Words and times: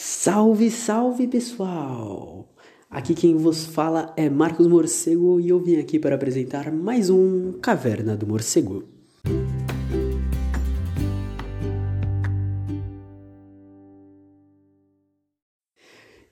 Salve, 0.00 0.70
salve 0.70 1.26
pessoal! 1.26 2.54
Aqui 2.88 3.16
quem 3.16 3.36
vos 3.36 3.66
fala 3.66 4.14
é 4.16 4.30
Marcos 4.30 4.68
Morcego 4.68 5.40
e 5.40 5.48
eu 5.48 5.58
vim 5.58 5.74
aqui 5.74 5.98
para 5.98 6.14
apresentar 6.14 6.70
mais 6.70 7.10
um 7.10 7.54
Caverna 7.54 8.16
do 8.16 8.24
Morcego. 8.24 8.84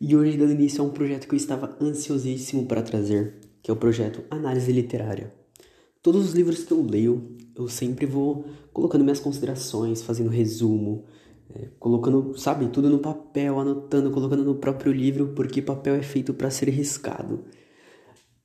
E 0.00 0.14
hoje 0.14 0.36
dando 0.36 0.52
início 0.52 0.80
a 0.80 0.86
um 0.86 0.90
projeto 0.90 1.26
que 1.26 1.34
eu 1.34 1.36
estava 1.36 1.76
ansiosíssimo 1.80 2.66
para 2.66 2.82
trazer, 2.82 3.34
que 3.64 3.68
é 3.68 3.74
o 3.74 3.76
projeto 3.76 4.22
Análise 4.30 4.70
Literária. 4.70 5.34
Todos 6.00 6.24
os 6.24 6.34
livros 6.34 6.62
que 6.62 6.72
eu 6.72 6.80
leio, 6.80 7.36
eu 7.56 7.66
sempre 7.66 8.06
vou 8.06 8.44
colocando 8.72 9.02
minhas 9.02 9.18
considerações, 9.18 10.02
fazendo 10.02 10.30
resumo, 10.30 11.04
é, 11.56 11.68
colocando, 11.78 12.36
sabe, 12.36 12.68
tudo 12.68 12.90
no 12.90 12.98
papel, 12.98 13.58
anotando, 13.58 14.10
colocando 14.10 14.44
no 14.44 14.56
próprio 14.56 14.92
livro, 14.92 15.28
porque 15.28 15.62
papel 15.62 15.94
é 15.94 16.02
feito 16.02 16.34
para 16.34 16.50
ser 16.50 16.68
riscado. 16.68 17.44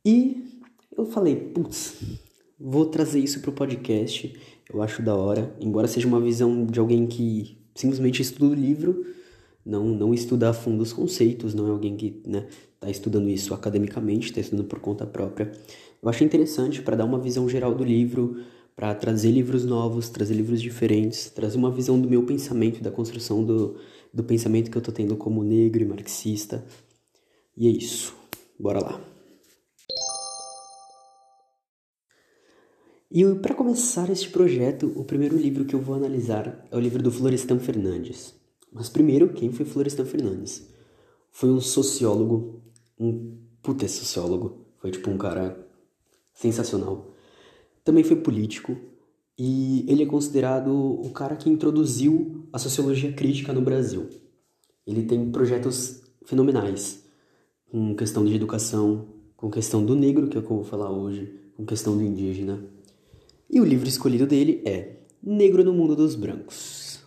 E 0.06 0.62
eu 0.96 1.06
falei, 1.06 1.36
putz, 1.36 2.02
vou 2.60 2.86
trazer 2.86 3.20
isso 3.20 3.42
pro 3.42 3.52
podcast. 3.52 4.34
Eu 4.72 4.82
acho 4.82 5.02
da 5.02 5.14
hora, 5.14 5.54
embora 5.60 5.88
seja 5.88 6.08
uma 6.08 6.22
visão 6.22 6.66
de 6.66 6.80
alguém 6.80 7.06
que 7.06 7.58
simplesmente 7.76 8.22
estuda 8.22 8.46
o 8.46 8.54
livro, 8.54 9.06
não 9.66 9.86
não 9.88 10.14
estuda 10.14 10.50
a 10.50 10.54
fundo 10.54 10.82
os 10.82 10.94
conceitos, 10.94 11.54
não 11.54 11.68
é 11.68 11.72
alguém 11.72 11.96
que, 11.96 12.22
né, 12.26 12.48
tá 12.80 12.90
estudando 12.90 13.30
isso 13.30 13.54
academicamente, 13.54 14.28
está 14.28 14.40
estudando 14.40 14.68
por 14.68 14.80
conta 14.80 15.06
própria. 15.06 15.52
Eu 16.02 16.10
achei 16.10 16.26
interessante 16.26 16.82
para 16.82 16.96
dar 16.96 17.06
uma 17.06 17.20
visão 17.20 17.48
geral 17.50 17.76
do 17.76 17.84
livro, 17.84 18.38
para 18.76 18.96
trazer 18.96 19.32
livros 19.32 19.66
novos, 19.66 20.10
trazer 20.10 20.34
livros 20.34 20.62
diferentes, 20.62 21.30
trazer 21.30 21.58
uma 21.58 21.72
visão 21.72 22.00
do 22.00 22.10
meu 22.10 22.26
pensamento, 22.26 22.82
da 22.82 22.92
construção 22.92 23.44
do, 23.44 23.78
do 24.14 24.24
pensamento 24.24 24.72
que 24.72 24.78
eu 24.78 24.82
tô 24.82 24.92
tendo 24.92 25.16
como 25.16 25.44
negro 25.44 25.82
e 25.82 25.86
marxista. 25.86 26.66
E 27.56 27.68
é 27.68 27.72
isso. 27.72 28.16
Bora 28.60 28.80
lá. 28.80 29.02
E 33.14 33.26
para 33.36 33.54
começar 33.54 34.10
este 34.10 34.30
projeto, 34.30 34.92
o 34.96 35.04
primeiro 35.04 35.38
livro 35.38 35.66
que 35.66 35.76
eu 35.76 35.82
vou 35.82 35.96
analisar 35.96 36.66
é 36.72 36.78
o 36.78 36.80
livro 36.80 37.04
do 37.04 37.12
Florestan 37.12 37.60
Fernandes. 37.60 38.34
Mas 38.72 38.88
primeiro, 38.88 39.34
quem 39.34 39.52
foi 39.52 39.66
Florestan 39.66 40.06
Fernandes? 40.06 40.66
Foi 41.30 41.50
um 41.50 41.60
sociólogo, 41.60 42.64
um 42.98 43.38
puta 43.62 43.86
sociólogo. 43.88 44.66
Foi 44.80 44.92
tipo 44.92 45.10
um 45.10 45.18
cara 45.18 45.68
sensacional 46.34 47.11
também 47.84 48.04
foi 48.04 48.18
político 48.18 48.78
e 49.38 49.86
ele 49.88 50.04
é 50.04 50.06
considerado 50.06 50.72
o 50.72 51.10
cara 51.10 51.36
que 51.36 51.50
introduziu 51.50 52.48
a 52.54 52.60
sociologia 52.60 53.12
crítica 53.12 53.54
no 53.54 53.62
Brasil. 53.62 54.08
Ele 54.86 55.04
tem 55.04 55.32
projetos 55.32 56.02
fenomenais 56.26 57.04
com 57.72 57.96
questão 57.96 58.26
de 58.26 58.36
educação, 58.36 59.08
com 59.36 59.50
questão 59.50 59.86
do 59.86 59.96
negro, 59.96 60.28
que 60.28 60.38
é 60.38 60.40
o 60.40 60.44
que 60.44 60.52
eu 60.52 60.58
vou 60.58 60.66
falar 60.66 60.92
hoje, 60.92 61.34
com 61.56 61.66
questão 61.66 61.98
do 61.98 62.04
indígena. 62.04 62.64
E 63.50 63.60
o 63.60 63.66
livro 63.66 63.88
escolhido 63.88 64.28
dele 64.28 64.62
é 64.66 64.98
Negro 65.24 65.64
no 65.64 65.74
Mundo 65.74 65.96
dos 65.96 66.16
Brancos. 66.16 67.00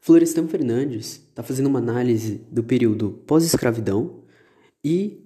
Florestan 0.00 0.48
Fernandes 0.48 1.22
está 1.28 1.42
fazendo 1.42 1.66
uma 1.66 1.78
análise 1.78 2.40
do 2.50 2.64
período 2.64 3.22
pós-escravidão 3.26 4.22
e 4.84 5.24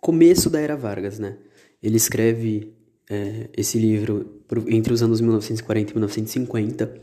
começo 0.00 0.50
da 0.50 0.60
Era 0.60 0.76
Vargas, 0.76 1.18
né? 1.18 1.38
Ele 1.82 1.96
escreve 1.96 2.73
é, 3.08 3.48
esse 3.56 3.78
livro 3.78 4.42
entre 4.68 4.92
os 4.92 5.02
anos 5.02 5.20
1940 5.20 5.90
e 5.90 5.94
1950. 5.94 7.00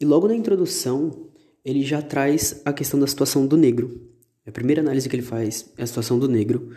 E 0.00 0.04
logo 0.04 0.28
na 0.28 0.34
introdução, 0.34 1.28
ele 1.64 1.82
já 1.82 2.02
traz 2.02 2.60
a 2.64 2.72
questão 2.72 2.98
da 2.98 3.06
situação 3.06 3.46
do 3.46 3.56
negro. 3.56 4.10
A 4.46 4.50
primeira 4.50 4.80
análise 4.80 5.08
que 5.08 5.14
ele 5.14 5.22
faz 5.22 5.72
é 5.76 5.82
a 5.82 5.86
situação 5.86 6.18
do 6.18 6.28
negro 6.28 6.70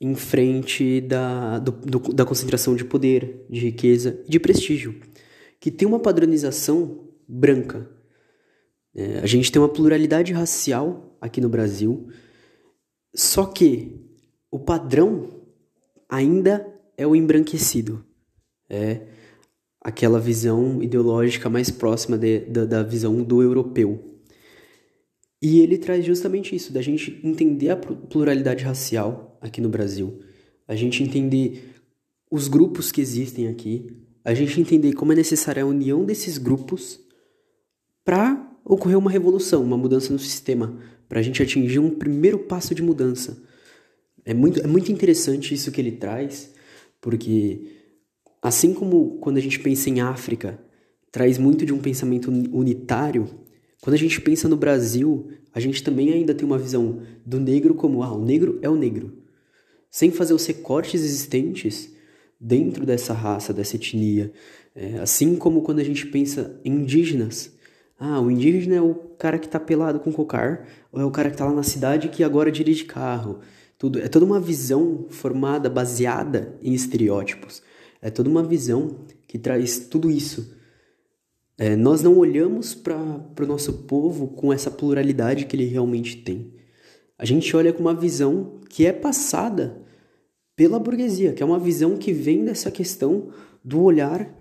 em 0.00 0.14
frente 0.14 1.00
da, 1.00 1.58
do, 1.58 1.72
do, 1.72 1.98
da 2.12 2.24
concentração 2.24 2.76
de 2.76 2.84
poder, 2.84 3.46
de 3.48 3.60
riqueza 3.60 4.20
e 4.26 4.30
de 4.30 4.38
prestígio, 4.38 5.00
que 5.58 5.70
tem 5.70 5.88
uma 5.88 6.00
padronização 6.00 7.08
branca. 7.26 7.88
É, 8.94 9.20
a 9.20 9.26
gente 9.26 9.50
tem 9.50 9.60
uma 9.60 9.68
pluralidade 9.68 10.32
racial 10.32 11.16
aqui 11.20 11.40
no 11.40 11.48
Brasil, 11.48 12.08
só 13.14 13.46
que 13.46 14.00
o 14.50 14.58
padrão 14.58 15.42
ainda 16.08 16.75
é 16.96 17.06
o 17.06 17.14
embranquecido. 17.14 18.04
É 18.68 19.02
aquela 19.80 20.18
visão 20.18 20.82
ideológica 20.82 21.48
mais 21.48 21.70
próxima 21.70 22.18
de, 22.18 22.40
da, 22.40 22.64
da 22.64 22.82
visão 22.82 23.22
do 23.22 23.40
europeu. 23.40 24.16
E 25.40 25.60
ele 25.60 25.78
traz 25.78 26.04
justamente 26.04 26.56
isso, 26.56 26.72
da 26.72 26.82
gente 26.82 27.20
entender 27.22 27.70
a 27.70 27.76
pluralidade 27.76 28.64
racial 28.64 29.38
aqui 29.40 29.60
no 29.60 29.68
Brasil, 29.68 30.20
a 30.66 30.74
gente 30.74 31.02
entender 31.02 31.74
os 32.30 32.48
grupos 32.48 32.90
que 32.90 33.00
existem 33.00 33.46
aqui, 33.46 33.86
a 34.24 34.34
gente 34.34 34.60
entender 34.60 34.92
como 34.94 35.12
é 35.12 35.14
necessária 35.14 35.62
a 35.62 35.66
união 35.66 36.04
desses 36.04 36.36
grupos 36.36 36.98
para 38.04 38.44
ocorrer 38.64 38.98
uma 38.98 39.10
revolução, 39.10 39.62
uma 39.62 39.76
mudança 39.76 40.12
no 40.12 40.18
sistema, 40.18 40.76
para 41.08 41.20
a 41.20 41.22
gente 41.22 41.40
atingir 41.40 41.78
um 41.78 41.90
primeiro 41.90 42.40
passo 42.40 42.74
de 42.74 42.82
mudança. 42.82 43.40
É 44.24 44.34
muito, 44.34 44.60
é 44.60 44.66
muito 44.66 44.90
interessante 44.90 45.54
isso 45.54 45.70
que 45.70 45.80
ele 45.80 45.92
traz, 45.92 46.52
porque 47.00 47.60
assim 48.42 48.74
como 48.74 49.18
quando 49.18 49.36
a 49.36 49.40
gente 49.40 49.58
pensa 49.58 49.90
em 49.90 50.00
África, 50.00 50.58
traz 51.10 51.38
muito 51.38 51.64
de 51.64 51.72
um 51.72 51.78
pensamento 51.78 52.30
unitário, 52.30 53.28
quando 53.80 53.94
a 53.94 53.98
gente 53.98 54.20
pensa 54.20 54.48
no 54.48 54.56
Brasil, 54.56 55.28
a 55.54 55.60
gente 55.60 55.82
também 55.82 56.12
ainda 56.12 56.34
tem 56.34 56.44
uma 56.44 56.58
visão 56.58 57.02
do 57.24 57.38
negro 57.38 57.74
como, 57.74 58.02
ah, 58.02 58.12
o 58.12 58.24
negro 58.24 58.58
é 58.62 58.68
o 58.68 58.76
negro. 58.76 59.22
Sem 59.90 60.10
fazer 60.10 60.34
os 60.34 60.44
recortes 60.44 61.02
existentes 61.02 61.90
dentro 62.40 62.84
dessa 62.84 63.12
raça, 63.12 63.52
dessa 63.52 63.76
etnia. 63.76 64.32
É, 64.74 64.98
assim 64.98 65.36
como 65.36 65.62
quando 65.62 65.78
a 65.78 65.84
gente 65.84 66.06
pensa 66.06 66.60
em 66.64 66.72
indígenas. 66.72 67.52
Ah, 67.98 68.20
o 68.20 68.30
indígena 68.30 68.76
é 68.76 68.80
o 68.80 68.94
cara 69.18 69.38
que 69.38 69.46
está 69.46 69.58
pelado 69.58 70.00
com 70.00 70.12
cocar, 70.12 70.68
ou 70.92 71.00
é 71.00 71.04
o 71.04 71.10
cara 71.10 71.30
que 71.30 71.34
está 71.34 71.46
lá 71.46 71.54
na 71.54 71.62
cidade 71.62 72.08
que 72.08 72.22
agora 72.22 72.52
dirige 72.52 72.84
carro. 72.84 73.38
Tudo, 73.78 73.98
é 74.00 74.08
toda 74.08 74.24
uma 74.24 74.40
visão 74.40 75.06
formada, 75.10 75.68
baseada 75.68 76.58
em 76.62 76.72
estereótipos. 76.72 77.62
É 78.00 78.10
toda 78.10 78.28
uma 78.28 78.42
visão 78.42 79.00
que 79.26 79.38
traz 79.38 79.78
tudo 79.78 80.10
isso. 80.10 80.54
É, 81.58 81.74
nós 81.74 82.02
não 82.02 82.16
olhamos 82.18 82.74
para 82.74 82.94
o 83.40 83.46
nosso 83.46 83.72
povo 83.72 84.28
com 84.28 84.52
essa 84.52 84.70
pluralidade 84.70 85.46
que 85.46 85.56
ele 85.56 85.64
realmente 85.64 86.16
tem. 86.16 86.52
A 87.18 87.24
gente 87.24 87.54
olha 87.56 87.72
com 87.72 87.80
uma 87.80 87.94
visão 87.94 88.60
que 88.68 88.84
é 88.84 88.92
passada 88.92 89.82
pela 90.54 90.78
burguesia, 90.78 91.32
que 91.32 91.42
é 91.42 91.46
uma 91.46 91.58
visão 91.58 91.96
que 91.96 92.12
vem 92.12 92.44
dessa 92.44 92.70
questão 92.70 93.30
do 93.64 93.82
olhar 93.82 94.34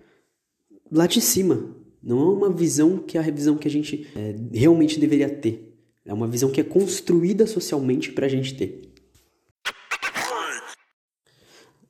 lá 0.91 1.07
de 1.07 1.21
cima. 1.21 1.75
Não 2.03 2.19
é 2.19 2.33
uma 2.33 2.51
visão 2.51 2.97
que 2.97 3.17
é 3.17 3.21
a 3.21 3.31
visão 3.31 3.57
que 3.57 3.67
a 3.67 3.71
gente 3.71 4.07
é, 4.15 4.35
realmente 4.53 4.99
deveria 4.99 5.29
ter. 5.29 5.73
É 6.05 6.13
uma 6.13 6.27
visão 6.27 6.51
que 6.51 6.61
é 6.61 6.63
construída 6.63 7.47
socialmente 7.47 8.11
para 8.11 8.27
a 8.27 8.29
gente 8.29 8.55
ter. 8.55 8.84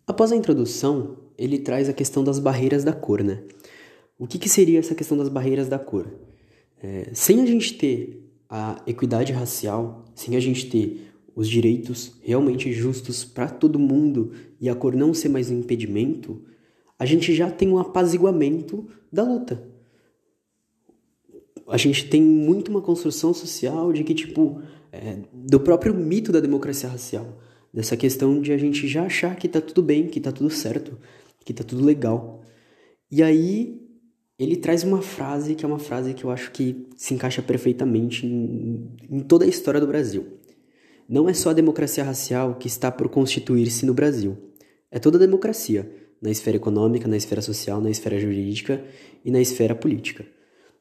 Após 0.07 0.31
a 0.31 0.35
introdução, 0.35 1.17
ele 1.37 1.57
traz 1.57 1.89
a 1.89 1.93
questão 1.93 2.23
das 2.23 2.37
barreiras 2.37 2.83
da 2.83 2.93
cor, 2.93 3.23
né? 3.23 3.41
O 4.17 4.27
que, 4.27 4.37
que 4.37 4.47
seria 4.47 4.79
essa 4.79 4.95
questão 4.95 5.17
das 5.17 5.29
barreiras 5.29 5.67
da 5.67 5.79
cor? 5.79 6.07
É, 6.81 7.09
sem 7.13 7.41
a 7.41 7.45
gente 7.45 7.73
ter 7.73 8.23
a 8.47 8.81
equidade 8.85 9.33
racial, 9.33 10.05
sem 10.13 10.35
a 10.35 10.39
gente 10.39 10.69
ter 10.69 11.11
os 11.35 11.49
direitos 11.49 12.13
realmente 12.21 12.71
justos 12.71 13.25
para 13.25 13.49
todo 13.49 13.79
mundo 13.79 14.31
e 14.61 14.69
a 14.69 14.75
cor 14.75 14.95
não 14.95 15.13
ser 15.13 15.29
mais 15.29 15.49
um 15.49 15.59
impedimento, 15.59 16.41
a 16.97 17.05
gente 17.05 17.33
já 17.33 17.49
tem 17.51 17.67
um 17.67 17.79
apaziguamento 17.79 18.87
da 19.11 19.23
luta. 19.23 19.67
A 21.67 21.77
gente 21.77 22.07
tem 22.07 22.21
muito 22.21 22.69
uma 22.69 22.81
construção 22.81 23.33
social 23.33 23.91
de 23.91 24.03
que, 24.03 24.13
tipo, 24.13 24.61
é, 24.91 25.17
do 25.33 25.59
próprio 25.59 25.95
mito 25.95 26.31
da 26.31 26.39
democracia 26.39 26.87
racial 26.87 27.39
dessa 27.75 27.97
questão 27.97 28.39
de 28.39 28.53
a 28.53 28.57
gente 28.57 28.87
já 28.87 29.03
achar 29.03 29.35
que 29.35 29.49
tá 29.49 29.59
tudo 29.59 29.83
bem, 29.83 30.07
que 30.07 30.21
tá 30.21 30.31
tudo 30.31 30.49
certo, 30.49 30.97
que 31.43 31.53
tá 31.53 31.61
tudo 31.61 31.83
legal. 31.83 32.41
E 33.11 33.21
aí 33.21 33.81
ele 34.39 34.55
traz 34.55 34.85
uma 34.85 35.01
frase 35.01 35.55
que 35.55 35.65
é 35.65 35.67
uma 35.67 35.77
frase 35.77 36.13
que 36.13 36.23
eu 36.23 36.31
acho 36.31 36.51
que 36.51 36.87
se 36.95 37.13
encaixa 37.13 37.41
perfeitamente 37.41 38.25
em, 38.25 38.95
em 39.11 39.19
toda 39.19 39.43
a 39.43 39.47
história 39.47 39.81
do 39.81 39.87
Brasil. 39.87 40.25
Não 41.07 41.27
é 41.27 41.33
só 41.33 41.49
a 41.49 41.53
democracia 41.53 42.05
racial 42.05 42.55
que 42.55 42.67
está 42.67 42.89
por 42.89 43.09
constituir-se 43.09 43.85
no 43.85 43.93
Brasil. 43.93 44.37
É 44.89 44.97
toda 44.97 45.17
a 45.17 45.19
democracia, 45.19 45.91
na 46.21 46.31
esfera 46.31 46.55
econômica, 46.55 47.09
na 47.09 47.17
esfera 47.17 47.41
social, 47.41 47.81
na 47.81 47.89
esfera 47.89 48.17
jurídica 48.17 48.85
e 49.23 49.29
na 49.29 49.41
esfera 49.41 49.75
política. 49.75 50.25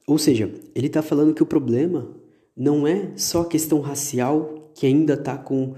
Ou 0.07 0.17
seja, 0.17 0.49
ele 0.77 0.87
está 0.87 1.03
falando 1.03 1.35
que 1.35 1.43
o 1.43 1.47
problema 1.47 2.15
não 2.57 2.87
é 2.87 3.17
só 3.17 3.43
a 3.43 3.49
questão 3.49 3.81
racial 3.81 4.71
que 4.75 4.87
ainda 4.87 5.15
está 5.15 5.37
com 5.37 5.75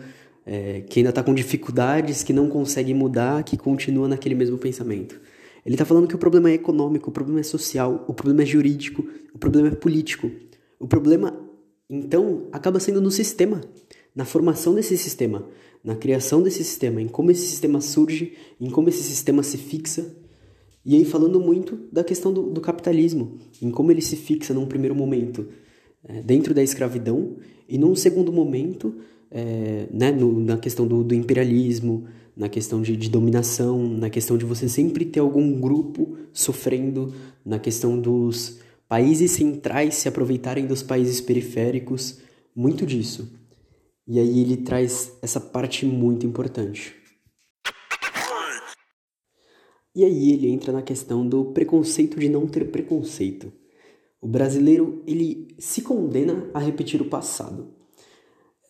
é, 0.47 0.83
que 0.83 1.01
ainda 1.01 1.11
está 1.11 1.25
com 1.25 1.35
dificuldades, 1.35 2.23
que 2.23 2.33
não 2.33 2.49
consegue 2.49 2.95
mudar, 2.95 3.43
que 3.43 3.57
continua 3.57 4.07
naquele 4.07 4.37
mesmo 4.37 4.57
pensamento. 4.57 5.21
Ele 5.65 5.75
está 5.75 5.85
falando 5.85 6.07
que 6.07 6.15
o 6.15 6.19
problema 6.19 6.49
é 6.49 6.55
econômico, 6.55 7.11
o 7.11 7.13
problema 7.13 7.41
é 7.41 7.43
social, 7.43 8.05
o 8.07 8.15
problema 8.15 8.45
é 8.45 8.47
jurídico, 8.47 9.05
o 9.35 9.39
problema 9.39 9.67
é 9.67 9.73
político. 9.73 10.31
O 10.79 10.87
problema 10.87 11.37
Então, 11.91 12.49
acaba 12.53 12.81
sendo 12.81 13.01
no 13.01 13.11
sistema, 13.11 13.61
na 14.15 14.25
formação 14.25 14.75
desse 14.75 14.97
sistema, 14.97 15.47
na 15.85 15.95
criação 15.95 16.43
desse 16.43 16.65
sistema, 16.65 17.01
em 17.01 17.09
como 17.09 17.31
esse 17.31 17.47
sistema 17.47 17.81
surge, 17.81 18.35
em 18.61 18.71
como 18.71 18.89
esse 18.89 19.03
sistema 19.03 19.43
se 19.43 19.57
fixa. 19.57 20.15
E 20.85 20.95
aí, 20.97 21.05
falando 21.05 21.41
muito 21.41 21.79
da 21.93 22.05
questão 22.05 22.33
do, 22.33 22.51
do 22.51 22.61
capitalismo, 22.61 23.39
em 23.61 23.71
como 23.71 23.91
ele 23.91 24.03
se 24.03 24.17
fixa 24.17 24.55
num 24.55 24.67
primeiro 24.67 24.95
momento 24.95 25.49
é, 26.05 26.23
dentro 26.23 26.55
da 26.55 26.63
escravidão 26.63 27.37
e 27.69 27.77
num 27.77 27.95
segundo 27.95 28.33
momento 28.33 28.95
é, 29.31 29.89
né, 29.91 30.13
no, 30.13 30.41
na 30.41 30.57
questão 30.57 30.87
do, 30.87 31.03
do, 31.03 31.15
imperialismo, 31.15 32.07
na 32.37 32.49
questão 32.49 32.83
de, 32.83 32.97
de, 32.97 33.09
dominação, 33.09 33.89
na 33.89 34.11
questão 34.11 34.37
de 34.37 34.45
você 34.45 34.69
sempre 34.69 35.05
ter 35.05 35.21
algum 35.21 35.61
grupo 35.61 36.17
sofrendo, 36.33 37.13
na 37.45 37.59
questão 37.59 37.99
dos 37.99 38.61
países 38.89 39.33
centrais 39.33 39.95
se 39.95 40.09
aproveitarem 40.09 40.67
dos 40.67 40.83
países 40.83 41.21
periféricos, 41.21 42.21
muito 42.55 42.87
disso. 42.87 43.33
E 44.07 44.21
aí 44.21 44.41
ele 44.41 44.59
traz 44.59 45.19
essa 45.21 45.41
parte 45.41 45.85
muito 45.85 46.25
importante. 46.25 46.95
E 49.95 50.05
aí 50.05 50.33
ele 50.33 50.49
entra 50.49 50.73
na 50.73 50.83
questão 50.83 51.27
do 51.27 51.47
preconceito 51.47 52.21
de 52.21 52.29
não 52.29 52.47
ter 52.47 52.71
preconceito. 52.71 53.51
O 54.21 54.29
brasileiro 54.29 55.03
ele 55.07 55.49
se 55.59 55.83
condena 55.83 56.51
a 56.53 56.59
repetir 56.59 57.01
o 57.01 57.09
passado. 57.09 57.76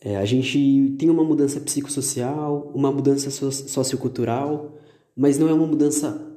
É, 0.00 0.16
a 0.16 0.24
gente 0.24 0.94
tem 0.98 1.08
uma 1.10 1.24
mudança 1.24 1.60
psicossocial, 1.60 2.70
uma 2.74 2.92
mudança 2.92 3.30
so 3.30 3.50
sociocultural, 3.50 4.76
mas 5.16 5.38
não 5.38 5.48
é 5.48 5.52
uma 5.54 5.66
mudança 5.66 6.34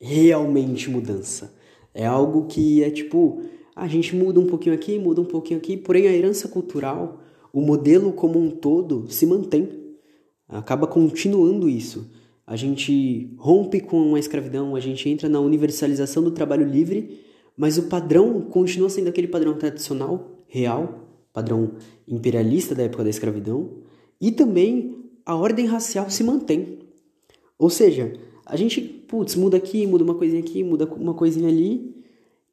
realmente 0.00 0.90
mudança. 0.90 1.54
É 1.92 2.06
algo 2.06 2.46
que 2.46 2.82
é 2.82 2.90
tipo, 2.90 3.42
a 3.76 3.86
gente 3.86 4.16
muda 4.16 4.40
um 4.40 4.46
pouquinho 4.46 4.74
aqui, 4.74 4.98
muda 4.98 5.20
um 5.20 5.26
pouquinho 5.26 5.58
aqui, 5.58 5.76
porém 5.76 6.06
a 6.08 6.12
herança 6.12 6.48
cultural, 6.48 7.20
o 7.52 7.60
modelo 7.60 8.12
como 8.12 8.38
um 8.38 8.50
todo 8.50 9.10
se 9.10 9.26
mantém. 9.26 9.68
Acaba 10.48 10.86
continuando 10.86 11.68
isso. 11.68 12.10
A 12.46 12.56
gente 12.56 13.34
rompe 13.38 13.80
com 13.80 14.14
a 14.14 14.18
escravidão, 14.18 14.76
a 14.76 14.80
gente 14.80 15.08
entra 15.08 15.28
na 15.28 15.40
universalização 15.40 16.22
do 16.22 16.30
trabalho 16.30 16.68
livre, 16.68 17.20
mas 17.56 17.78
o 17.78 17.84
padrão 17.84 18.40
continua 18.42 18.90
sendo 18.90 19.08
aquele 19.08 19.28
padrão 19.28 19.54
tradicional, 19.54 20.44
real, 20.46 21.03
padrão 21.34 21.72
imperialista 22.08 22.74
da 22.74 22.84
época 22.84 23.04
da 23.04 23.10
escravidão, 23.10 23.68
e 24.20 24.30
também 24.30 24.96
a 25.26 25.34
ordem 25.34 25.66
racial 25.66 26.08
se 26.08 26.22
mantém. 26.22 26.78
Ou 27.58 27.68
seja, 27.68 28.12
a 28.46 28.56
gente, 28.56 28.80
putz, 28.80 29.34
muda 29.34 29.56
aqui, 29.56 29.86
muda 29.86 30.04
uma 30.04 30.14
coisinha 30.14 30.40
aqui, 30.40 30.62
muda 30.62 30.86
uma 30.86 31.12
coisinha 31.12 31.48
ali, 31.48 31.94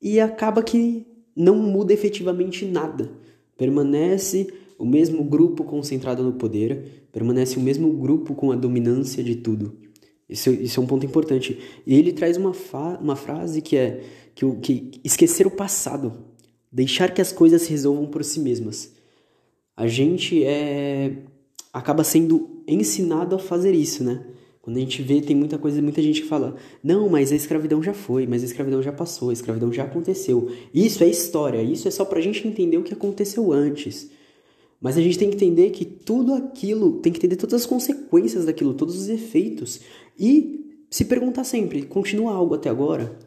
e 0.01 0.19
acaba 0.19 0.63
que 0.63 1.05
não 1.35 1.55
muda 1.55 1.93
efetivamente 1.93 2.65
nada. 2.65 3.11
Permanece 3.55 4.51
o 4.79 4.85
mesmo 4.85 5.23
grupo 5.23 5.63
concentrado 5.63 6.23
no 6.23 6.33
poder, 6.33 7.05
permanece 7.11 7.57
o 7.57 7.61
mesmo 7.61 7.91
grupo 7.93 8.33
com 8.33 8.51
a 8.51 8.55
dominância 8.55 9.23
de 9.23 9.35
tudo. 9.35 9.77
Isso, 10.27 10.49
isso 10.49 10.79
é 10.79 10.83
um 10.83 10.87
ponto 10.87 11.05
importante. 11.05 11.59
E 11.85 11.93
ele 11.93 12.13
traz 12.13 12.35
uma, 12.35 12.51
uma 12.99 13.15
frase 13.15 13.61
que 13.61 13.77
é 13.77 14.01
que, 14.33 14.49
que 14.55 15.01
esquecer 15.03 15.45
o 15.45 15.51
passado, 15.51 16.13
deixar 16.71 17.13
que 17.13 17.21
as 17.21 17.31
coisas 17.31 17.63
se 17.63 17.69
resolvam 17.69 18.05
por 18.05 18.23
si 18.23 18.39
mesmas. 18.39 18.93
A 19.75 19.87
gente 19.87 20.43
é 20.43 21.17
acaba 21.73 22.03
sendo 22.03 22.63
ensinado 22.67 23.35
a 23.35 23.39
fazer 23.39 23.73
isso, 23.73 24.03
né? 24.03 24.25
Quando 24.61 24.77
a 24.77 24.79
gente 24.79 25.01
vê, 25.01 25.21
tem 25.21 25.35
muita 25.35 25.57
coisa, 25.57 25.81
muita 25.81 26.01
gente 26.01 26.21
que 26.21 26.27
fala: 26.27 26.55
"Não, 26.83 27.09
mas 27.09 27.31
a 27.31 27.35
escravidão 27.35 27.81
já 27.81 27.93
foi, 27.93 28.27
mas 28.27 28.43
a 28.43 28.45
escravidão 28.45 28.81
já 28.81 28.91
passou, 28.91 29.29
a 29.29 29.33
escravidão 29.33 29.73
já 29.73 29.83
aconteceu". 29.83 30.51
Isso 30.73 31.03
é 31.03 31.07
história, 31.07 31.63
isso 31.63 31.87
é 31.87 31.91
só 31.91 32.05
pra 32.05 32.21
gente 32.21 32.47
entender 32.47 32.77
o 32.77 32.83
que 32.83 32.93
aconteceu 32.93 33.51
antes. 33.51 34.11
Mas 34.79 34.97
a 34.97 35.01
gente 35.01 35.17
tem 35.17 35.29
que 35.29 35.35
entender 35.35 35.69
que 35.71 35.85
tudo 35.85 36.33
aquilo, 36.33 36.93
tem 36.99 37.11
que 37.11 37.19
entender 37.19 37.35
todas 37.35 37.61
as 37.61 37.67
consequências 37.67 38.45
daquilo, 38.45 38.73
todos 38.73 38.95
os 38.95 39.09
efeitos 39.09 39.81
e 40.19 40.85
se 40.89 41.05
perguntar 41.05 41.43
sempre: 41.43 41.83
continua 41.83 42.33
algo 42.33 42.53
até 42.53 42.69
agora? 42.69 43.17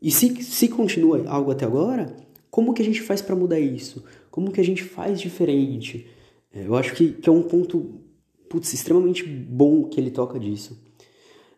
E 0.00 0.10
se, 0.10 0.42
se 0.42 0.68
continua 0.68 1.22
algo 1.26 1.50
até 1.50 1.64
agora, 1.64 2.14
como 2.52 2.74
que 2.74 2.82
a 2.82 2.84
gente 2.84 3.00
faz 3.00 3.22
para 3.22 3.34
mudar 3.34 3.58
isso? 3.58 4.04
Como 4.30 4.52
que 4.52 4.60
a 4.60 4.64
gente 4.64 4.84
faz 4.84 5.18
diferente? 5.18 6.06
É, 6.52 6.66
eu 6.66 6.76
acho 6.76 6.94
que, 6.94 7.12
que 7.12 7.26
é 7.26 7.32
um 7.32 7.42
ponto 7.42 8.02
putz, 8.46 8.74
extremamente 8.74 9.24
bom 9.24 9.84
que 9.84 9.98
ele 9.98 10.10
toca 10.10 10.38
disso. 10.38 10.78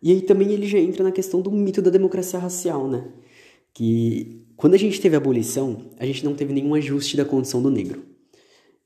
E 0.01 0.13
aí 0.13 0.23
também 0.23 0.53
ele 0.53 0.69
já 0.69 0.79
entra 0.79 1.03
na 1.03 1.11
questão 1.11 1.41
do 1.41 1.51
mito 1.51 1.83
da 1.83 1.91
democracia 1.91 2.39
racial, 2.39 2.89
né? 2.89 3.09
Que 3.75 4.47
quando 4.57 4.75
a 4.75 4.79
gente 4.79 5.01
teve 5.01 5.17
a 5.17 5.19
abolição, 5.19 5.91
a 5.99 6.07
gente 6.07 6.25
não 6.25 6.33
teve 6.33 6.53
nenhum 6.53 6.77
ajuste 6.77 7.17
da 7.17 7.25
condição 7.25 7.61
do 7.61 7.73
negro. 7.73 8.05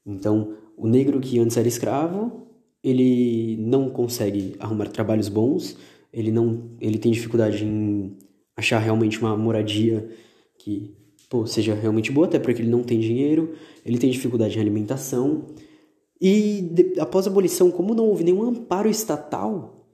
Então, 0.07 0.57
o 0.79 0.89
negro 0.89 1.21
que 1.21 1.39
antes 1.39 1.59
era 1.59 1.69
escravo, 1.69 2.47
ele 2.83 3.59
não 3.59 3.91
consegue 3.91 4.55
arrumar 4.59 4.87
trabalhos 4.87 5.29
bons, 5.29 5.77
ele 6.11 6.33
não, 6.33 6.71
ele 6.81 6.97
tem 6.97 7.13
dificuldade 7.13 7.67
em 7.67 8.17
achar 8.57 8.79
realmente 8.79 9.21
uma 9.21 9.37
moradia 9.37 10.09
que 10.57 10.97
pô, 11.29 11.47
seja 11.47 11.75
realmente 11.75 12.11
boa, 12.11 12.27
até 12.27 12.39
porque 12.39 12.63
ele 12.63 12.71
não 12.71 12.83
tem 12.83 12.99
dinheiro, 12.99 13.55
ele 13.85 13.99
tem 13.99 14.11
dificuldade 14.11 14.57
em 14.57 14.61
alimentação, 14.61 15.47
e 16.21 16.63
de, 16.63 17.01
após 17.01 17.27
a 17.27 17.31
abolição, 17.31 17.71
como 17.71 17.95
não 17.95 18.07
houve 18.07 18.25
nenhum 18.25 18.43
amparo 18.43 18.89
estatal, 18.89 19.87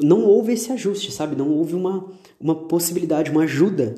não 0.00 0.24
houve 0.24 0.52
esse 0.52 0.72
ajuste, 0.72 1.12
sabe? 1.12 1.36
Não 1.36 1.50
houve 1.50 1.74
uma, 1.74 2.10
uma 2.40 2.66
possibilidade, 2.66 3.30
uma 3.30 3.44
ajuda. 3.44 3.94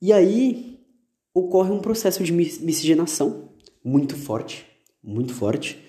E 0.00 0.12
aí 0.12 0.78
ocorre 1.34 1.72
um 1.72 1.80
processo 1.80 2.22
de 2.22 2.32
miscigenação 2.32 3.50
muito 3.84 4.14
forte, 4.14 4.64
muito 5.02 5.34
forte. 5.34 5.82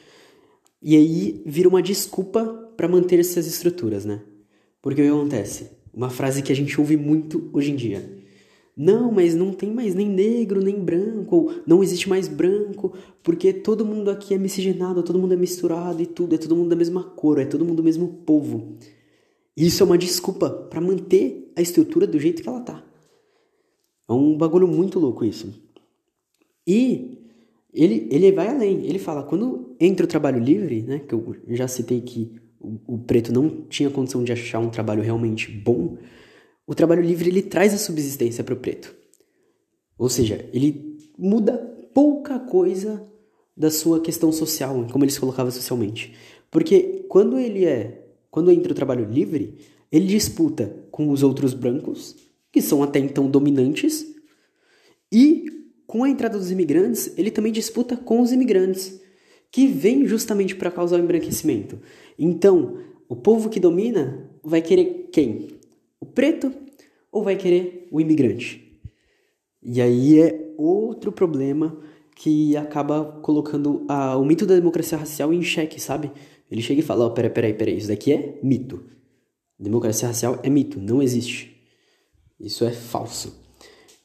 E 0.81 0.95
aí 0.95 1.43
vira 1.45 1.69
uma 1.69 1.83
desculpa 1.83 2.45
para 2.75 2.87
manter 2.87 3.19
essas 3.19 3.45
estruturas, 3.45 4.05
né? 4.05 4.23
Porque 4.81 5.01
o 5.01 5.05
que 5.05 5.11
acontece? 5.11 5.69
Uma 5.93 6.09
frase 6.09 6.41
que 6.41 6.51
a 6.51 6.55
gente 6.55 6.79
ouve 6.79 6.97
muito 6.97 7.49
hoje 7.53 7.71
em 7.71 7.75
dia. 7.75 8.18
Não, 8.81 9.11
mas 9.11 9.35
não 9.35 9.51
tem 9.51 9.69
mais 9.69 9.93
nem 9.93 10.07
negro, 10.07 10.61
nem 10.63 10.79
branco, 10.79 11.35
ou 11.35 11.53
não 11.67 11.83
existe 11.83 12.07
mais 12.07 12.29
branco, 12.29 12.93
porque 13.21 13.51
todo 13.51 13.85
mundo 13.85 14.09
aqui 14.09 14.33
é 14.33 14.37
miscigenado, 14.37 15.03
todo 15.03 15.19
mundo 15.19 15.33
é 15.33 15.35
misturado 15.35 16.01
e 16.01 16.05
tudo, 16.05 16.33
é 16.33 16.37
todo 16.37 16.55
mundo 16.55 16.69
da 16.69 16.77
mesma 16.77 17.03
cor, 17.03 17.39
é 17.39 17.45
todo 17.45 17.65
mundo 17.65 17.75
do 17.75 17.83
mesmo 17.83 18.07
povo. 18.25 18.77
Isso 19.55 19.83
é 19.83 19.85
uma 19.85 19.97
desculpa 19.97 20.49
para 20.49 20.79
manter 20.79 21.51
a 21.57 21.61
estrutura 21.61 22.07
do 22.07 22.17
jeito 22.17 22.41
que 22.41 22.47
ela 22.47 22.61
tá. 22.61 22.81
É 24.07 24.13
um 24.13 24.37
bagulho 24.37 24.65
muito 24.65 24.97
louco 24.97 25.25
isso. 25.25 25.53
E 26.65 27.17
ele, 27.73 28.07
ele 28.09 28.31
vai 28.31 28.47
além, 28.47 28.85
ele 28.85 28.97
fala, 28.97 29.23
quando 29.23 29.75
entra 29.77 30.05
o 30.05 30.09
trabalho 30.09 30.41
livre, 30.41 30.83
né, 30.83 30.99
que 30.99 31.13
eu 31.13 31.35
já 31.49 31.67
citei 31.67 31.99
que 31.99 32.33
o, 32.57 32.79
o 32.95 32.97
preto 32.97 33.33
não 33.33 33.49
tinha 33.67 33.89
condição 33.89 34.23
de 34.23 34.31
achar 34.31 34.59
um 34.59 34.69
trabalho 34.69 35.03
realmente 35.03 35.51
bom, 35.51 35.97
o 36.69 36.75
trabalho 36.75 37.01
livre 37.01 37.31
ele 37.31 37.41
traz 37.41 37.73
a 37.73 37.79
subsistência 37.79 38.43
para 38.43 38.53
o 38.53 38.57
preto. 38.57 38.95
Ou 39.97 40.07
seja, 40.07 40.47
ele 40.53 40.99
muda 41.17 41.57
pouca 41.95 42.37
coisa 42.37 43.03
da 43.57 43.71
sua 43.71 43.99
questão 43.99 44.31
social, 44.31 44.85
como 44.91 45.03
ele 45.03 45.11
se 45.11 45.19
colocava 45.19 45.49
socialmente. 45.49 46.13
Porque 46.51 47.07
quando 47.09 47.39
ele 47.39 47.65
é, 47.65 48.07
quando 48.29 48.51
entra 48.51 48.71
o 48.71 48.75
trabalho 48.75 49.09
livre, 49.09 49.57
ele 49.91 50.05
disputa 50.05 50.71
com 50.91 51.09
os 51.09 51.23
outros 51.23 51.55
brancos, 51.55 52.15
que 52.51 52.61
são 52.61 52.83
até 52.83 52.99
então 52.99 53.27
dominantes, 53.27 54.05
e 55.11 55.47
com 55.87 56.03
a 56.03 56.09
entrada 56.09 56.37
dos 56.37 56.51
imigrantes, 56.51 57.17
ele 57.17 57.31
também 57.31 57.51
disputa 57.51 57.97
com 57.97 58.21
os 58.21 58.31
imigrantes, 58.31 59.01
que 59.51 59.65
vêm 59.65 60.05
justamente 60.05 60.55
para 60.55 60.69
causar 60.69 60.99
o 60.99 61.03
embranquecimento. 61.03 61.79
Então, 62.15 62.77
o 63.07 63.15
povo 63.15 63.49
que 63.49 63.59
domina 63.59 64.29
vai 64.43 64.61
querer 64.61 65.09
quem? 65.11 65.58
O 65.99 66.05
preto 66.05 66.53
ou 67.11 67.23
vai 67.23 67.35
querer 67.35 67.87
o 67.91 67.99
imigrante? 67.99 68.79
E 69.61 69.81
aí 69.81 70.19
é 70.19 70.53
outro 70.57 71.11
problema 71.11 71.77
que 72.15 72.55
acaba 72.57 73.19
colocando 73.21 73.85
a, 73.87 74.17
o 74.17 74.25
mito 74.25 74.45
da 74.45 74.55
democracia 74.55 74.97
racial 74.97 75.33
em 75.33 75.41
xeque, 75.41 75.79
sabe? 75.79 76.11
Ele 76.49 76.61
chega 76.61 76.81
e 76.81 76.83
fala: 76.83 77.05
oh, 77.05 77.11
peraí, 77.11 77.31
peraí, 77.31 77.53
peraí, 77.53 77.77
isso 77.77 77.87
daqui 77.87 78.11
é 78.11 78.39
mito. 78.43 78.83
Democracia 79.57 80.07
racial 80.07 80.39
é 80.43 80.49
mito, 80.49 80.79
não 80.79 81.01
existe. 81.01 81.57
Isso 82.39 82.63
é 82.63 82.71
falso. 82.71 83.41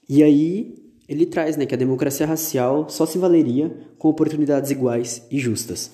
E 0.08 0.22
aí 0.22 0.74
ele 1.08 1.26
traz 1.26 1.56
né, 1.56 1.66
que 1.66 1.74
a 1.74 1.78
democracia 1.78 2.26
racial 2.26 2.88
só 2.88 3.06
se 3.06 3.18
valeria 3.18 3.76
com 3.98 4.08
oportunidades 4.08 4.70
iguais 4.70 5.26
e 5.30 5.38
justas. 5.38 5.92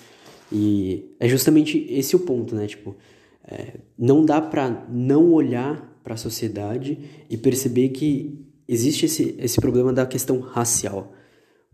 E 0.52 1.14
é 1.20 1.28
justamente 1.28 1.86
esse 1.90 2.16
o 2.16 2.20
ponto, 2.20 2.54
né? 2.54 2.66
Tipo, 2.66 2.96
é, 3.44 3.80
não 3.98 4.24
dá 4.24 4.40
para 4.40 4.86
não 4.88 5.32
olhar 5.32 5.89
para 6.02 6.14
a 6.14 6.16
sociedade 6.16 6.98
e 7.28 7.36
perceber 7.36 7.90
que 7.90 8.44
existe 8.66 9.06
esse, 9.06 9.34
esse 9.38 9.60
problema 9.60 9.92
da 9.92 10.06
questão 10.06 10.40
racial. 10.40 11.12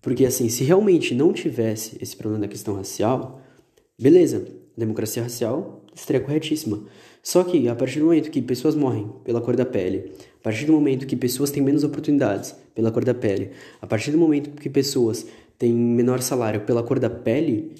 Porque, 0.00 0.24
assim, 0.24 0.48
se 0.48 0.64
realmente 0.64 1.14
não 1.14 1.32
tivesse 1.32 1.96
esse 2.00 2.16
problema 2.16 2.42
da 2.42 2.48
questão 2.48 2.74
racial, 2.74 3.40
beleza, 4.00 4.46
democracia 4.76 5.22
racial 5.22 5.84
estaria 5.94 6.20
corretíssima. 6.20 6.84
Só 7.22 7.42
que, 7.42 7.68
a 7.68 7.74
partir 7.74 7.98
do 7.98 8.04
momento 8.04 8.30
que 8.30 8.40
pessoas 8.40 8.74
morrem 8.74 9.10
pela 9.24 9.40
cor 9.40 9.56
da 9.56 9.66
pele, 9.66 10.12
a 10.40 10.42
partir 10.42 10.66
do 10.66 10.72
momento 10.72 11.06
que 11.06 11.16
pessoas 11.16 11.50
têm 11.50 11.62
menos 11.62 11.82
oportunidades, 11.82 12.54
pela 12.74 12.92
cor 12.92 13.04
da 13.04 13.14
pele. 13.14 13.50
A 13.80 13.86
partir 13.86 14.12
do 14.12 14.18
momento 14.18 14.50
que 14.50 14.68
pessoas 14.68 15.26
têm 15.58 15.72
menor 15.72 16.20
salário 16.20 16.60
pela 16.60 16.82
cor 16.82 17.00
da 17.00 17.10
pele, 17.10 17.74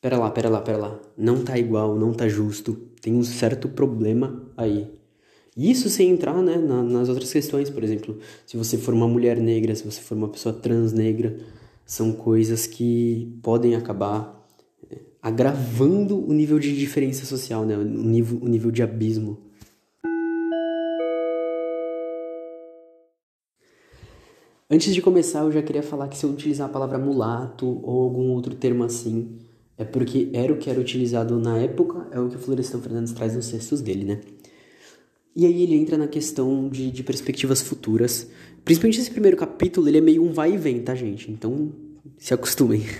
pera 0.00 0.18
lá, 0.18 0.30
pera 0.30 0.48
lá, 0.48 0.60
pera 0.60 0.78
lá, 0.78 1.00
não 1.16 1.42
tá 1.42 1.58
igual, 1.58 1.98
não 1.98 2.12
tá 2.12 2.28
justo, 2.28 2.74
tem 3.00 3.14
um 3.14 3.24
certo 3.24 3.68
problema 3.68 4.46
aí. 4.56 4.88
Isso 5.56 5.88
sem 5.88 6.10
entrar 6.10 6.42
né, 6.42 6.56
na, 6.56 6.82
nas 6.82 7.08
outras 7.08 7.32
questões, 7.32 7.70
por 7.70 7.84
exemplo, 7.84 8.18
se 8.44 8.56
você 8.56 8.76
for 8.76 8.92
uma 8.92 9.06
mulher 9.06 9.36
negra, 9.36 9.74
se 9.74 9.84
você 9.84 10.00
for 10.00 10.16
uma 10.16 10.28
pessoa 10.28 10.52
trans 10.52 10.92
negra, 10.92 11.38
são 11.86 12.12
coisas 12.12 12.66
que 12.66 13.38
podem 13.40 13.76
acabar 13.76 14.44
é, 14.90 14.98
agravando 15.22 16.18
o 16.18 16.32
nível 16.32 16.58
de 16.58 16.76
diferença 16.76 17.24
social, 17.24 17.64
né, 17.64 17.76
o, 17.76 17.84
nível, 17.84 18.38
o 18.42 18.48
nível 18.48 18.70
de 18.72 18.82
abismo. 18.82 19.38
Antes 24.68 24.92
de 24.92 25.00
começar, 25.00 25.42
eu 25.44 25.52
já 25.52 25.62
queria 25.62 25.84
falar 25.84 26.08
que 26.08 26.18
se 26.18 26.26
eu 26.26 26.30
utilizar 26.30 26.68
a 26.68 26.72
palavra 26.72 26.98
mulato 26.98 27.80
ou 27.84 28.02
algum 28.02 28.30
outro 28.30 28.56
termo 28.56 28.82
assim, 28.82 29.38
é 29.78 29.84
porque 29.84 30.30
era 30.32 30.52
o 30.52 30.56
que 30.56 30.68
era 30.68 30.80
utilizado 30.80 31.38
na 31.38 31.58
época, 31.58 32.08
é 32.10 32.18
o 32.18 32.28
que 32.28 32.34
o 32.34 32.38
Florestan 32.40 32.80
Fernandes 32.80 33.12
traz 33.12 33.36
nos 33.36 33.48
textos 33.48 33.80
dele, 33.80 34.04
né? 34.04 34.20
E 35.36 35.46
aí 35.46 35.62
ele 35.62 35.74
entra 35.74 35.98
na 35.98 36.06
questão 36.06 36.68
de, 36.68 36.90
de 36.90 37.02
perspectivas 37.02 37.60
futuras. 37.60 38.28
Principalmente 38.64 39.00
esse 39.00 39.10
primeiro 39.10 39.36
capítulo, 39.36 39.88
ele 39.88 39.98
é 39.98 40.00
meio 40.00 40.22
um 40.24 40.32
vai 40.32 40.54
e 40.54 40.56
vem, 40.56 40.80
tá, 40.80 40.94
gente? 40.94 41.30
Então, 41.30 41.72
se 42.18 42.32
acostumem. 42.32 42.82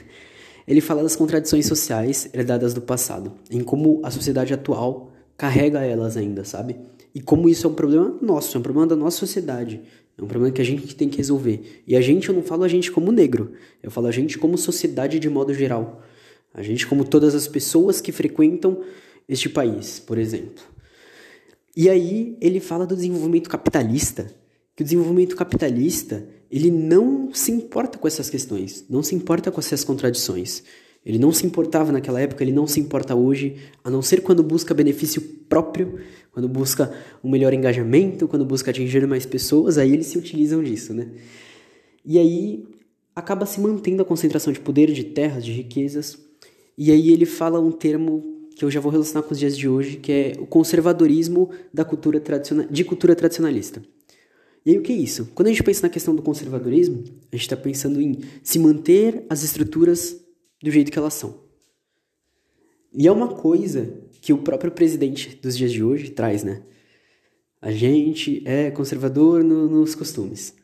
Ele 0.67 0.81
fala 0.81 1.03
das 1.03 1.15
contradições 1.15 1.67
sociais 1.67 2.31
herdadas 2.33 2.73
do 2.73 2.81
passado, 2.81 3.33
em 3.51 3.61
como 3.61 4.01
a 4.03 4.11
sociedade 4.11 4.55
atual 4.55 5.13
carrega 5.37 5.81
elas 5.81 6.17
ainda, 6.17 6.43
sabe? 6.43 6.77
E 7.15 7.21
como 7.21 7.51
isso 7.51 7.67
é 7.67 7.71
um 7.71 7.75
problema 7.75 8.17
nosso, 8.23 8.57
é 8.57 8.61
um 8.61 8.63
problema 8.63 8.87
da 8.87 8.97
nossa 8.97 9.19
sociedade. 9.19 9.83
É 10.17 10.23
um 10.23 10.27
problema 10.27 10.55
que 10.55 10.63
a 10.63 10.65
gente 10.65 10.95
tem 10.97 11.09
que 11.09 11.19
resolver. 11.19 11.83
E 11.87 11.95
a 11.95 12.01
gente, 12.01 12.29
eu 12.29 12.35
não 12.35 12.43
falo 12.43 12.63
a 12.63 12.69
gente 12.69 12.91
como 12.91 13.13
negro, 13.13 13.53
eu 13.83 13.91
falo 13.91 14.07
a 14.07 14.11
gente 14.11 14.39
como 14.39 14.57
sociedade 14.57 15.19
de 15.19 15.29
modo 15.29 15.53
geral. 15.53 16.03
A 16.53 16.63
gente 16.63 16.87
como 16.87 17.05
todas 17.05 17.35
as 17.35 17.47
pessoas 17.47 18.01
que 18.01 18.13
frequentam 18.13 18.81
este 19.29 19.49
país, 19.49 19.99
por 19.99 20.19
exemplo. 20.19 20.74
E 21.77 21.89
aí 21.89 22.37
ele 22.41 22.61
fala 22.61 22.87
do 22.87 22.95
desenvolvimento 22.95 23.49
capitalista, 23.49 24.33
que 24.77 24.83
o 24.83 24.85
desenvolvimento 24.85 25.37
capitalista, 25.37 26.27
ele 26.51 26.71
não 26.71 27.33
se 27.33 27.51
importa 27.51 27.99
com 27.99 28.07
essas 28.07 28.31
questões, 28.31 28.85
não 28.89 29.03
se 29.03 29.15
importa 29.15 29.51
com 29.51 29.61
essas 29.61 29.85
contradições. 29.85 30.63
Ele 31.05 31.19
não 31.19 31.33
se 31.33 31.45
importava 31.45 31.93
naquela 31.93 32.21
época, 32.21 32.43
ele 32.43 32.53
não 32.53 32.67
se 32.67 32.81
importa 32.81 33.15
hoje, 33.15 33.57
a 33.83 33.91
não 33.91 34.01
ser 34.01 34.23
quando 34.23 34.43
busca 34.43 34.73
benefício 34.73 35.21
próprio, 35.21 35.99
quando 36.33 36.49
busca 36.49 36.95
um 37.23 37.29
melhor 37.29 37.53
engajamento, 37.53 38.27
quando 38.27 38.45
busca 38.45 38.71
atingir 38.71 39.07
mais 39.07 39.27
pessoas, 39.27 39.77
aí 39.77 39.93
eles 39.93 40.07
se 40.07 40.17
utilizam 40.17 40.63
disso, 40.63 40.95
né? 40.95 41.09
E 42.05 42.19
aí 42.19 42.65
acaba 43.15 43.45
se 43.45 43.61
mantendo 43.61 44.03
a 44.03 44.05
concentração 44.05 44.53
de 44.53 44.61
poder, 44.61 44.91
de 44.93 45.05
terras, 45.05 45.45
de 45.45 45.53
riquezas. 45.53 46.19
E 46.77 46.91
aí 46.91 47.11
ele 47.11 47.27
fala 47.27 47.61
um 47.61 47.71
termo 47.71 48.34
que 48.57 48.65
eu 48.65 48.71
já 48.71 48.81
vou 48.81 48.91
relacionar 48.91 49.23
com 49.23 49.33
os 49.33 49.39
dias 49.39 49.57
de 49.57 49.69
hoje, 49.69 49.97
que 49.97 50.13
é 50.13 50.33
o 50.39 50.47
conservadorismo 50.47 51.51
da 51.73 51.85
cultura 51.85 52.21
tradicional, 52.21 52.67
de 52.67 52.85
cultura 52.85 53.15
tradicionalista. 53.15 53.83
E 54.65 54.71
aí 54.71 54.79
o 54.79 54.83
que 54.83 54.93
é 54.93 54.97
isso? 54.97 55.31
Quando 55.35 55.49
a 55.49 55.51
gente 55.51 55.63
pensa 55.63 55.83
na 55.83 55.93
questão 55.93 56.15
do 56.15 56.23
conservadorismo, 56.23 57.05
a 57.31 57.37
gente 57.37 57.43
está 57.43 57.57
pensando 57.57 58.01
em 58.01 58.21
se 58.43 58.59
manter 58.59 59.27
as 59.29 59.43
estruturas 59.43 60.17
do 60.63 60.71
jeito 60.71 60.91
que 60.91 60.99
elas 60.99 61.15
são. 61.15 61.43
E 62.93 63.07
é 63.07 63.13
uma 63.13 63.29
coisa 63.29 63.93
que 64.21 64.33
o 64.33 64.39
próprio 64.39 64.73
presidente 64.73 65.39
dos 65.43 65.57
dias 65.57 65.73
de 65.73 65.83
hoje 65.83 66.11
traz, 66.11 66.43
né? 66.45 66.63
A 67.61 67.73
gente 67.73 68.43
é 68.47 68.71
conservador 68.71 69.43
no, 69.43 69.69
nos 69.69 69.95
costumes. 69.95 70.55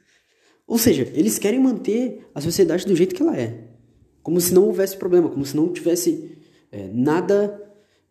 Ou 0.67 0.79
seja, 0.79 1.11
eles 1.15 1.39
querem 1.39 1.59
manter 1.59 2.27
a 2.35 2.41
sociedade 2.41 2.87
do 2.87 2.95
jeito 2.95 3.15
que 3.15 3.23
ela 3.23 3.37
é. 3.37 3.69
Como 4.23 4.41
se 4.41 4.55
não 4.55 4.65
houvesse 4.65 4.97
problema, 4.97 5.29
como 5.29 5.45
se 5.45 5.57
não 5.57 5.73
tivesse 5.73 6.39
é, 6.71 6.89
nada 6.93 7.70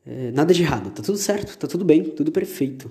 é, 0.10 0.32
nada 0.32 0.52
de 0.52 0.64
errado, 0.64 0.92
tá 0.92 1.04
tudo 1.04 1.20
certo, 1.20 1.56
tá 1.56 1.68
tudo 1.68 1.86
bem, 1.86 2.04
tudo 2.04 2.32
perfeito. 2.32 2.90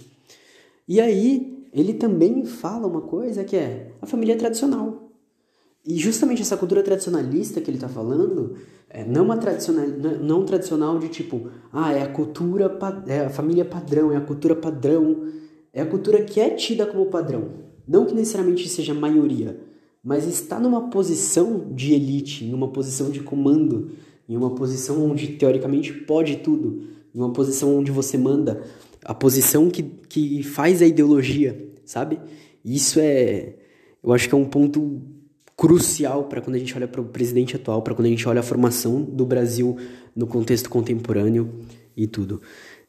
E 0.86 1.00
aí, 1.00 1.66
ele 1.72 1.94
também 1.94 2.44
fala 2.44 2.86
uma 2.86 3.00
coisa 3.00 3.42
que 3.42 3.56
é 3.56 3.90
a 4.00 4.06
família 4.06 4.36
tradicional. 4.36 5.10
E 5.84 5.96
justamente 5.96 6.42
essa 6.42 6.56
cultura 6.56 6.80
tradicionalista 6.80 7.60
que 7.60 7.68
ele 7.68 7.76
está 7.76 7.88
falando, 7.88 8.54
é, 8.88 9.04
não 9.04 9.24
uma 9.24 9.36
tradicional, 9.36 9.88
não 10.22 10.44
tradicional 10.44 10.96
de 11.00 11.08
tipo, 11.08 11.48
ah, 11.72 11.92
é 11.92 12.02
a 12.02 12.08
cultura, 12.08 12.78
é 13.08 13.20
a 13.24 13.30
família 13.30 13.64
padrão, 13.64 14.12
é 14.12 14.16
a 14.16 14.20
cultura 14.20 14.54
padrão, 14.54 15.26
é 15.72 15.82
a 15.82 15.86
cultura 15.86 16.22
que 16.22 16.38
é 16.38 16.50
tida 16.50 16.86
como 16.86 17.06
padrão. 17.06 17.48
Não 17.86 18.06
que 18.06 18.14
necessariamente 18.14 18.68
seja 18.68 18.94
maioria, 18.94 19.58
mas 20.04 20.24
está 20.24 20.60
numa 20.60 20.88
posição 20.88 21.72
de 21.74 21.94
elite, 21.94 22.44
em 22.44 22.54
uma 22.54 22.68
posição 22.68 23.10
de 23.10 23.20
comando, 23.20 23.90
em 24.28 24.36
uma 24.36 24.54
posição 24.54 25.04
onde 25.10 25.26
teoricamente 25.28 25.92
pode 25.92 26.36
tudo 26.36 26.96
uma 27.18 27.32
posição 27.32 27.76
onde 27.76 27.90
você 27.90 28.16
manda, 28.16 28.62
a 29.04 29.14
posição 29.14 29.70
que, 29.70 29.82
que 29.82 30.42
faz 30.42 30.82
a 30.82 30.86
ideologia, 30.86 31.70
sabe? 31.84 32.20
Isso 32.64 32.98
é, 33.00 33.54
eu 34.02 34.12
acho 34.12 34.28
que 34.28 34.34
é 34.34 34.38
um 34.38 34.44
ponto 34.44 35.02
crucial 35.56 36.24
para 36.24 36.40
quando 36.40 36.56
a 36.56 36.58
gente 36.58 36.76
olha 36.76 36.86
para 36.86 37.00
o 37.00 37.04
presidente 37.04 37.56
atual, 37.56 37.82
para 37.82 37.94
quando 37.94 38.06
a 38.06 38.10
gente 38.10 38.28
olha 38.28 38.40
a 38.40 38.44
formação 38.44 39.02
do 39.02 39.26
Brasil 39.26 39.76
no 40.14 40.26
contexto 40.26 40.70
contemporâneo 40.70 41.50
e 41.96 42.06
tudo. 42.06 42.40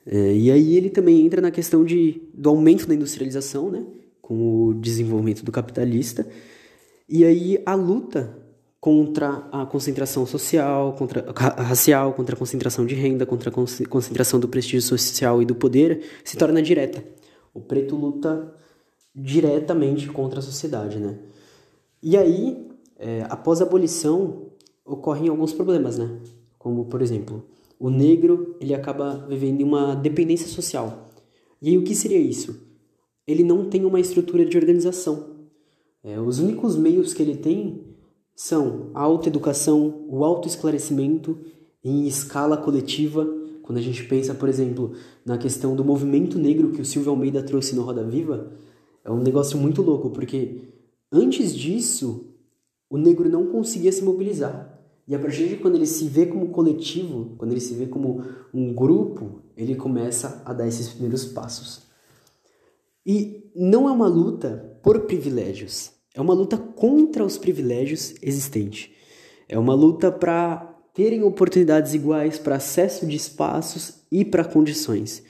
É, 0.06 0.36
e 0.36 0.52
aí 0.52 0.76
ele 0.76 0.90
também 0.90 1.26
entra 1.26 1.42
na 1.42 1.52
questão 1.52 1.84
de, 1.84 2.22
do 2.34 2.50
aumento 2.50 2.88
da 2.88 2.94
industrialização, 2.94 3.72
né? 3.72 3.84
Com 4.22 4.68
o 4.68 4.74
desenvolvimento 4.74 5.44
do 5.44 5.52
capitalista. 5.52 6.28
E 7.08 7.26
aí 7.26 7.62
a 7.66 7.74
luta 7.74 8.38
contra 8.80 9.48
a 9.52 9.66
concentração 9.66 10.26
social, 10.26 10.94
contra 10.94 11.32
racial, 11.32 12.14
contra 12.14 12.36
a 12.36 12.40
concentração 12.40 12.86
de 12.86 12.96
renda, 12.96 13.26
contra 13.26 13.50
a 13.50 13.54
concentração 13.90 14.40
do 14.40 14.48
prestígio 14.48 14.82
social 14.82 15.42
e 15.42 15.46
do 15.46 15.54
poder, 15.54 16.02
se 16.24 16.38
torna 16.38 16.62
direta. 16.62 17.04
O 17.54 17.60
preto 17.60 17.96
luta 17.96 18.54
diretamente 19.14 20.08
contra 20.08 20.40
a 20.40 20.42
sociedade, 20.42 20.98
né? 20.98 21.18
E 22.02 22.16
aí, 22.16 22.70
é, 22.98 23.26
após 23.30 23.60
a 23.60 23.66
abolição, 23.66 24.48
ocorrem 24.86 25.28
alguns 25.28 25.52
problemas, 25.52 25.98
né? 25.98 26.10
Como, 26.58 26.86
por 26.86 27.02
exemplo, 27.02 27.44
o 27.78 27.90
negro 27.90 28.56
ele 28.62 28.74
acaba 28.74 29.26
vivendo 29.28 29.60
em 29.60 29.64
uma 29.64 29.94
dependência 29.94 30.48
social. 30.48 31.10
E 31.62 31.70
aí, 31.70 31.78
o 31.78 31.84
que 31.84 31.94
seria 31.94 32.20
isso? 32.20 32.66
Ele 33.28 33.44
não 33.44 33.70
tem 33.70 33.84
uma 33.84 34.00
estrutura 34.00 34.46
de 34.46 34.58
organização. 34.58 35.36
É, 36.02 36.18
os 36.18 36.40
únicos 36.40 36.78
meios 36.78 37.14
que 37.14 37.22
ele 37.22 37.36
tem 37.36 37.89
são 38.40 38.90
a 38.94 39.02
autoeducação, 39.02 40.06
o 40.08 40.24
autoesclarecimento 40.24 41.38
em 41.84 42.08
escala 42.08 42.56
coletiva, 42.56 43.28
quando 43.62 43.80
a 43.80 43.82
gente 43.82 44.06
pensa, 44.06 44.34
por 44.34 44.48
exemplo, 44.48 44.94
na 45.26 45.38
questão 45.38 45.76
do 45.76 45.84
movimento 45.84 46.40
negro 46.40 46.72
que 46.72 46.80
o 46.80 46.86
Silvio 46.86 47.12
Almeida 47.12 47.44
trouxe 47.44 47.76
no 47.76 47.82
Roda 47.82 48.02
Viva, 48.02 48.54
é 49.04 49.12
um 49.12 49.20
negócio 49.20 49.58
muito 49.58 49.82
louco, 49.82 50.12
porque 50.12 50.62
antes 51.12 51.54
disso, 51.54 52.34
o 52.90 52.98
negro 52.98 53.28
não 53.28 53.48
conseguia 53.48 53.92
se 53.92 54.06
mobilizar. 54.06 54.80
E 55.06 55.14
a 55.14 55.20
partir 55.20 55.50
de 55.50 55.58
quando 55.58 55.76
ele 55.76 55.86
se 55.86 56.06
vê 56.06 56.26
como 56.26 56.48
coletivo, 56.48 57.36
quando 57.38 57.52
ele 57.52 57.60
se 57.60 57.74
vê 57.74 57.88
como 57.88 58.24
um 58.54 58.74
grupo, 58.74 59.42
ele 59.58 59.76
começa 59.76 60.42
a 60.46 60.54
dar 60.54 60.66
esses 60.66 60.88
primeiros 60.88 61.26
passos. 61.26 61.82
E 63.06 63.52
não 63.54 63.90
é 63.90 63.92
uma 63.92 64.08
luta 64.08 64.80
por 64.82 65.02
privilégios, 65.02 65.99
é 66.14 66.22
uma 66.22 66.34
luta 66.34 66.58
contra 66.58 67.24
os 67.24 67.38
privilégios 67.38 68.16
existentes. 68.22 68.90
É 69.48 69.58
uma 69.58 69.74
luta 69.74 70.12
para 70.12 70.76
terem 70.94 71.24
oportunidades 71.24 71.94
iguais 71.94 72.38
para 72.38 72.56
acesso 72.56 73.06
de 73.06 73.16
espaços 73.16 74.04
e 74.12 74.26
para 74.26 74.44
condições. 74.44 75.24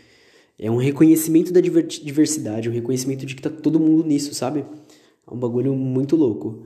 É 0.58 0.70
um 0.70 0.78
reconhecimento 0.78 1.54
da 1.54 1.62
diversidade, 1.62 2.70
um 2.70 2.74
reconhecimento 2.74 3.26
de 3.26 3.36
que 3.36 3.42
tá 3.42 3.50
todo 3.50 3.80
mundo 3.80 4.06
nisso, 4.06 4.34
sabe? 4.34 4.60
É 4.60 5.34
um 5.34 5.38
bagulho 5.38 5.74
muito 5.74 6.16
louco. 6.16 6.64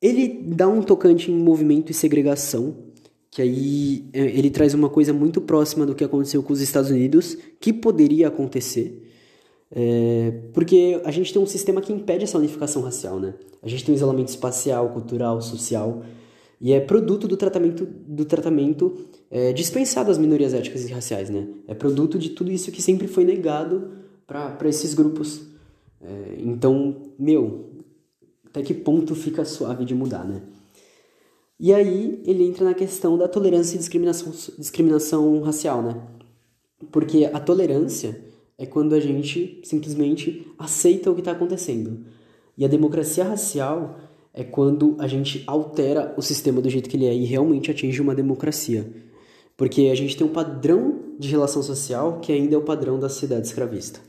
Ele 0.00 0.42
dá 0.46 0.68
um 0.68 0.82
tocante 0.82 1.30
em 1.30 1.34
movimento 1.34 1.90
e 1.90 1.94
segregação, 1.94 2.76
que 3.30 3.40
aí 3.40 4.04
é, 4.12 4.20
ele 4.20 4.50
traz 4.50 4.74
uma 4.74 4.90
coisa 4.90 5.12
muito 5.12 5.40
próxima 5.40 5.86
do 5.86 5.94
que 5.94 6.04
aconteceu 6.04 6.42
com 6.42 6.52
os 6.52 6.60
Estados 6.60 6.90
Unidos, 6.90 7.38
que 7.58 7.72
poderia 7.72 8.28
acontecer. 8.28 9.13
É, 9.70 10.32
porque 10.52 11.00
a 11.04 11.10
gente 11.10 11.32
tem 11.32 11.40
um 11.40 11.46
sistema 11.46 11.80
que 11.80 11.92
impede 11.92 12.24
essa 12.24 12.38
unificação 12.38 12.82
racial, 12.82 13.18
né? 13.18 13.34
A 13.62 13.68
gente 13.68 13.84
tem 13.84 13.92
um 13.92 13.96
isolamento 13.96 14.28
espacial, 14.28 14.90
cultural, 14.90 15.40
social, 15.40 16.02
e 16.60 16.72
é 16.72 16.80
produto 16.80 17.26
do 17.26 17.36
tratamento, 17.36 17.86
do 17.86 18.24
tratamento 18.24 18.94
é, 19.30 19.52
dispensado 19.52 20.10
às 20.10 20.18
minorias 20.18 20.54
étnicas 20.54 20.88
e 20.88 20.92
raciais, 20.92 21.30
né? 21.30 21.48
É 21.66 21.74
produto 21.74 22.18
de 22.18 22.30
tudo 22.30 22.50
isso 22.50 22.70
que 22.70 22.80
sempre 22.80 23.08
foi 23.08 23.24
negado 23.24 23.90
para 24.26 24.68
esses 24.68 24.94
grupos. 24.94 25.42
É, 26.00 26.36
então, 26.38 27.12
meu, 27.18 27.70
até 28.46 28.62
que 28.62 28.74
ponto 28.74 29.14
fica 29.14 29.44
suave 29.44 29.84
de 29.84 29.94
mudar, 29.94 30.24
né? 30.24 30.42
E 31.58 31.72
aí 31.72 32.22
ele 32.26 32.44
entra 32.44 32.64
na 32.64 32.74
questão 32.74 33.16
da 33.16 33.28
tolerância 33.28 33.76
e 33.76 33.78
discriminação, 33.78 34.32
discriminação 34.58 35.40
racial, 35.40 35.82
né? 35.82 36.00
Porque 36.90 37.24
a 37.32 37.40
tolerância 37.40 38.20
é 38.58 38.66
quando 38.66 38.94
a 38.94 39.00
gente 39.00 39.60
simplesmente 39.64 40.46
aceita 40.58 41.10
o 41.10 41.14
que 41.14 41.20
está 41.20 41.32
acontecendo. 41.32 42.04
E 42.56 42.64
a 42.64 42.68
democracia 42.68 43.24
racial 43.24 43.98
é 44.32 44.44
quando 44.44 44.96
a 44.98 45.06
gente 45.06 45.42
altera 45.46 46.14
o 46.16 46.22
sistema 46.22 46.60
do 46.60 46.70
jeito 46.70 46.88
que 46.88 46.96
ele 46.96 47.06
é 47.06 47.14
e 47.14 47.24
realmente 47.24 47.70
atinge 47.70 48.00
uma 48.00 48.14
democracia. 48.14 48.90
Porque 49.56 49.88
a 49.92 49.94
gente 49.94 50.16
tem 50.16 50.26
um 50.26 50.32
padrão 50.32 51.00
de 51.18 51.28
relação 51.28 51.62
social 51.62 52.20
que 52.20 52.32
ainda 52.32 52.54
é 52.54 52.58
o 52.58 52.62
padrão 52.62 52.98
da 52.98 53.08
sociedade 53.08 53.46
escravista. 53.46 54.00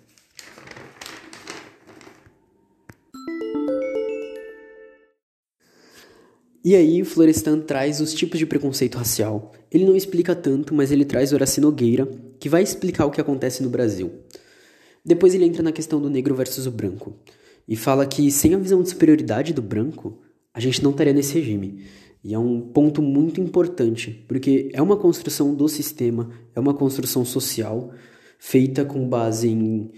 E 6.64 6.76
aí, 6.76 7.04
Florestan 7.04 7.60
traz 7.60 8.02
os 8.02 8.12
tipos 8.12 8.40
de 8.40 8.46
preconceito 8.48 8.98
racial. 8.98 9.52
Ele 9.72 9.86
não 9.86 9.96
explica 9.96 10.34
tanto, 10.34 10.74
mas 10.74 10.92
ele 10.92 11.06
traz 11.06 11.32
Horaci 11.32 11.62
Nogueira, 11.62 12.10
que 12.40 12.50
vai 12.50 12.64
explicar 12.64 13.06
o 13.06 13.12
que 13.12 13.22
acontece 13.22 13.62
no 13.62 13.70
Brasil. 13.70 14.25
Depois 15.06 15.36
ele 15.36 15.46
entra 15.46 15.62
na 15.62 15.72
questão 15.72 16.02
do 16.02 16.10
negro 16.10 16.34
versus 16.34 16.66
o 16.66 16.72
branco 16.72 17.14
e 17.68 17.76
fala 17.76 18.06
que 18.06 18.32
sem 18.32 18.56
a 18.56 18.58
visão 18.58 18.82
de 18.82 18.90
superioridade 18.90 19.54
do 19.54 19.62
branco, 19.62 20.18
a 20.54 20.60
gente 20.60 20.84
não 20.84 20.92
estaria 20.92 21.14
nesse 21.14 21.36
regime. 21.36 21.84
E 22.24 22.34
é 22.34 22.40
um 22.40 22.60
ponto 22.60 23.04
muito 23.04 23.40
importante, 23.40 24.26
porque 24.28 24.70
é 24.74 24.82
uma 24.82 24.98
construção 24.98 25.54
do 25.54 25.68
sistema, 25.70 26.32
é 26.56 26.60
uma 26.60 26.74
construção 26.74 27.24
social 27.24 27.94
feita 28.40 28.84
com 28.84 29.08
base 29.08 29.48
em 29.48 29.92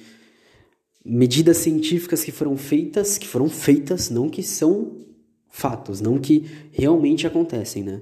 medidas 1.06 1.58
científicas 1.58 2.24
que 2.24 2.32
foram 2.34 2.58
feitas, 2.58 3.18
que 3.18 3.28
foram 3.28 3.48
feitas, 3.48 4.10
não 4.10 4.30
que 4.30 4.44
são 4.44 4.98
fatos, 5.50 6.02
não 6.02 6.20
que 6.20 6.46
realmente 6.72 7.26
acontecem, 7.26 7.82
né? 7.82 8.02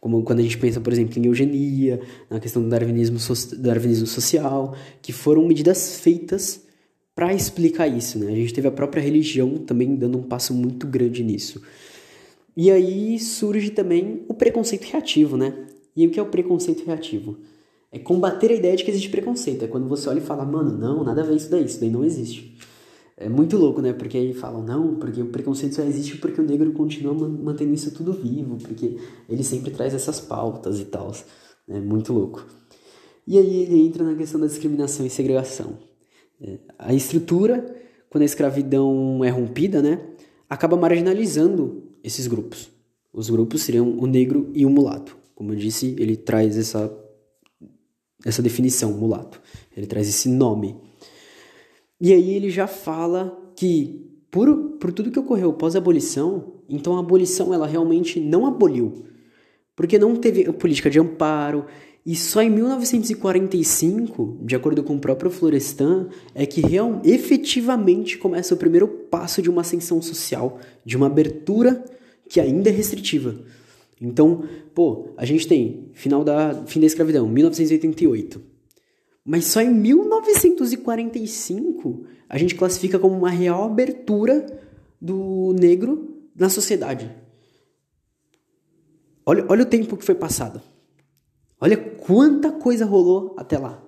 Como 0.00 0.22
quando 0.22 0.38
a 0.38 0.42
gente 0.42 0.56
pensa, 0.56 0.80
por 0.80 0.92
exemplo, 0.92 1.18
em 1.18 1.26
eugenia, 1.26 2.00
na 2.30 2.40
questão 2.40 2.62
do 2.62 2.68
darwinismo, 2.68 3.18
so 3.18 3.34
darwinismo 3.56 4.06
social, 4.06 4.74
que 5.02 5.12
foram 5.12 5.46
medidas 5.46 5.96
feitas 6.00 6.62
para 7.14 7.34
explicar 7.34 7.86
isso, 7.86 8.18
né? 8.18 8.32
A 8.32 8.34
gente 8.34 8.54
teve 8.54 8.66
a 8.66 8.72
própria 8.72 9.02
religião 9.02 9.58
também 9.58 9.94
dando 9.94 10.16
um 10.16 10.22
passo 10.22 10.54
muito 10.54 10.86
grande 10.86 11.22
nisso. 11.22 11.60
E 12.56 12.70
aí 12.70 13.18
surge 13.18 13.70
também 13.70 14.22
o 14.26 14.34
preconceito 14.34 14.84
reativo, 14.84 15.36
né? 15.36 15.52
E 15.94 16.06
o 16.06 16.10
que 16.10 16.18
é 16.18 16.22
o 16.22 16.26
preconceito 16.26 16.84
reativo? 16.86 17.36
É 17.92 17.98
combater 17.98 18.50
a 18.50 18.54
ideia 18.54 18.76
de 18.76 18.84
que 18.84 18.90
existe 18.90 19.10
preconceito. 19.10 19.64
É 19.64 19.68
quando 19.68 19.86
você 19.86 20.08
olha 20.08 20.18
e 20.18 20.22
fala, 20.22 20.44
mano, 20.44 20.76
não, 20.78 21.04
nada 21.04 21.20
a 21.20 21.24
ver 21.24 21.36
isso 21.36 21.50
daí, 21.50 21.64
isso 21.64 21.80
daí 21.80 21.90
não 21.90 22.04
existe. 22.04 22.56
É 23.20 23.28
muito 23.28 23.58
louco, 23.58 23.82
né? 23.82 23.92
Porque 23.92 24.16
aí 24.16 24.32
falam, 24.32 24.62
não, 24.62 24.94
porque 24.94 25.20
o 25.20 25.26
preconceito 25.26 25.74
só 25.74 25.82
existe 25.82 26.16
porque 26.16 26.40
o 26.40 26.44
negro 26.44 26.72
continua 26.72 27.12
mantendo 27.12 27.74
isso 27.74 27.92
tudo 27.92 28.14
vivo, 28.14 28.56
porque 28.56 28.96
ele 29.28 29.44
sempre 29.44 29.70
traz 29.70 29.92
essas 29.92 30.18
pautas 30.18 30.80
e 30.80 30.86
tal. 30.86 31.12
É 31.68 31.78
muito 31.78 32.14
louco. 32.14 32.46
E 33.26 33.36
aí 33.36 33.62
ele 33.64 33.78
entra 33.82 34.04
na 34.04 34.14
questão 34.14 34.40
da 34.40 34.46
discriminação 34.46 35.04
e 35.04 35.10
segregação. 35.10 35.76
É, 36.40 36.58
a 36.78 36.94
estrutura, 36.94 37.76
quando 38.08 38.22
a 38.22 38.24
escravidão 38.24 39.22
é 39.22 39.28
rompida, 39.28 39.82
né, 39.82 40.00
acaba 40.48 40.74
marginalizando 40.78 41.90
esses 42.02 42.26
grupos. 42.26 42.70
Os 43.12 43.28
grupos 43.28 43.60
seriam 43.60 43.98
o 43.98 44.06
negro 44.06 44.50
e 44.54 44.64
o 44.64 44.70
mulato. 44.70 45.14
Como 45.34 45.52
eu 45.52 45.56
disse, 45.56 45.94
ele 45.98 46.16
traz 46.16 46.56
essa, 46.56 46.90
essa 48.24 48.40
definição, 48.40 48.92
mulato. 48.92 49.42
Ele 49.76 49.86
traz 49.86 50.08
esse 50.08 50.26
nome 50.30 50.88
e 52.00 52.12
aí 52.12 52.34
ele 52.34 52.50
já 52.50 52.66
fala 52.66 53.38
que 53.54 54.06
por, 54.30 54.54
por 54.78 54.92
tudo 54.92 55.10
que 55.10 55.18
ocorreu 55.18 55.52
pós-abolição, 55.52 56.54
então 56.68 56.96
a 56.96 57.00
abolição 57.00 57.52
ela 57.52 57.66
realmente 57.66 58.20
não 58.20 58.46
aboliu, 58.46 59.04
porque 59.74 59.98
não 59.98 60.16
teve 60.16 60.50
política 60.52 60.88
de 60.88 60.98
amparo, 60.98 61.66
e 62.04 62.16
só 62.16 62.40
em 62.40 62.48
1945, 62.48 64.38
de 64.42 64.56
acordo 64.56 64.82
com 64.82 64.96
o 64.96 65.00
próprio 65.00 65.30
Florestan, 65.30 66.08
é 66.34 66.46
que 66.46 66.62
real, 66.62 67.02
efetivamente 67.04 68.16
começa 68.16 68.54
o 68.54 68.56
primeiro 68.56 68.88
passo 68.88 69.42
de 69.42 69.50
uma 69.50 69.60
ascensão 69.60 70.00
social, 70.00 70.58
de 70.84 70.96
uma 70.96 71.06
abertura 71.06 71.84
que 72.28 72.40
ainda 72.40 72.70
é 72.70 72.72
restritiva. 72.72 73.36
Então, 74.00 74.44
pô, 74.74 75.10
a 75.16 75.26
gente 75.26 75.46
tem 75.46 75.90
final 75.92 76.24
da 76.24 76.64
fim 76.64 76.80
da 76.80 76.86
escravidão, 76.86 77.28
1988. 77.28 78.49
Mas 79.30 79.44
só 79.44 79.60
em 79.60 79.72
1945 79.72 82.04
a 82.28 82.36
gente 82.36 82.56
classifica 82.56 82.98
como 82.98 83.16
uma 83.16 83.30
real 83.30 83.62
abertura 83.62 84.44
do 85.00 85.54
negro 85.56 86.26
na 86.34 86.48
sociedade. 86.48 87.08
Olha, 89.24 89.46
olha 89.48 89.62
o 89.62 89.66
tempo 89.66 89.96
que 89.96 90.04
foi 90.04 90.16
passado. 90.16 90.60
Olha 91.60 91.76
quanta 91.76 92.50
coisa 92.50 92.84
rolou 92.84 93.36
até 93.38 93.56
lá. 93.56 93.80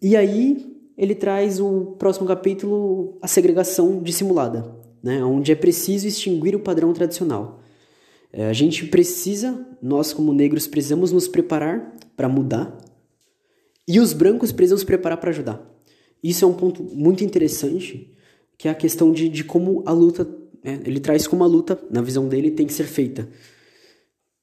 E 0.00 0.16
aí 0.16 0.72
ele 0.96 1.16
traz 1.16 1.58
o 1.58 1.96
próximo 1.98 2.28
capítulo, 2.28 3.18
a 3.20 3.26
segregação 3.26 4.00
dissimulada, 4.00 4.72
né? 5.02 5.24
onde 5.24 5.50
é 5.50 5.56
preciso 5.56 6.06
extinguir 6.06 6.54
o 6.54 6.60
padrão 6.60 6.92
tradicional. 6.92 7.58
É, 8.32 8.46
a 8.46 8.52
gente 8.52 8.86
precisa, 8.86 9.66
nós 9.82 10.12
como 10.12 10.32
negros, 10.32 10.68
precisamos 10.68 11.10
nos 11.10 11.26
preparar 11.26 11.96
para 12.16 12.28
mudar 12.28 12.83
e 13.86 14.00
os 14.00 14.12
brancos 14.12 14.52
precisam 14.52 14.78
se 14.78 14.86
preparar 14.86 15.18
para 15.18 15.30
ajudar. 15.30 15.74
Isso 16.22 16.44
é 16.44 16.48
um 16.48 16.54
ponto 16.54 16.82
muito 16.82 17.22
interessante, 17.22 18.10
que 18.56 18.66
é 18.66 18.70
a 18.70 18.74
questão 18.74 19.12
de, 19.12 19.28
de 19.28 19.44
como 19.44 19.82
a 19.84 19.92
luta. 19.92 20.26
Né, 20.62 20.80
ele 20.84 20.98
traz 20.98 21.26
como 21.26 21.44
a 21.44 21.46
luta, 21.46 21.78
na 21.90 22.00
visão 22.00 22.26
dele, 22.26 22.50
tem 22.50 22.66
que 22.66 22.72
ser 22.72 22.84
feita. 22.84 23.28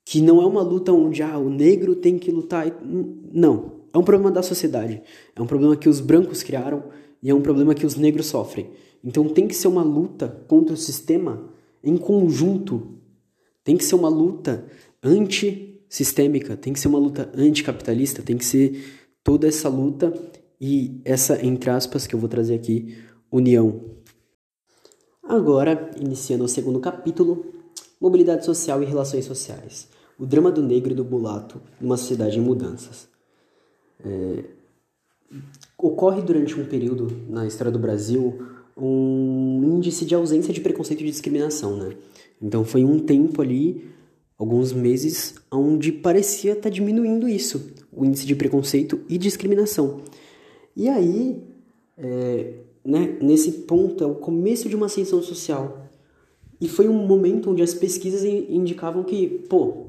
Que 0.05 0.21
não 0.21 0.41
é 0.41 0.45
uma 0.45 0.61
luta 0.61 0.93
onde 0.93 1.23
ah, 1.23 1.39
o 1.39 1.49
negro 1.49 1.95
tem 1.95 2.19
que 2.19 2.31
lutar. 2.31 2.67
Não. 2.83 3.81
É 3.93 3.97
um 3.97 4.03
problema 4.03 4.31
da 4.31 4.43
sociedade. 4.43 5.01
É 5.35 5.41
um 5.41 5.47
problema 5.47 5.75
que 5.75 5.89
os 5.89 5.99
brancos 5.99 6.43
criaram 6.43 6.83
e 7.21 7.29
é 7.29 7.35
um 7.35 7.41
problema 7.41 7.73
que 7.73 7.85
os 7.85 7.95
negros 7.95 8.27
sofrem. 8.27 8.69
Então 9.03 9.27
tem 9.27 9.47
que 9.47 9.55
ser 9.55 9.67
uma 9.67 9.83
luta 9.83 10.43
contra 10.47 10.73
o 10.73 10.77
sistema 10.77 11.49
em 11.83 11.97
conjunto. 11.97 12.99
Tem 13.63 13.75
que 13.75 13.83
ser 13.83 13.95
uma 13.95 14.09
luta 14.09 14.65
antissistêmica, 15.03 16.55
tem 16.55 16.73
que 16.73 16.79
ser 16.79 16.87
uma 16.87 16.99
luta 16.99 17.31
anticapitalista, 17.35 18.21
tem 18.21 18.37
que 18.37 18.45
ser 18.45 19.00
toda 19.23 19.47
essa 19.47 19.69
luta 19.69 20.13
e 20.59 21.01
essa, 21.05 21.43
entre 21.45 21.69
aspas, 21.69 22.05
que 22.05 22.15
eu 22.15 22.19
vou 22.19 22.29
trazer 22.29 22.55
aqui, 22.55 22.97
união. 23.31 23.81
Agora, 25.23 25.91
iniciando 25.99 26.43
o 26.43 26.47
segundo 26.47 26.79
capítulo, 26.79 27.45
mobilidade 27.99 28.45
social 28.45 28.81
e 28.81 28.85
relações 28.85 29.25
sociais. 29.25 29.87
O 30.19 30.25
drama 30.25 30.51
do 30.51 30.61
negro 30.61 30.91
e 30.91 30.95
do 30.95 31.05
mulato 31.05 31.61
numa 31.79 31.97
sociedade 31.97 32.37
em 32.37 32.41
mudanças. 32.41 33.07
É, 34.03 34.43
ocorre 35.77 36.21
durante 36.21 36.59
um 36.59 36.65
período 36.65 37.11
na 37.29 37.45
história 37.45 37.71
do 37.71 37.79
Brasil 37.79 38.45
um 38.75 39.61
índice 39.63 40.05
de 40.05 40.15
ausência 40.15 40.53
de 40.53 40.61
preconceito 40.61 41.01
e 41.01 41.05
discriminação, 41.05 41.75
né? 41.75 41.95
Então 42.41 42.63
foi 42.63 42.83
um 42.83 42.99
tempo 42.99 43.41
ali 43.41 43.89
alguns 44.37 44.73
meses 44.73 45.35
onde 45.51 45.91
parecia 45.91 46.53
estar 46.53 46.63
tá 46.63 46.69
diminuindo 46.69 47.27
isso, 47.27 47.73
o 47.91 48.05
índice 48.05 48.25
de 48.25 48.35
preconceito 48.35 49.01
e 49.09 49.17
discriminação. 49.17 50.01
E 50.75 50.87
aí, 50.87 51.43
é, 51.97 52.53
né, 52.83 53.17
nesse 53.21 53.51
ponto, 53.51 54.03
é 54.03 54.07
o 54.07 54.15
começo 54.15 54.69
de 54.69 54.75
uma 54.75 54.85
ascensão 54.85 55.21
social. 55.21 55.85
E 56.59 56.67
foi 56.67 56.87
um 56.87 57.05
momento 57.05 57.49
onde 57.51 57.61
as 57.61 57.73
pesquisas 57.73 58.23
indicavam 58.23 59.03
que, 59.03 59.27
pô, 59.49 59.87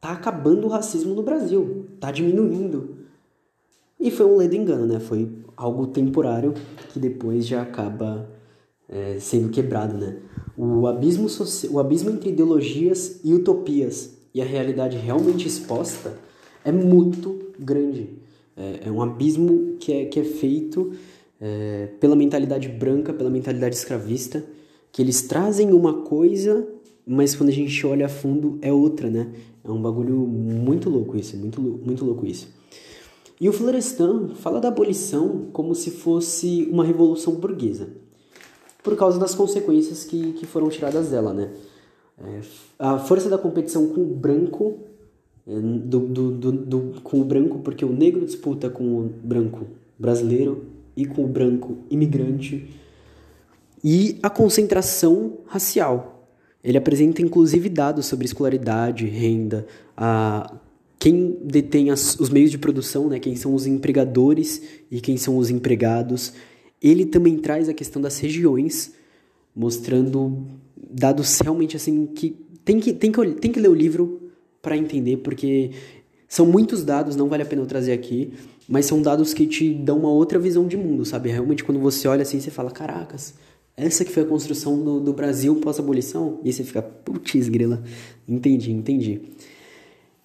tá 0.00 0.12
acabando 0.12 0.66
o 0.66 0.70
racismo 0.70 1.14
no 1.14 1.22
Brasil, 1.22 1.86
tá 1.98 2.10
diminuindo. 2.10 2.96
E 3.98 4.10
foi 4.10 4.26
um 4.26 4.36
ledo 4.36 4.54
engano, 4.54 4.86
né? 4.86 5.00
Foi 5.00 5.28
algo 5.56 5.86
temporário 5.86 6.54
que 6.92 6.98
depois 6.98 7.46
já 7.46 7.62
acaba 7.62 8.30
é, 8.88 9.18
sendo 9.18 9.50
quebrado, 9.50 9.96
né? 9.96 10.16
O 10.56 10.86
abismo, 10.86 11.26
o 11.70 11.78
abismo 11.78 12.10
entre 12.10 12.30
ideologias 12.30 13.20
e 13.24 13.32
utopias 13.34 14.16
e 14.34 14.40
a 14.40 14.44
realidade 14.44 14.96
realmente 14.96 15.46
exposta 15.46 16.14
é 16.64 16.72
muito 16.72 17.52
grande. 17.58 18.10
É, 18.56 18.80
é 18.86 18.90
um 18.90 19.02
abismo 19.02 19.76
que 19.78 19.92
é, 19.92 20.04
que 20.04 20.20
é 20.20 20.24
feito 20.24 20.92
é, 21.40 21.88
pela 21.98 22.14
mentalidade 22.14 22.68
branca, 22.68 23.12
pela 23.12 23.30
mentalidade 23.30 23.74
escravista, 23.74 24.44
que 24.92 25.00
eles 25.00 25.22
trazem 25.22 25.72
uma 25.72 26.02
coisa, 26.02 26.66
mas 27.06 27.34
quando 27.34 27.48
a 27.48 27.52
gente 27.52 27.86
olha 27.86 28.06
a 28.06 28.08
fundo 28.08 28.58
é 28.60 28.72
outra, 28.72 29.08
né? 29.08 29.32
É 29.64 29.70
um 29.70 29.80
bagulho 29.80 30.16
muito 30.16 30.90
louco 30.90 31.16
isso, 31.16 31.36
muito, 31.36 31.60
muito 31.60 32.04
louco 32.04 32.26
isso. 32.26 32.48
E 33.40 33.48
o 33.48 33.52
Florestan 33.52 34.34
fala 34.34 34.60
da 34.60 34.68
abolição 34.68 35.46
como 35.52 35.74
se 35.74 35.90
fosse 35.90 36.68
uma 36.70 36.84
revolução 36.84 37.34
burguesa 37.34 37.88
por 38.82 38.96
causa 38.96 39.18
das 39.18 39.34
consequências 39.34 40.04
que, 40.04 40.32
que 40.32 40.46
foram 40.46 40.68
tiradas 40.68 41.08
dela, 41.08 41.32
né? 41.32 41.50
É, 42.22 42.40
a 42.78 42.98
força 42.98 43.28
da 43.28 43.38
competição 43.38 43.88
com 43.88 44.02
o 44.02 44.14
branco, 44.14 44.78
do, 45.46 46.00
do, 46.00 46.30
do, 46.30 46.52
do, 46.52 47.00
com 47.02 47.20
o 47.20 47.24
branco, 47.24 47.58
porque 47.60 47.84
o 47.84 47.92
negro 47.92 48.24
disputa 48.24 48.68
com 48.70 48.98
o 48.98 49.02
branco 49.22 49.66
brasileiro 49.98 50.66
e 50.96 51.06
com 51.06 51.24
o 51.24 51.28
branco 51.28 51.78
imigrante, 51.90 52.68
e 53.82 54.18
a 54.22 54.28
concentração 54.28 55.38
racial. 55.46 56.28
Ele 56.62 56.76
apresenta 56.76 57.22
inclusive 57.22 57.68
dados 57.68 58.06
sobre 58.06 58.26
escolaridade, 58.26 59.06
renda, 59.06 59.66
a 59.96 60.54
quem 60.98 61.38
detém 61.42 61.90
as, 61.90 62.20
os 62.20 62.28
meios 62.28 62.50
de 62.50 62.58
produção, 62.58 63.08
né, 63.08 63.18
quem 63.18 63.34
são 63.34 63.54
os 63.54 63.66
empregadores 63.66 64.62
e 64.90 65.00
quem 65.00 65.16
são 65.16 65.38
os 65.38 65.48
empregados, 65.48 66.34
ele 66.82 67.06
também 67.06 67.38
traz 67.38 67.70
a 67.70 67.74
questão 67.74 68.02
das 68.02 68.18
regiões, 68.18 68.92
mostrando 69.56 70.46
dados 70.76 71.40
realmente 71.40 71.74
assim 71.74 72.04
que 72.06 72.36
tem 72.62 72.78
que, 72.78 72.92
tem 72.92 73.10
que, 73.10 73.26
tem 73.32 73.50
que 73.50 73.58
ler 73.58 73.70
o 73.70 73.74
livro 73.74 74.19
para 74.62 74.76
entender, 74.76 75.18
porque 75.18 75.70
são 76.28 76.46
muitos 76.46 76.84
dados, 76.84 77.16
não 77.16 77.28
vale 77.28 77.42
a 77.42 77.46
pena 77.46 77.62
eu 77.62 77.66
trazer 77.66 77.92
aqui, 77.92 78.32
mas 78.68 78.86
são 78.86 79.02
dados 79.02 79.34
que 79.34 79.46
te 79.46 79.74
dão 79.74 79.98
uma 79.98 80.10
outra 80.10 80.38
visão 80.38 80.66
de 80.66 80.76
mundo, 80.76 81.04
sabe? 81.04 81.28
Realmente 81.28 81.64
quando 81.64 81.80
você 81.80 82.06
olha 82.06 82.22
assim, 82.22 82.38
você 82.38 82.50
fala, 82.50 82.70
caracas, 82.70 83.34
essa 83.76 84.04
que 84.04 84.12
foi 84.12 84.22
a 84.22 84.26
construção 84.26 84.82
do, 84.82 85.00
do 85.00 85.12
Brasil 85.12 85.56
pós-abolição? 85.56 86.38
E 86.44 86.52
você 86.52 86.62
fica, 86.62 86.82
putz, 86.82 87.48
grila, 87.48 87.82
entendi, 88.28 88.70
entendi. 88.70 89.22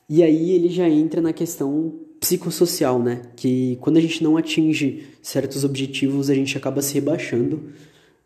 E 0.08 0.22
aí 0.22 0.52
ele 0.52 0.70
já 0.70 0.88
entra 0.88 1.22
na 1.22 1.34
questão 1.34 1.94
psicossocial, 2.20 3.02
né? 3.02 3.22
Que 3.36 3.78
quando 3.82 3.98
a 3.98 4.02
gente 4.02 4.24
não 4.24 4.38
atinge 4.38 5.08
certos 5.22 5.64
objetivos, 5.64 6.30
a 6.30 6.36
gente 6.36 6.58
acaba 6.58 6.82
se 6.82 6.94
rebaixando. 6.94 7.64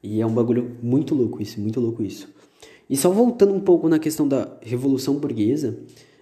E 0.01 0.19
é 0.19 0.25
um 0.25 0.33
bagulho 0.33 0.77
muito 0.81 1.13
louco 1.13 1.41
isso, 1.41 1.59
muito 1.59 1.79
louco 1.79 2.03
isso. 2.03 2.27
E 2.89 2.97
só 2.97 3.09
voltando 3.11 3.53
um 3.53 3.59
pouco 3.59 3.87
na 3.87 3.99
questão 3.99 4.27
da 4.27 4.57
revolução 4.61 5.15
burguesa, 5.15 5.77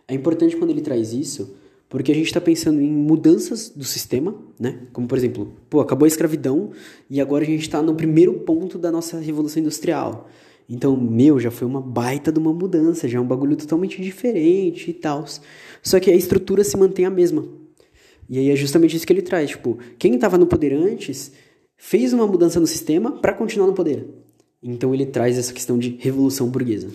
é 0.07 0.13
importante 0.13 0.57
quando 0.57 0.71
ele 0.71 0.81
traz 0.81 1.13
isso, 1.13 1.55
porque 1.89 2.11
a 2.11 2.15
gente 2.15 2.27
está 2.27 2.41
pensando 2.41 2.81
em 2.81 2.91
mudanças 2.91 3.69
do 3.69 3.85
sistema, 3.85 4.35
né? 4.59 4.79
Como 4.91 5.07
por 5.07 5.17
exemplo, 5.17 5.53
pô, 5.69 5.79
acabou 5.79 6.05
a 6.05 6.07
escravidão 6.07 6.71
e 7.09 7.21
agora 7.21 7.43
a 7.43 7.47
gente 7.47 7.61
está 7.61 7.81
no 7.81 7.95
primeiro 7.95 8.33
ponto 8.39 8.77
da 8.77 8.91
nossa 8.91 9.19
revolução 9.19 9.61
industrial. 9.61 10.27
Então, 10.69 10.97
meu, 10.97 11.39
já 11.39 11.49
foi 11.49 11.65
uma 11.65 11.79
baita 11.79 12.29
de 12.29 12.39
uma 12.39 12.51
mudança, 12.51 13.07
já 13.07 13.17
é 13.17 13.21
um 13.21 13.27
bagulho 13.27 13.55
totalmente 13.55 14.01
diferente 14.01 14.91
e 14.91 14.93
tal. 14.93 15.23
Só 15.81 15.97
que 15.99 16.11
a 16.11 16.15
estrutura 16.15 16.63
se 16.63 16.75
mantém 16.75 17.05
a 17.05 17.09
mesma. 17.09 17.47
E 18.29 18.37
aí 18.37 18.49
é 18.49 18.55
justamente 18.57 18.97
isso 18.97 19.07
que 19.07 19.13
ele 19.13 19.21
traz, 19.21 19.51
tipo, 19.51 19.77
quem 19.97 20.15
estava 20.15 20.37
no 20.37 20.45
poder 20.45 20.73
antes 20.73 21.31
fez 21.77 22.11
uma 22.11 22.27
mudança 22.27 22.59
no 22.59 22.67
sistema 22.67 23.13
para 23.13 23.33
continuar 23.33 23.67
no 23.67 23.73
poder. 23.73 24.05
Então 24.69 24.93
ele 24.93 25.05
traz 25.05 25.37
essa 25.37 25.53
questão 25.53 25.79
de 25.79 25.95
revolução 25.97 26.49
burguesa. 26.49 26.89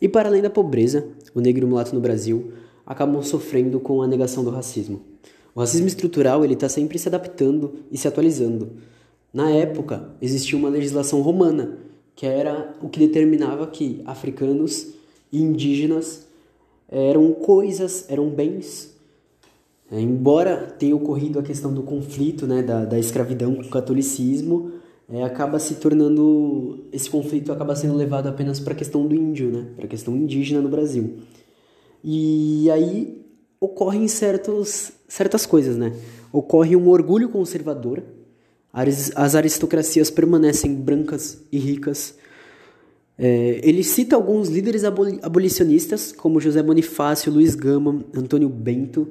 E 0.00 0.08
para 0.08 0.30
além 0.30 0.40
da 0.40 0.48
pobreza, 0.48 1.06
o 1.34 1.40
negro 1.40 1.62
e 1.62 1.66
o 1.66 1.68
mulato 1.68 1.94
no 1.94 2.00
Brasil 2.00 2.54
acabam 2.86 3.22
sofrendo 3.22 3.78
com 3.78 4.00
a 4.00 4.06
negação 4.06 4.42
do 4.42 4.48
racismo. 4.48 5.02
O 5.54 5.60
racismo 5.60 5.86
estrutural 5.86 6.42
ele 6.42 6.54
está 6.54 6.66
sempre 6.66 6.98
se 6.98 7.08
adaptando 7.08 7.74
e 7.90 7.98
se 7.98 8.08
atualizando. 8.08 8.72
Na 9.34 9.50
época, 9.50 10.08
existia 10.20 10.56
uma 10.56 10.70
legislação 10.70 11.20
romana, 11.20 11.78
que 12.16 12.24
era 12.24 12.74
o 12.80 12.88
que 12.88 12.98
determinava 12.98 13.66
que 13.66 14.00
africanos 14.06 14.94
e 15.30 15.42
indígenas 15.42 16.26
eram 16.88 17.32
coisas, 17.32 18.06
eram 18.08 18.30
bens 18.30 18.92
é, 19.92 20.00
embora 20.00 20.74
tenha 20.78 20.96
ocorrido 20.96 21.38
a 21.38 21.42
questão 21.42 21.72
do 21.74 21.82
conflito, 21.82 22.46
né, 22.46 22.62
da, 22.62 22.86
da 22.86 22.98
escravidão 22.98 23.54
com 23.54 23.60
o 23.60 23.68
catolicismo, 23.68 24.72
é, 25.06 25.22
acaba 25.22 25.58
se 25.58 25.74
tornando 25.74 26.86
esse 26.90 27.10
conflito 27.10 27.52
acaba 27.52 27.76
sendo 27.76 27.94
levado 27.94 28.26
apenas 28.26 28.58
para 28.58 28.72
a 28.72 28.76
questão 28.76 29.06
do 29.06 29.14
índio, 29.14 29.50
né, 29.50 29.66
para 29.76 29.84
a 29.84 29.88
questão 29.88 30.16
indígena 30.16 30.62
no 30.62 30.70
Brasil. 30.70 31.18
E 32.02 32.70
aí 32.70 33.22
ocorrem 33.60 34.08
certos, 34.08 34.92
certas 35.06 35.44
coisas, 35.44 35.76
né? 35.76 35.92
Ocorre 36.32 36.74
um 36.74 36.88
orgulho 36.88 37.28
conservador, 37.28 38.02
as 38.72 39.34
aristocracias 39.34 40.10
permanecem 40.10 40.74
brancas 40.74 41.44
e 41.52 41.58
ricas. 41.58 42.16
É, 43.18 43.60
ele 43.62 43.84
cita 43.84 44.16
alguns 44.16 44.48
líderes 44.48 44.82
abolicionistas, 44.84 46.10
como 46.10 46.40
José 46.40 46.62
Bonifácio, 46.62 47.30
Luiz 47.30 47.54
Gama, 47.54 48.02
Antônio 48.14 48.48
Bento, 48.48 49.08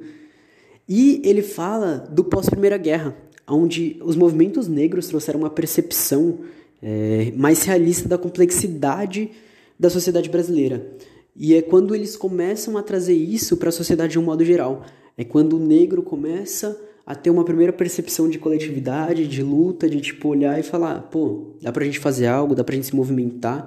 e 0.93 1.21
ele 1.23 1.41
fala 1.41 2.06
do 2.12 2.21
pós-Primeira 2.21 2.77
Guerra, 2.77 3.15
onde 3.47 3.97
os 4.04 4.17
movimentos 4.17 4.67
negros 4.67 5.08
trouxeram 5.08 5.39
uma 5.39 5.49
percepção 5.49 6.39
é, 6.82 7.32
mais 7.34 7.63
realista 7.63 8.10
da 8.10 8.17
complexidade 8.17 9.32
da 9.80 9.89
sociedade 9.89 10.30
brasileira. 10.30 10.86
E 11.34 11.56
é 11.56 11.62
quando 11.62 11.95
eles 11.95 12.17
começam 12.17 12.77
a 12.77 12.84
trazer 12.84 13.13
isso 13.13 13.56
para 13.56 13.69
a 13.69 13.71
sociedade 13.71 14.12
de 14.12 14.19
um 14.19 14.23
modo 14.23 14.43
geral. 14.43 14.84
É 15.17 15.23
quando 15.23 15.54
o 15.54 15.65
negro 15.65 16.04
começa 16.04 16.77
a 17.06 17.15
ter 17.15 17.30
uma 17.30 17.45
primeira 17.45 17.71
percepção 17.71 18.30
de 18.30 18.38
coletividade, 18.38 19.30
de 19.30 19.41
luta, 19.41 19.89
de 19.89 20.01
tipo 20.01 20.27
olhar 20.27 20.60
e 20.60 20.63
falar, 20.63 21.04
pô, 21.04 21.56
dá 21.62 21.71
pra 21.71 21.86
gente 21.86 21.99
fazer 21.99 22.27
algo, 22.27 22.54
dá 22.54 22.65
pra 22.65 22.75
gente 22.75 22.88
se 22.88 22.95
movimentar. 22.97 23.65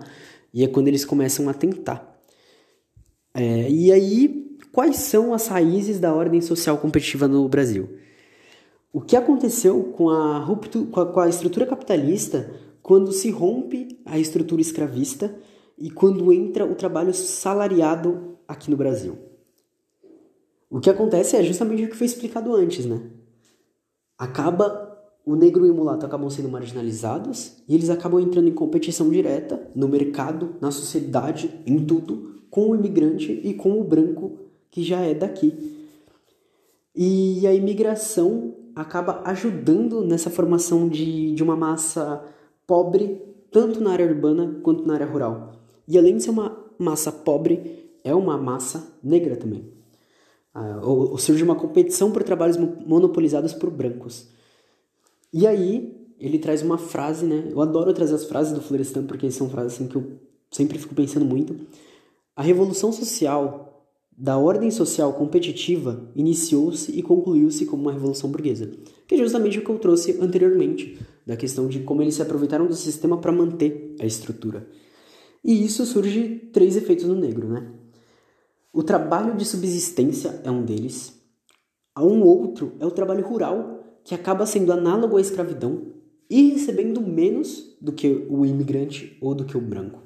E 0.52 0.62
é 0.62 0.68
quando 0.68 0.88
eles 0.88 1.06
começam 1.06 1.48
a 1.48 1.54
tentar. 1.54 2.20
É, 3.34 3.70
e 3.70 3.90
aí 3.90 4.43
quais 4.74 4.96
são 4.96 5.32
as 5.32 5.46
raízes 5.46 6.00
da 6.00 6.12
ordem 6.12 6.40
social 6.40 6.76
competitiva 6.78 7.28
no 7.28 7.48
Brasil. 7.48 7.90
O 8.92 9.00
que 9.00 9.14
aconteceu 9.14 9.84
com 9.96 10.10
a, 10.10 10.38
ruptura, 10.38 11.06
com 11.06 11.20
a 11.20 11.28
estrutura 11.28 11.64
capitalista 11.64 12.50
quando 12.82 13.12
se 13.12 13.30
rompe 13.30 14.00
a 14.04 14.18
estrutura 14.18 14.60
escravista 14.60 15.32
e 15.78 15.90
quando 15.90 16.32
entra 16.32 16.66
o 16.66 16.74
trabalho 16.74 17.14
salariado 17.14 18.36
aqui 18.48 18.68
no 18.68 18.76
Brasil? 18.76 19.16
O 20.68 20.80
que 20.80 20.90
acontece 20.90 21.36
é 21.36 21.42
justamente 21.44 21.84
o 21.84 21.88
que 21.88 21.96
foi 21.96 22.08
explicado 22.08 22.52
antes, 22.52 22.84
né? 22.84 23.00
Acaba 24.18 24.92
o 25.24 25.36
negro 25.36 25.64
e 25.64 25.70
o 25.70 25.74
mulato 25.74 26.04
acabam 26.04 26.28
sendo 26.28 26.48
marginalizados 26.48 27.62
e 27.68 27.76
eles 27.76 27.90
acabam 27.90 28.20
entrando 28.20 28.48
em 28.48 28.54
competição 28.54 29.08
direta 29.08 29.70
no 29.72 29.86
mercado, 29.86 30.56
na 30.60 30.72
sociedade, 30.72 31.62
em 31.64 31.84
tudo, 31.84 32.40
com 32.50 32.70
o 32.70 32.74
imigrante 32.74 33.40
e 33.44 33.54
com 33.54 33.80
o 33.80 33.84
branco 33.84 34.43
que 34.74 34.82
já 34.82 34.98
é 35.02 35.14
daqui. 35.14 35.54
E 36.96 37.46
a 37.46 37.54
imigração 37.54 38.56
acaba 38.74 39.22
ajudando 39.24 40.04
nessa 40.04 40.28
formação 40.28 40.88
de, 40.88 41.32
de 41.32 41.44
uma 41.44 41.54
massa 41.54 42.24
pobre, 42.66 43.22
tanto 43.52 43.80
na 43.80 43.92
área 43.92 44.04
urbana 44.04 44.58
quanto 44.64 44.84
na 44.84 44.94
área 44.94 45.06
rural. 45.06 45.52
E 45.86 45.96
além 45.96 46.16
de 46.16 46.24
ser 46.24 46.30
uma 46.30 46.58
massa 46.76 47.12
pobre, 47.12 47.88
é 48.02 48.12
uma 48.12 48.36
massa 48.36 48.98
negra 49.00 49.36
também. 49.36 49.64
Ah, 50.52 50.80
ou, 50.82 51.12
ou 51.12 51.18
surge 51.18 51.44
uma 51.44 51.54
competição 51.54 52.10
por 52.10 52.24
trabalhos 52.24 52.56
monopolizados 52.56 53.52
por 53.54 53.70
brancos. 53.70 54.26
E 55.32 55.46
aí, 55.46 56.04
ele 56.18 56.40
traz 56.40 56.62
uma 56.62 56.78
frase, 56.78 57.24
né? 57.24 57.46
Eu 57.48 57.62
adoro 57.62 57.94
trazer 57.94 58.16
as 58.16 58.24
frases 58.24 58.52
do 58.52 58.60
Florestan 58.60 59.06
porque 59.06 59.30
são 59.30 59.48
frases 59.48 59.74
assim, 59.74 59.86
que 59.86 59.94
eu 59.94 60.18
sempre 60.50 60.80
fico 60.80 60.96
pensando 60.96 61.24
muito. 61.24 61.56
A 62.34 62.42
revolução 62.42 62.90
social 62.90 63.70
da 64.16 64.38
ordem 64.38 64.70
social 64.70 65.12
competitiva 65.14 66.08
iniciou-se 66.14 66.92
e 66.96 67.02
concluiu-se 67.02 67.66
como 67.66 67.82
uma 67.82 67.92
revolução 67.92 68.30
burguesa, 68.30 68.70
que 69.06 69.14
é 69.14 69.18
justamente 69.18 69.58
o 69.58 69.64
que 69.64 69.70
eu 69.70 69.78
trouxe 69.78 70.18
anteriormente, 70.20 70.98
da 71.26 71.36
questão 71.36 71.66
de 71.66 71.80
como 71.80 72.02
eles 72.02 72.14
se 72.14 72.22
aproveitaram 72.22 72.66
do 72.66 72.74
sistema 72.74 73.18
para 73.18 73.32
manter 73.32 73.96
a 74.00 74.06
estrutura. 74.06 74.68
E 75.42 75.64
isso 75.64 75.84
surge 75.84 76.50
três 76.52 76.76
efeitos 76.76 77.04
no 77.06 77.14
negro, 77.14 77.48
né? 77.48 77.70
O 78.72 78.82
trabalho 78.82 79.36
de 79.36 79.44
subsistência 79.44 80.40
é 80.44 80.50
um 80.50 80.64
deles. 80.64 81.20
Um 81.98 82.22
outro 82.22 82.72
é 82.80 82.86
o 82.86 82.90
trabalho 82.90 83.26
rural, 83.26 84.00
que 84.04 84.14
acaba 84.14 84.46
sendo 84.46 84.72
análogo 84.72 85.16
à 85.16 85.20
escravidão 85.20 85.92
e 86.28 86.50
recebendo 86.50 87.00
menos 87.00 87.76
do 87.80 87.92
que 87.92 88.26
o 88.28 88.44
imigrante 88.44 89.16
ou 89.20 89.34
do 89.34 89.44
que 89.44 89.56
o 89.56 89.60
branco. 89.60 90.02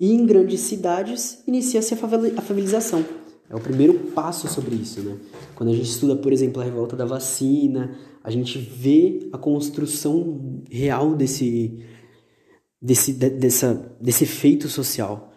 E 0.00 0.12
em 0.12 0.24
grandes 0.24 0.60
cidades 0.60 1.42
inicia-se 1.46 1.94
a 1.94 1.96
favelização. 2.42 3.04
É 3.50 3.56
o 3.56 3.60
primeiro 3.60 3.94
passo 4.10 4.46
sobre 4.46 4.76
isso, 4.76 5.00
né? 5.00 5.16
Quando 5.54 5.70
a 5.70 5.72
gente 5.72 5.88
estuda, 5.88 6.14
por 6.14 6.32
exemplo, 6.32 6.60
a 6.60 6.64
revolta 6.64 6.94
da 6.94 7.04
vacina, 7.04 7.96
a 8.22 8.30
gente 8.30 8.58
vê 8.58 9.28
a 9.32 9.38
construção 9.38 10.62
real 10.70 11.14
desse, 11.14 11.82
desse, 12.80 13.12
dessa, 13.12 13.96
desse 14.00 14.24
efeito 14.24 14.68
social. 14.68 15.32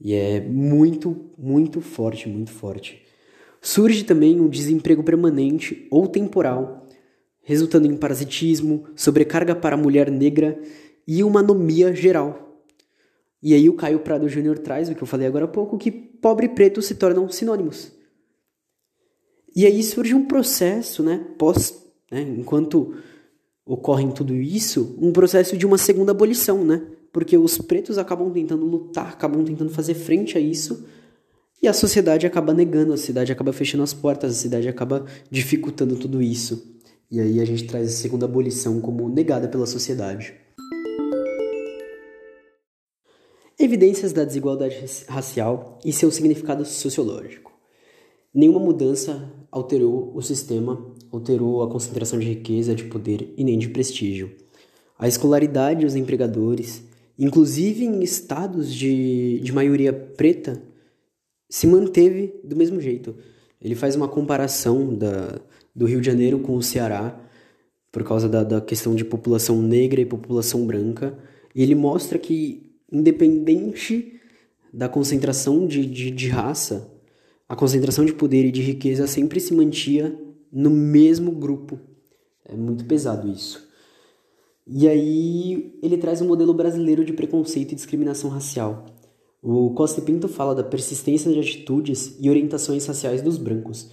E 0.00 0.14
é 0.14 0.40
muito, 0.40 1.30
muito 1.36 1.80
forte, 1.80 2.28
muito 2.28 2.50
forte. 2.50 3.02
Surge 3.60 4.04
também 4.04 4.40
um 4.40 4.48
desemprego 4.48 5.04
permanente 5.04 5.86
ou 5.90 6.08
temporal, 6.08 6.86
resultando 7.42 7.86
em 7.86 7.96
parasitismo, 7.96 8.84
sobrecarga 8.96 9.54
para 9.54 9.76
a 9.76 9.78
mulher 9.78 10.10
negra 10.10 10.58
e 11.06 11.22
uma 11.22 11.40
anomia 11.40 11.94
geral 11.94 12.49
e 13.42 13.54
aí 13.54 13.68
o 13.68 13.74
Caio 13.74 14.00
Prado 14.00 14.28
Júnior 14.28 14.58
traz 14.58 14.88
o 14.88 14.94
que 14.94 15.02
eu 15.02 15.06
falei 15.06 15.26
agora 15.26 15.46
há 15.46 15.48
pouco, 15.48 15.78
que 15.78 15.90
pobre 15.90 16.46
e 16.46 16.48
preto 16.48 16.82
se 16.82 16.94
tornam 16.94 17.28
sinônimos. 17.28 17.92
E 19.54 19.66
aí 19.66 19.82
surge 19.82 20.14
um 20.14 20.26
processo, 20.26 21.02
né, 21.02 21.26
pós, 21.38 21.74
né, 22.10 22.22
enquanto 22.22 22.94
ocorre 23.64 24.10
tudo 24.12 24.34
isso, 24.34 24.96
um 25.00 25.12
processo 25.12 25.56
de 25.56 25.64
uma 25.64 25.78
segunda 25.78 26.12
abolição, 26.12 26.64
né? 26.64 26.82
Porque 27.12 27.36
os 27.36 27.58
pretos 27.58 27.98
acabam 27.98 28.30
tentando 28.32 28.64
lutar, 28.64 29.08
acabam 29.08 29.44
tentando 29.44 29.70
fazer 29.70 29.94
frente 29.94 30.36
a 30.36 30.40
isso, 30.40 30.86
e 31.62 31.68
a 31.68 31.72
sociedade 31.72 32.26
acaba 32.26 32.54
negando, 32.54 32.92
a 32.92 32.96
cidade 32.96 33.30
acaba 33.30 33.52
fechando 33.52 33.84
as 33.84 33.92
portas, 33.92 34.32
a 34.32 34.34
cidade 34.40 34.68
acaba 34.68 35.04
dificultando 35.30 35.94
tudo 35.96 36.22
isso. 36.22 36.78
E 37.10 37.20
aí 37.20 37.40
a 37.40 37.44
gente 37.44 37.64
traz 37.64 37.88
a 37.88 37.96
segunda 37.96 38.24
abolição 38.24 38.80
como 38.80 39.08
negada 39.08 39.46
pela 39.46 39.66
sociedade. 39.66 40.34
Evidências 43.60 44.12
da 44.12 44.24
desigualdade 44.24 44.76
racial 45.06 45.78
e 45.84 45.92
seu 45.92 46.10
significado 46.10 46.64
sociológico. 46.64 47.52
Nenhuma 48.32 48.58
mudança 48.58 49.30
alterou 49.50 50.12
o 50.14 50.22
sistema 50.22 50.94
alterou 51.12 51.62
a 51.62 51.68
concentração 51.68 52.18
de 52.18 52.26
riqueza, 52.26 52.74
de 52.74 52.84
poder 52.84 53.34
e 53.36 53.44
nem 53.44 53.58
de 53.58 53.68
prestígio. 53.68 54.30
A 54.98 55.08
escolaridade 55.08 55.84
dos 55.84 55.96
empregadores, 55.96 56.82
inclusive 57.18 57.84
em 57.84 58.02
estados 58.02 58.72
de, 58.72 59.40
de 59.40 59.52
maioria 59.52 59.92
preta, 59.92 60.62
se 61.48 61.66
manteve 61.66 62.34
do 62.44 62.56
mesmo 62.56 62.80
jeito. 62.80 63.14
Ele 63.60 63.74
faz 63.74 63.96
uma 63.96 64.08
comparação 64.08 64.94
da, 64.94 65.40
do 65.74 65.84
Rio 65.84 66.00
de 66.00 66.06
Janeiro 66.06 66.38
com 66.38 66.54
o 66.54 66.62
Ceará, 66.62 67.20
por 67.90 68.04
causa 68.04 68.28
da, 68.28 68.44
da 68.44 68.60
questão 68.60 68.94
de 68.94 69.04
população 69.04 69.60
negra 69.60 70.00
e 70.00 70.06
população 70.06 70.64
branca, 70.64 71.18
e 71.54 71.62
ele 71.62 71.74
mostra 71.74 72.18
que, 72.18 72.69
independente 72.92 74.20
da 74.72 74.88
concentração 74.88 75.66
de, 75.66 75.84
de, 75.86 76.10
de 76.10 76.28
raça, 76.28 76.92
a 77.48 77.56
concentração 77.56 78.04
de 78.04 78.12
poder 78.12 78.44
e 78.44 78.52
de 78.52 78.62
riqueza 78.62 79.06
sempre 79.06 79.40
se 79.40 79.54
mantinha 79.54 80.16
no 80.52 80.70
mesmo 80.70 81.32
grupo. 81.32 81.78
É 82.44 82.54
muito 82.54 82.84
pesado 82.84 83.28
isso. 83.28 83.68
E 84.66 84.86
aí 84.88 85.78
ele 85.82 85.96
traz 85.96 86.20
um 86.20 86.28
modelo 86.28 86.54
brasileiro 86.54 87.04
de 87.04 87.12
preconceito 87.12 87.72
e 87.72 87.74
discriminação 87.74 88.30
racial. 88.30 88.86
O 89.42 89.70
Costa 89.70 90.00
Pinto 90.00 90.28
fala 90.28 90.54
da 90.54 90.62
persistência 90.62 91.32
de 91.32 91.40
atitudes 91.40 92.16
e 92.20 92.28
orientações 92.28 92.86
raciais 92.86 93.22
dos 93.22 93.36
brancos. 93.36 93.90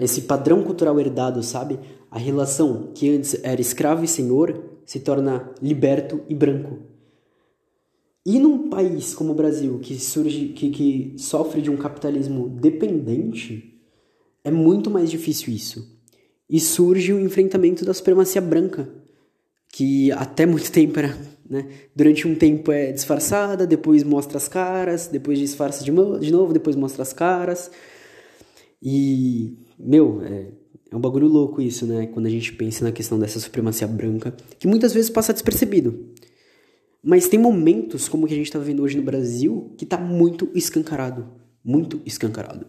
Esse 0.00 0.22
padrão 0.22 0.62
cultural 0.62 0.98
herdado, 1.00 1.42
sabe? 1.42 1.78
A 2.10 2.18
relação 2.18 2.92
que 2.94 3.10
antes 3.10 3.42
era 3.42 3.60
escravo 3.60 4.04
e 4.04 4.08
senhor 4.08 4.62
se 4.84 5.00
torna 5.00 5.52
liberto 5.62 6.20
e 6.28 6.34
branco. 6.34 6.78
E 8.28 8.38
num 8.38 8.68
país 8.68 9.14
como 9.14 9.32
o 9.32 9.34
Brasil, 9.34 9.78
que 9.78 9.98
surge, 9.98 10.48
que, 10.48 10.68
que 10.68 11.14
sofre 11.16 11.62
de 11.62 11.70
um 11.70 11.78
capitalismo 11.78 12.46
dependente, 12.46 13.80
é 14.44 14.50
muito 14.50 14.90
mais 14.90 15.10
difícil 15.10 15.50
isso. 15.50 15.98
E 16.46 16.60
surge 16.60 17.10
o 17.10 17.18
enfrentamento 17.18 17.86
da 17.86 17.94
supremacia 17.94 18.42
branca, 18.42 18.86
que 19.72 20.12
até 20.12 20.44
muito 20.44 20.68
tempo 20.70 20.98
era, 20.98 21.16
né? 21.48 21.70
Durante 21.96 22.28
um 22.28 22.34
tempo 22.34 22.70
é 22.70 22.92
disfarçada, 22.92 23.66
depois 23.66 24.04
mostra 24.04 24.36
as 24.36 24.46
caras, 24.46 25.06
depois 25.06 25.38
disfarça 25.38 25.82
de, 25.82 25.90
de 25.90 26.30
novo, 26.30 26.52
depois 26.52 26.76
mostra 26.76 27.00
as 27.00 27.14
caras. 27.14 27.70
E, 28.82 29.56
meu, 29.78 30.20
é, 30.22 30.48
é 30.90 30.94
um 30.94 31.00
bagulho 31.00 31.28
louco 31.28 31.62
isso, 31.62 31.86
né? 31.86 32.06
Quando 32.08 32.26
a 32.26 32.30
gente 32.30 32.52
pensa 32.52 32.84
na 32.84 32.92
questão 32.92 33.18
dessa 33.18 33.40
supremacia 33.40 33.86
branca, 33.86 34.36
que 34.58 34.66
muitas 34.66 34.92
vezes 34.92 35.08
passa 35.08 35.32
despercebido. 35.32 36.12
Mas 37.02 37.28
tem 37.28 37.38
momentos, 37.38 38.08
como 38.08 38.26
que 38.26 38.34
a 38.34 38.36
gente 38.36 38.46
está 38.46 38.58
vivendo 38.58 38.82
hoje 38.82 38.96
no 38.96 39.02
Brasil, 39.02 39.74
que 39.76 39.84
está 39.84 39.96
muito 39.96 40.50
escancarado. 40.54 41.28
Muito 41.64 42.00
escancarado. 42.04 42.66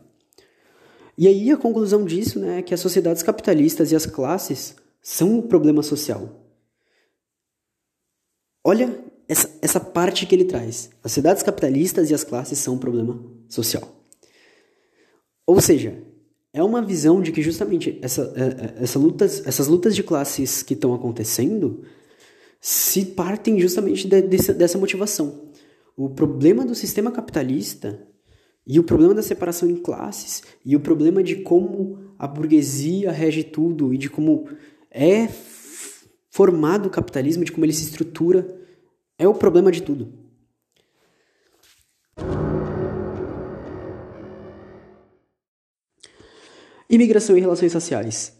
E 1.17 1.27
aí 1.27 1.51
a 1.51 1.57
conclusão 1.57 2.05
disso 2.05 2.39
né, 2.39 2.59
é 2.59 2.61
que 2.61 2.73
as 2.73 2.79
sociedades 2.79 3.23
capitalistas 3.23 3.91
e 3.91 3.95
as 3.95 4.05
classes 4.05 4.75
são 5.01 5.39
o 5.39 5.43
problema 5.43 5.83
social. 5.83 6.29
Olha 8.63 9.03
essa, 9.27 9.49
essa 9.61 9.79
parte 9.79 10.25
que 10.25 10.33
ele 10.33 10.45
traz. 10.45 10.89
As 11.03 11.11
sociedades 11.11 11.43
capitalistas 11.43 12.09
e 12.09 12.13
as 12.13 12.23
classes 12.23 12.59
são 12.59 12.75
um 12.75 12.77
problema 12.77 13.21
social. 13.47 13.83
Ou 15.45 15.59
seja, 15.59 16.01
é 16.53 16.63
uma 16.63 16.81
visão 16.81 17.21
de 17.21 17.31
que 17.31 17.41
justamente 17.41 17.99
essa, 18.01 18.33
é, 18.35 18.81
é, 18.81 18.83
essa 18.83 18.97
lutas, 18.97 19.45
essas 19.45 19.67
lutas 19.67 19.95
de 19.95 20.03
classes 20.03 20.63
que 20.63 20.73
estão 20.73 20.93
acontecendo 20.93 21.83
se 22.59 23.05
partem 23.05 23.59
justamente 23.59 24.07
de, 24.07 24.21
dessa, 24.21 24.77
motivação. 24.77 25.49
O 25.95 26.09
problema 26.09 26.65
do 26.65 26.75
sistema 26.75 27.11
capitalista 27.11 28.05
e 28.67 28.79
o 28.79 28.83
problema 28.83 29.13
da 29.13 29.23
separação 29.23 29.69
em 29.69 29.75
classes 29.75 30.43
e 30.65 30.75
o 30.75 30.79
problema 30.79 31.23
de 31.23 31.37
como 31.37 32.13
a 32.17 32.27
burguesia 32.27 33.11
rege 33.11 33.43
tudo 33.43 33.93
e 33.93 33.97
de 33.97 34.09
como 34.09 34.47
é 34.91 35.27
formado 36.29 36.87
o 36.87 36.89
capitalismo, 36.89 37.43
de 37.43 37.51
como 37.51 37.65
ele 37.65 37.73
se 37.73 37.83
estrutura, 37.83 38.47
é 39.17 39.27
o 39.27 39.33
problema 39.33 39.71
de 39.71 39.81
tudo. 39.81 40.13
Imigração 46.89 47.37
e 47.37 47.41
relações 47.41 47.71
sociais. 47.71 48.33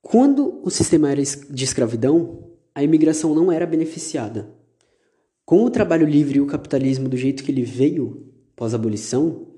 Quando 0.00 0.60
o 0.64 0.70
sistema 0.70 1.12
era 1.12 1.22
de 1.22 1.64
escravidão, 1.64 2.41
a 2.74 2.82
imigração 2.82 3.34
não 3.34 3.50
era 3.50 3.66
beneficiada. 3.66 4.50
Com 5.44 5.64
o 5.64 5.70
trabalho 5.70 6.06
livre 6.06 6.38
e 6.38 6.40
o 6.40 6.46
capitalismo 6.46 7.08
do 7.08 7.16
jeito 7.16 7.42
que 7.42 7.50
ele 7.50 7.62
veio, 7.62 8.32
pós-abolição, 8.54 9.48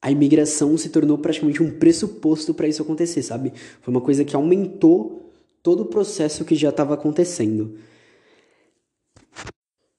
a 0.00 0.10
imigração 0.10 0.76
se 0.76 0.88
tornou 0.88 1.18
praticamente 1.18 1.62
um 1.62 1.78
pressuposto 1.78 2.52
para 2.54 2.66
isso 2.66 2.82
acontecer, 2.82 3.22
sabe? 3.22 3.52
Foi 3.80 3.92
uma 3.92 4.00
coisa 4.00 4.24
que 4.24 4.34
aumentou 4.34 5.32
todo 5.62 5.82
o 5.82 5.86
processo 5.86 6.44
que 6.44 6.54
já 6.54 6.70
estava 6.70 6.94
acontecendo. 6.94 7.76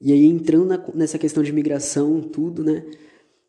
E 0.02 0.12
aí, 0.12 0.26
entrando 0.26 0.66
na, 0.66 0.84
nessa 0.94 1.18
questão 1.18 1.42
de 1.42 1.50
imigração, 1.52 2.22
tudo, 2.22 2.64
né? 2.64 2.84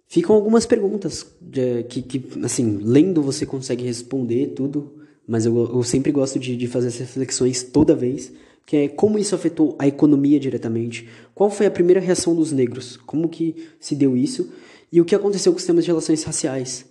Ficam 0.07 0.37
algumas 0.37 0.65
perguntas 0.65 1.27
de, 1.41 1.83
que, 1.85 2.03
que, 2.03 2.45
assim, 2.45 2.79
lendo 2.81 3.21
você 3.21 3.45
consegue 3.45 3.85
responder 3.85 4.49
tudo, 4.55 4.95
mas 5.27 5.45
eu, 5.47 5.57
eu 5.57 5.83
sempre 5.83 6.13
gosto 6.13 6.39
de, 6.39 6.57
de 6.57 6.69
fazer 6.69 6.89
essas 6.89 7.01
reflexões 7.01 7.65
toda 7.65 7.97
vez, 7.97 8.33
que 8.67 8.77
é 8.77 8.89
como 8.89 9.19
isso 9.19 9.35
afetou 9.35 9.77
a 9.79 9.87
economia 9.87 10.41
diretamente, 10.41 11.09
qual 11.35 11.51
foi 11.51 11.67
a 11.67 11.71
primeira 11.71 12.01
reação 12.01 12.35
dos 12.35 12.53
negros, 12.53 12.97
como 12.97 13.29
que 13.29 13.69
se 13.79 13.95
deu 13.95 14.17
isso, 14.17 14.51
e 14.91 15.01
o 15.01 15.05
que 15.05 15.15
aconteceu 15.15 15.53
com 15.53 15.59
os 15.59 15.65
temas 15.65 15.85
de 15.85 15.91
relações 15.91 16.23
raciais. 16.23 16.87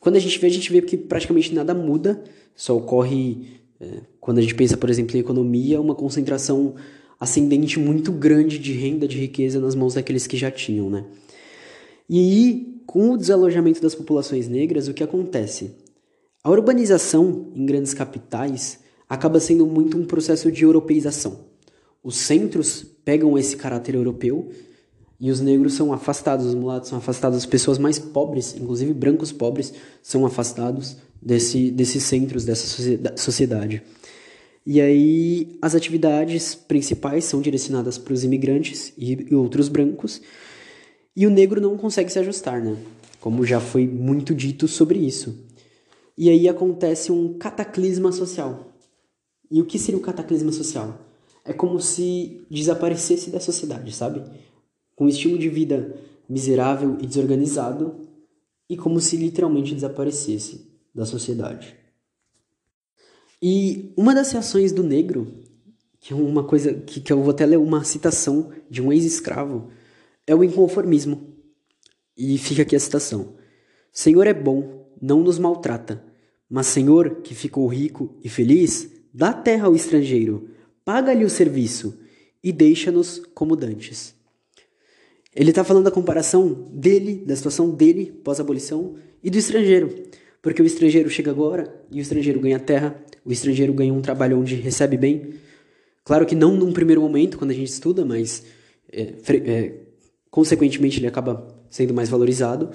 Quando 0.00 0.16
a 0.16 0.18
gente 0.20 0.38
vê, 0.38 0.46
a 0.46 0.50
gente 0.50 0.70
vê 0.70 0.82
que 0.82 0.96
praticamente 0.96 1.54
nada 1.54 1.74
muda, 1.74 2.22
só 2.54 2.76
ocorre, 2.76 3.60
é, 3.80 4.00
quando 4.20 4.38
a 4.38 4.40
gente 4.40 4.54
pensa, 4.54 4.76
por 4.76 4.90
exemplo, 4.90 5.16
em 5.16 5.20
economia, 5.20 5.80
uma 5.80 5.94
concentração 5.94 6.74
ascendente 7.18 7.78
muito 7.78 8.12
grande 8.12 8.58
de 8.58 8.72
renda, 8.72 9.08
de 9.08 9.18
riqueza 9.18 9.58
nas 9.58 9.74
mãos 9.74 9.94
daqueles 9.94 10.26
que 10.26 10.36
já 10.36 10.50
tinham, 10.50 10.90
né? 10.90 11.04
E 12.08 12.18
aí, 12.18 12.82
com 12.86 13.12
o 13.12 13.16
desalojamento 13.16 13.80
das 13.80 13.94
populações 13.94 14.48
negras, 14.48 14.86
o 14.86 14.94
que 14.94 15.02
acontece? 15.02 15.72
A 16.44 16.50
urbanização 16.50 17.50
em 17.54 17.66
grandes 17.66 17.92
capitais 17.92 18.78
acaba 19.08 19.40
sendo 19.40 19.66
muito 19.66 19.96
um 19.98 20.04
processo 20.04 20.50
de 20.50 20.64
europeização. 20.64 21.46
Os 22.02 22.16
centros 22.16 22.84
pegam 23.04 23.36
esse 23.38 23.56
caráter 23.56 23.94
europeu 23.94 24.50
e 25.18 25.30
os 25.30 25.40
negros 25.40 25.74
são 25.74 25.92
afastados, 25.92 26.46
os 26.46 26.54
mulatos 26.54 26.88
são 26.88 26.98
afastados, 26.98 27.38
as 27.38 27.46
pessoas 27.46 27.78
mais 27.78 27.98
pobres, 27.98 28.54
inclusive 28.54 28.92
brancos 28.92 29.32
pobres, 29.32 29.72
são 30.02 30.26
afastados 30.26 30.96
desse, 31.20 31.70
desses 31.70 32.02
centros, 32.02 32.44
dessa 32.44 32.66
sociedade. 33.16 33.82
E 34.64 34.80
aí 34.80 35.56
as 35.62 35.74
atividades 35.74 36.54
principais 36.54 37.24
são 37.24 37.40
direcionadas 37.40 37.96
para 37.96 38.12
os 38.12 38.24
imigrantes 38.24 38.92
e 38.98 39.34
outros 39.34 39.68
brancos, 39.68 40.20
e 41.14 41.26
o 41.26 41.30
negro 41.30 41.60
não 41.60 41.78
consegue 41.78 42.12
se 42.12 42.18
ajustar, 42.18 42.62
né? 42.62 42.76
Como 43.20 43.46
já 43.46 43.58
foi 43.58 43.86
muito 43.86 44.34
dito 44.34 44.68
sobre 44.68 44.98
isso. 44.98 45.46
E 46.18 46.28
aí 46.28 46.48
acontece 46.48 47.10
um 47.10 47.38
cataclisma 47.38 48.12
social. 48.12 48.75
E 49.50 49.60
o 49.60 49.66
que 49.66 49.78
seria 49.78 49.98
o 49.98 50.02
cataclisma 50.02 50.52
social? 50.52 50.98
É 51.44 51.52
como 51.52 51.80
se 51.80 52.44
desaparecesse 52.50 53.30
da 53.30 53.40
sociedade, 53.40 53.92
sabe? 53.92 54.22
Com 54.94 55.04
um 55.04 55.08
estilo 55.08 55.38
de 55.38 55.48
vida 55.48 55.96
miserável 56.28 56.98
e 57.00 57.06
desorganizado, 57.06 58.06
e 58.68 58.76
como 58.76 59.00
se 59.00 59.16
literalmente 59.16 59.74
desaparecesse 59.74 60.66
da 60.94 61.04
sociedade. 61.04 61.76
E 63.40 63.92
uma 63.96 64.14
das 64.14 64.32
reações 64.32 64.72
do 64.72 64.82
negro, 64.82 65.44
que 66.00 66.12
é 66.12 66.16
uma 66.16 66.44
coisa 66.44 66.74
que, 66.74 67.00
que 67.00 67.12
eu 67.12 67.20
vou 67.20 67.30
até 67.30 67.46
ler 67.46 67.58
uma 67.58 67.84
citação 67.84 68.50
de 68.68 68.82
um 68.82 68.92
ex-escravo, 68.92 69.68
é 70.26 70.34
o 70.34 70.42
inconformismo. 70.42 71.36
E 72.16 72.38
fica 72.38 72.62
aqui 72.62 72.74
a 72.74 72.80
citação: 72.80 73.34
Senhor 73.92 74.26
é 74.26 74.34
bom, 74.34 74.90
não 75.00 75.22
nos 75.22 75.38
maltrata, 75.38 76.02
mas 76.48 76.66
Senhor 76.66 77.20
que 77.22 77.34
ficou 77.34 77.66
rico 77.68 78.16
e 78.24 78.28
feliz, 78.28 78.90
Dá 79.16 79.32
terra 79.32 79.66
ao 79.66 79.74
estrangeiro, 79.74 80.50
paga-lhe 80.84 81.24
o 81.24 81.30
serviço 81.30 81.98
e 82.44 82.52
deixa-nos 82.52 83.22
como 83.32 83.56
dantes. 83.56 84.14
Ele 85.34 85.48
está 85.48 85.64
falando 85.64 85.84
da 85.84 85.90
comparação 85.90 86.68
dele, 86.70 87.24
da 87.24 87.34
situação 87.34 87.70
dele 87.70 88.12
pós-abolição 88.22 88.96
e 89.24 89.30
do 89.30 89.38
estrangeiro. 89.38 89.88
Porque 90.42 90.60
o 90.60 90.66
estrangeiro 90.66 91.08
chega 91.08 91.30
agora 91.30 91.82
e 91.90 91.98
o 91.98 92.02
estrangeiro 92.02 92.40
ganha 92.40 92.58
terra, 92.58 92.94
o 93.24 93.32
estrangeiro 93.32 93.72
ganha 93.72 93.90
um 93.90 94.02
trabalho 94.02 94.38
onde 94.38 94.54
recebe 94.54 94.98
bem. 94.98 95.32
Claro 96.04 96.26
que 96.26 96.34
não 96.34 96.54
num 96.54 96.70
primeiro 96.70 97.00
momento, 97.00 97.38
quando 97.38 97.52
a 97.52 97.54
gente 97.54 97.70
estuda, 97.70 98.04
mas 98.04 98.44
é, 98.92 99.14
é, 99.46 99.72
consequentemente 100.30 100.98
ele 100.98 101.06
acaba 101.06 101.56
sendo 101.70 101.94
mais 101.94 102.10
valorizado. 102.10 102.68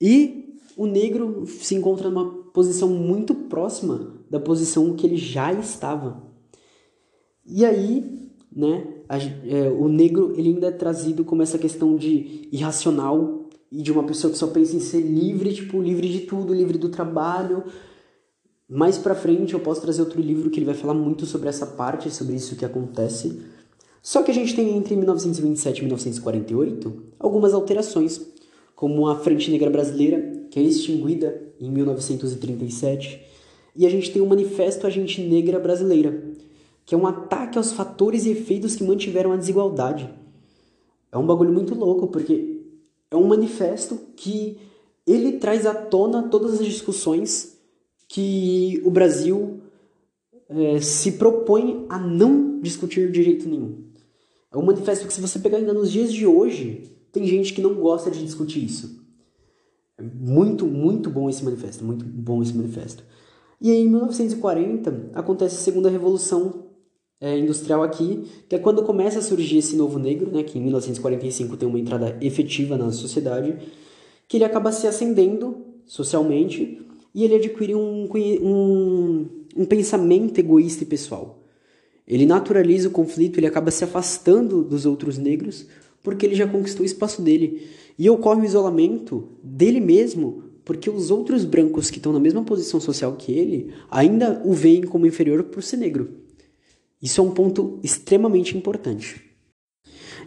E 0.00 0.58
o 0.76 0.86
negro 0.86 1.46
se 1.46 1.76
encontra 1.76 2.10
numa 2.10 2.50
posição 2.52 2.88
muito 2.88 3.32
próxima 3.32 4.21
da 4.32 4.40
posição 4.40 4.94
que 4.94 5.06
ele 5.06 5.18
já 5.18 5.52
estava. 5.52 6.22
E 7.44 7.66
aí, 7.66 8.30
né, 8.50 8.86
a, 9.06 9.18
é, 9.18 9.68
o 9.68 9.88
negro 9.88 10.32
ele 10.38 10.48
ainda 10.48 10.68
é 10.68 10.70
trazido 10.70 11.22
como 11.22 11.42
essa 11.42 11.58
questão 11.58 11.96
de 11.96 12.48
irracional 12.50 13.50
e 13.70 13.82
de 13.82 13.92
uma 13.92 14.04
pessoa 14.04 14.32
que 14.32 14.38
só 14.38 14.46
pensa 14.46 14.74
em 14.74 14.80
ser 14.80 15.02
livre, 15.02 15.52
tipo, 15.52 15.82
livre 15.82 16.08
de 16.08 16.20
tudo, 16.20 16.54
livre 16.54 16.78
do 16.78 16.88
trabalho. 16.88 17.62
mais 18.66 18.96
para 18.96 19.14
frente 19.14 19.52
eu 19.52 19.60
posso 19.60 19.82
trazer 19.82 20.00
outro 20.00 20.18
livro 20.18 20.48
que 20.48 20.58
ele 20.58 20.66
vai 20.66 20.74
falar 20.74 20.94
muito 20.94 21.26
sobre 21.26 21.50
essa 21.50 21.66
parte, 21.66 22.10
sobre 22.10 22.34
isso 22.34 22.56
que 22.56 22.64
acontece. 22.64 23.42
Só 24.02 24.22
que 24.22 24.30
a 24.30 24.34
gente 24.34 24.56
tem 24.56 24.74
entre 24.78 24.96
1927 24.96 25.76
e 25.76 25.82
1948 25.82 27.02
algumas 27.18 27.52
alterações, 27.52 28.18
como 28.74 29.06
a 29.08 29.16
Frente 29.16 29.50
Negra 29.50 29.68
Brasileira, 29.68 30.46
que 30.50 30.58
é 30.58 30.62
extinguida 30.62 31.38
em 31.60 31.70
1937, 31.70 33.31
e 33.74 33.86
a 33.86 33.90
gente 33.90 34.10
tem 34.10 34.20
o 34.20 34.26
Manifesto 34.26 34.86
Agente 34.86 35.20
Negra 35.22 35.58
Brasileira, 35.58 36.22
que 36.84 36.94
é 36.94 36.98
um 36.98 37.06
ataque 37.06 37.56
aos 37.56 37.72
fatores 37.72 38.26
e 38.26 38.30
efeitos 38.30 38.76
que 38.76 38.84
mantiveram 38.84 39.32
a 39.32 39.36
desigualdade. 39.36 40.10
É 41.10 41.18
um 41.18 41.26
bagulho 41.26 41.52
muito 41.52 41.74
louco, 41.74 42.08
porque 42.08 42.60
é 43.10 43.16
um 43.16 43.26
manifesto 43.26 43.98
que 44.16 44.58
ele 45.06 45.32
traz 45.32 45.66
à 45.66 45.74
tona 45.74 46.28
todas 46.28 46.60
as 46.60 46.66
discussões 46.66 47.58
que 48.08 48.80
o 48.84 48.90
Brasil 48.90 49.60
é, 50.48 50.80
se 50.80 51.12
propõe 51.12 51.86
a 51.88 51.98
não 51.98 52.60
discutir 52.60 53.10
de 53.10 53.22
jeito 53.22 53.48
nenhum. 53.48 53.84
É 54.52 54.58
um 54.58 54.62
manifesto 54.62 55.06
que, 55.06 55.12
se 55.12 55.20
você 55.20 55.38
pegar 55.38 55.58
ainda 55.58 55.72
nos 55.72 55.90
dias 55.90 56.12
de 56.12 56.26
hoje, 56.26 56.90
tem 57.10 57.26
gente 57.26 57.54
que 57.54 57.62
não 57.62 57.74
gosta 57.74 58.10
de 58.10 58.22
discutir 58.22 58.64
isso. 58.64 59.02
É 59.96 60.02
muito, 60.02 60.66
muito 60.66 61.08
bom 61.08 61.28
esse 61.28 61.42
manifesto, 61.44 61.84
muito 61.84 62.04
bom 62.04 62.42
esse 62.42 62.54
manifesto. 62.54 63.02
E 63.62 63.70
aí, 63.70 63.82
em 63.82 63.88
1940, 63.88 65.10
acontece 65.14 65.54
a 65.54 65.58
segunda 65.60 65.88
revolução 65.88 66.64
é, 67.20 67.38
industrial 67.38 67.84
aqui, 67.84 68.24
que 68.48 68.56
é 68.56 68.58
quando 68.58 68.82
começa 68.82 69.20
a 69.20 69.22
surgir 69.22 69.58
esse 69.58 69.76
novo 69.76 70.00
negro, 70.00 70.32
né, 70.32 70.42
que 70.42 70.58
em 70.58 70.62
1945 70.62 71.56
tem 71.56 71.68
uma 71.68 71.78
entrada 71.78 72.18
efetiva 72.20 72.76
na 72.76 72.90
sociedade, 72.90 73.56
que 74.26 74.36
ele 74.36 74.44
acaba 74.44 74.72
se 74.72 74.88
ascendendo 74.88 75.58
socialmente 75.86 76.82
e 77.14 77.22
ele 77.22 77.36
adquire 77.36 77.76
um, 77.76 78.08
um, 78.42 79.26
um 79.56 79.64
pensamento 79.64 80.36
egoísta 80.38 80.82
e 80.82 80.86
pessoal. 80.86 81.44
Ele 82.04 82.26
naturaliza 82.26 82.88
o 82.88 82.92
conflito, 82.92 83.38
ele 83.38 83.46
acaba 83.46 83.70
se 83.70 83.84
afastando 83.84 84.64
dos 84.64 84.86
outros 84.86 85.18
negros 85.18 85.68
porque 86.02 86.26
ele 86.26 86.34
já 86.34 86.48
conquistou 86.48 86.82
o 86.82 86.86
espaço 86.86 87.22
dele. 87.22 87.68
E 87.96 88.10
ocorre 88.10 88.40
o 88.40 88.44
isolamento 88.44 89.28
dele 89.40 89.78
mesmo 89.78 90.51
porque 90.64 90.88
os 90.88 91.10
outros 91.10 91.44
brancos 91.44 91.90
que 91.90 91.98
estão 91.98 92.12
na 92.12 92.20
mesma 92.20 92.44
posição 92.44 92.80
social 92.80 93.16
que 93.16 93.32
ele 93.32 93.72
ainda 93.90 94.40
o 94.44 94.52
veem 94.52 94.82
como 94.82 95.06
inferior 95.06 95.44
por 95.44 95.62
ser 95.62 95.76
negro. 95.76 96.08
Isso 97.00 97.20
é 97.20 97.24
um 97.24 97.32
ponto 97.32 97.80
extremamente 97.82 98.56
importante. 98.56 99.20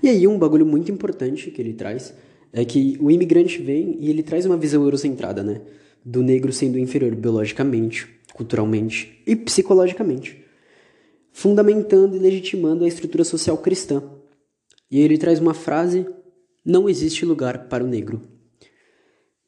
E 0.04 0.10
aí, 0.10 0.28
um 0.28 0.38
bagulho 0.38 0.66
muito 0.66 0.92
importante 0.92 1.50
que 1.50 1.62
ele 1.62 1.74
traz 1.74 2.14
é 2.52 2.66
que 2.66 2.98
o 3.00 3.10
imigrante 3.10 3.62
vem 3.62 3.98
e 4.00 4.10
ele 4.10 4.24
traz 4.24 4.46
uma 4.46 4.58
visão 4.58 4.84
eurocentrada, 4.84 5.42
né? 5.42 5.62
Do 6.04 6.22
negro 6.22 6.52
sendo 6.52 6.78
inferior 6.78 7.16
biologicamente, 7.16 8.08
culturalmente 8.34 9.22
e 9.26 9.36
psicologicamente, 9.36 10.44
fundamentando 11.32 12.16
e 12.16 12.20
legitimando 12.20 12.84
a 12.84 12.88
estrutura 12.88 13.24
social 13.24 13.58
cristã. 13.58 14.04
E 14.92 15.00
ele 15.00 15.18
traz 15.18 15.40
uma 15.40 15.54
frase: 15.54 16.06
não 16.64 16.90
existe 16.90 17.26
lugar 17.26 17.68
para 17.68 17.84
o 17.84 17.88
negro. 17.88 18.35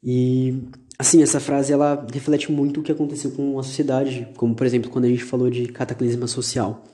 E 0.02 0.62
assim, 0.98 1.22
essa 1.22 1.40
frase 1.40 1.72
ela 1.72 2.06
reflete 2.12 2.50
muito 2.50 2.80
o 2.80 2.82
que 2.82 2.92
aconteceu 2.92 3.30
com 3.30 3.58
a 3.58 3.62
sociedade, 3.62 4.28
como 4.36 4.54
por 4.54 4.66
exemplo, 4.66 4.90
quando 4.90 5.06
a 5.06 5.08
gente 5.08 5.24
falou 5.24 5.50
de 5.50 5.66
cataclisma 5.66 6.26
social. 6.26 6.84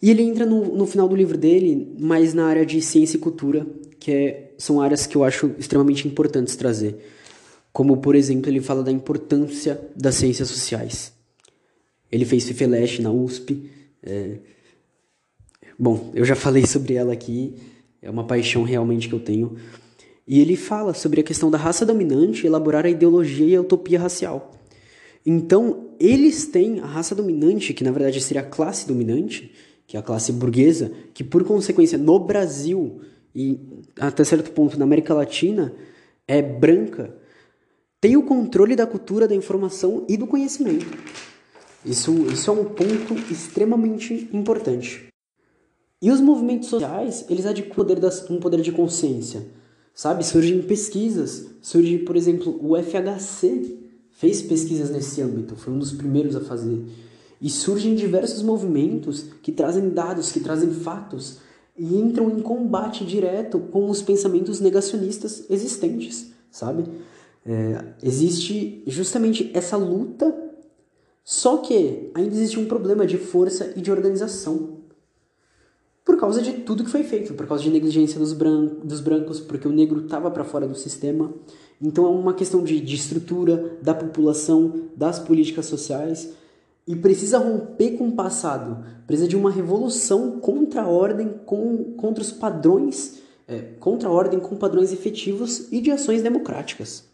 E 0.00 0.10
ele 0.10 0.22
entra 0.22 0.44
no, 0.44 0.76
no 0.76 0.86
final 0.86 1.08
do 1.08 1.14
livro 1.14 1.38
dele, 1.38 1.94
mais 1.98 2.34
na 2.34 2.46
área 2.46 2.66
de 2.66 2.82
ciência 2.82 3.16
e 3.16 3.20
cultura, 3.20 3.64
que 4.00 4.10
é, 4.10 4.52
são 4.58 4.80
áreas 4.80 5.06
que 5.06 5.16
eu 5.16 5.22
acho 5.22 5.54
extremamente 5.58 6.08
importantes 6.08 6.56
trazer. 6.56 6.98
Como, 7.72 7.98
por 7.98 8.16
exemplo, 8.16 8.50
ele 8.50 8.60
fala 8.60 8.82
da 8.82 8.90
importância 8.90 9.80
das 9.94 10.16
ciências 10.16 10.48
sociais. 10.48 11.12
Ele 12.10 12.24
fez 12.24 12.44
FIFELESH 12.44 12.98
na 12.98 13.12
USP. 13.12 13.70
É... 14.02 14.38
Bom, 15.78 16.10
eu 16.14 16.24
já 16.24 16.34
falei 16.34 16.66
sobre 16.68 16.94
ela 16.94 17.12
aqui, 17.12 17.54
é 18.02 18.10
uma 18.10 18.24
paixão 18.24 18.64
realmente 18.64 19.08
que 19.08 19.14
eu 19.14 19.20
tenho. 19.20 19.56
E 20.26 20.40
ele 20.40 20.56
fala 20.56 20.94
sobre 20.94 21.20
a 21.20 21.24
questão 21.24 21.50
da 21.50 21.58
raça 21.58 21.84
dominante 21.84 22.46
elaborar 22.46 22.86
a 22.86 22.90
ideologia 22.90 23.46
e 23.46 23.56
a 23.56 23.60
utopia 23.60 23.98
racial. 23.98 24.52
Então, 25.24 25.90
eles 25.98 26.46
têm 26.46 26.80
a 26.80 26.86
raça 26.86 27.14
dominante, 27.14 27.72
que 27.72 27.84
na 27.84 27.92
verdade 27.92 28.20
seria 28.20 28.42
a 28.42 28.46
classe 28.46 28.86
dominante, 28.86 29.52
que 29.86 29.96
é 29.96 30.00
a 30.00 30.02
classe 30.02 30.32
burguesa, 30.32 30.92
que 31.14 31.22
por 31.22 31.44
consequência 31.44 31.98
no 31.98 32.18
Brasil 32.18 33.00
e 33.34 33.58
até 33.98 34.24
certo 34.24 34.50
ponto 34.50 34.78
na 34.78 34.84
América 34.84 35.14
Latina 35.14 35.74
é 36.26 36.42
branca, 36.42 37.16
tem 38.00 38.16
o 38.16 38.22
controle 38.24 38.74
da 38.74 38.86
cultura, 38.86 39.28
da 39.28 39.34
informação 39.34 40.04
e 40.08 40.16
do 40.16 40.26
conhecimento. 40.26 40.86
Isso, 41.84 42.12
isso 42.32 42.50
é 42.50 42.52
um 42.52 42.64
ponto 42.64 43.14
extremamente 43.30 44.28
importante. 44.32 45.08
E 46.00 46.10
os 46.10 46.20
movimentos 46.20 46.68
sociais, 46.68 47.24
eles 47.30 47.46
adquirem 47.46 47.72
um 48.30 48.40
poder 48.40 48.60
de 48.60 48.72
consciência, 48.72 49.46
sabe? 49.94 50.24
Surgem 50.24 50.62
pesquisas, 50.62 51.46
surge, 51.60 51.98
por 51.98 52.16
exemplo, 52.16 52.58
o 52.60 52.76
FHC 52.76 53.78
fez 54.10 54.42
pesquisas 54.42 54.90
nesse 54.90 55.20
âmbito, 55.20 55.56
foi 55.56 55.72
um 55.72 55.78
dos 55.78 55.92
primeiros 55.92 56.36
a 56.36 56.40
fazer. 56.40 56.84
E 57.40 57.50
surgem 57.50 57.94
diversos 57.94 58.42
movimentos 58.42 59.26
que 59.42 59.50
trazem 59.50 59.90
dados, 59.90 60.30
que 60.30 60.40
trazem 60.40 60.70
fatos 60.70 61.38
e 61.76 61.96
entram 61.96 62.30
em 62.30 62.40
combate 62.40 63.04
direto 63.04 63.58
com 63.58 63.90
os 63.90 64.02
pensamentos 64.02 64.60
negacionistas 64.60 65.44
existentes, 65.50 66.32
sabe? 66.50 66.84
É, 67.44 67.84
existe 68.02 68.84
justamente 68.86 69.50
essa 69.54 69.76
luta, 69.76 70.32
só 71.24 71.56
que 71.56 72.10
ainda 72.14 72.34
existe 72.34 72.60
um 72.60 72.66
problema 72.66 73.06
de 73.06 73.18
força 73.18 73.72
e 73.74 73.80
de 73.80 73.90
organização. 73.90 74.81
Por 76.04 76.18
causa 76.18 76.42
de 76.42 76.52
tudo 76.52 76.84
que 76.84 76.90
foi 76.90 77.04
feito, 77.04 77.34
por 77.34 77.46
causa 77.46 77.62
de 77.62 77.70
negligência 77.70 78.18
dos, 78.18 78.32
bran 78.32 78.66
dos 78.82 79.00
brancos, 79.00 79.38
porque 79.38 79.68
o 79.68 79.72
negro 79.72 80.00
estava 80.00 80.30
para 80.30 80.44
fora 80.44 80.66
do 80.66 80.74
sistema. 80.74 81.32
Então 81.80 82.04
é 82.06 82.08
uma 82.08 82.34
questão 82.34 82.62
de, 82.62 82.80
de 82.80 82.94
estrutura, 82.94 83.78
da 83.80 83.94
população, 83.94 84.88
das 84.96 85.18
políticas 85.18 85.66
sociais 85.66 86.30
e 86.86 86.96
precisa 86.96 87.38
romper 87.38 87.92
com 87.92 88.08
o 88.08 88.12
passado, 88.12 88.84
precisa 89.06 89.28
de 89.28 89.36
uma 89.36 89.50
revolução 89.50 90.40
contra 90.40 90.82
a 90.82 90.88
ordem, 90.88 91.34
com, 91.46 91.94
contra 91.94 92.22
os 92.22 92.32
padrões, 92.32 93.20
é, 93.46 93.58
contra 93.78 94.08
a 94.08 94.12
ordem 94.12 94.40
com 94.40 94.56
padrões 94.56 94.92
efetivos 94.92 95.68
e 95.70 95.80
de 95.80 95.90
ações 95.90 96.22
democráticas. 96.22 97.11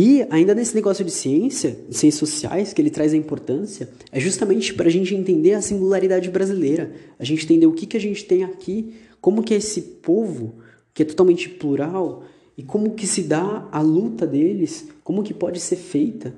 E 0.00 0.24
ainda 0.30 0.54
nesse 0.54 0.76
negócio 0.76 1.04
de 1.04 1.10
ciência, 1.10 1.76
de 1.88 1.96
ciências 1.96 2.20
sociais, 2.20 2.72
que 2.72 2.80
ele 2.80 2.88
traz 2.88 3.12
a 3.12 3.16
importância, 3.16 3.88
é 4.12 4.20
justamente 4.20 4.72
para 4.72 4.86
a 4.86 4.90
gente 4.92 5.12
entender 5.12 5.54
a 5.54 5.60
singularidade 5.60 6.30
brasileira, 6.30 6.92
a 7.18 7.24
gente 7.24 7.42
entender 7.42 7.66
o 7.66 7.72
que, 7.72 7.84
que 7.84 7.96
a 7.96 8.00
gente 8.00 8.24
tem 8.24 8.44
aqui, 8.44 8.94
como 9.20 9.42
que 9.42 9.52
é 9.52 9.56
esse 9.56 9.82
povo, 9.82 10.54
que 10.94 11.02
é 11.02 11.04
totalmente 11.04 11.48
plural, 11.48 12.22
e 12.56 12.62
como 12.62 12.94
que 12.94 13.08
se 13.08 13.22
dá 13.22 13.68
a 13.72 13.80
luta 13.80 14.24
deles, 14.24 14.86
como 15.02 15.24
que 15.24 15.34
pode 15.34 15.58
ser 15.58 15.74
feita 15.74 16.32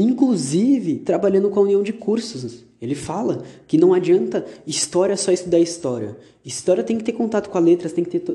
inclusive 0.00 0.96
trabalhando 0.96 1.48
com 1.50 1.60
a 1.60 1.62
união 1.62 1.82
de 1.82 1.92
cursos. 1.92 2.64
Ele 2.80 2.94
fala 2.94 3.42
que 3.66 3.78
não 3.78 3.94
adianta 3.94 4.44
história 4.66 5.16
só 5.16 5.32
estudar 5.32 5.58
história. 5.58 6.16
História 6.44 6.84
tem 6.84 6.98
que 6.98 7.04
ter 7.04 7.12
contato 7.12 7.48
com 7.48 7.56
a 7.56 7.60
letras, 7.60 7.92
tem 7.92 8.04
que 8.04 8.18
ter 8.18 8.34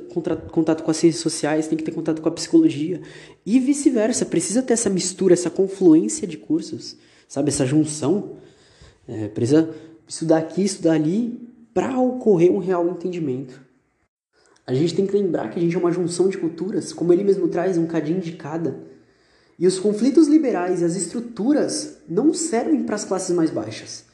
contato 0.52 0.84
com 0.84 0.92
as 0.92 0.98
ciências 0.98 1.22
sociais, 1.22 1.68
tem 1.68 1.78
que 1.78 1.84
ter 1.84 1.92
contato 1.92 2.22
com 2.22 2.28
a 2.28 2.32
psicologia 2.32 3.02
e 3.46 3.60
vice-versa. 3.60 4.26
Precisa 4.26 4.62
ter 4.64 4.74
essa 4.74 4.90
mistura, 4.90 5.34
essa 5.34 5.50
confluência 5.50 6.28
de 6.28 6.38
cursos, 6.38 6.98
sabe? 7.28 7.50
Essa 7.50 7.66
junção. 7.66 8.32
É, 9.08 9.28
precisa 9.28 9.70
estudar 10.08 10.38
aqui, 10.40 10.64
estudar 10.64 10.94
ali 10.94 11.40
para 11.74 12.00
ocorrer 12.00 12.52
um 12.52 12.58
real 12.58 12.88
entendimento. 12.90 13.62
A 14.66 14.74
gente 14.74 14.96
tem 14.96 15.06
que 15.06 15.14
lembrar 15.14 15.50
que 15.50 15.60
a 15.60 15.62
gente 15.62 15.76
é 15.76 15.80
uma 15.80 15.92
junção 15.92 16.30
de 16.30 16.38
culturas, 16.38 16.94
como 16.94 17.12
ele 17.14 17.24
mesmo 17.24 17.48
traz, 17.48 17.78
um 17.78 17.86
cadinho 17.86 18.20
de 18.20 18.34
cada. 18.34 18.80
E 19.62 19.68
os 19.68 19.78
conflitos 19.78 20.28
liberais 20.28 20.82
e 20.82 20.86
as 20.86 20.96
estruturas 20.96 21.98
não 22.10 22.34
servem 22.34 22.82
para 22.82 22.96
as 22.96 23.06
classes 23.06 23.30
mais 23.36 23.52
baixas. 23.52 24.06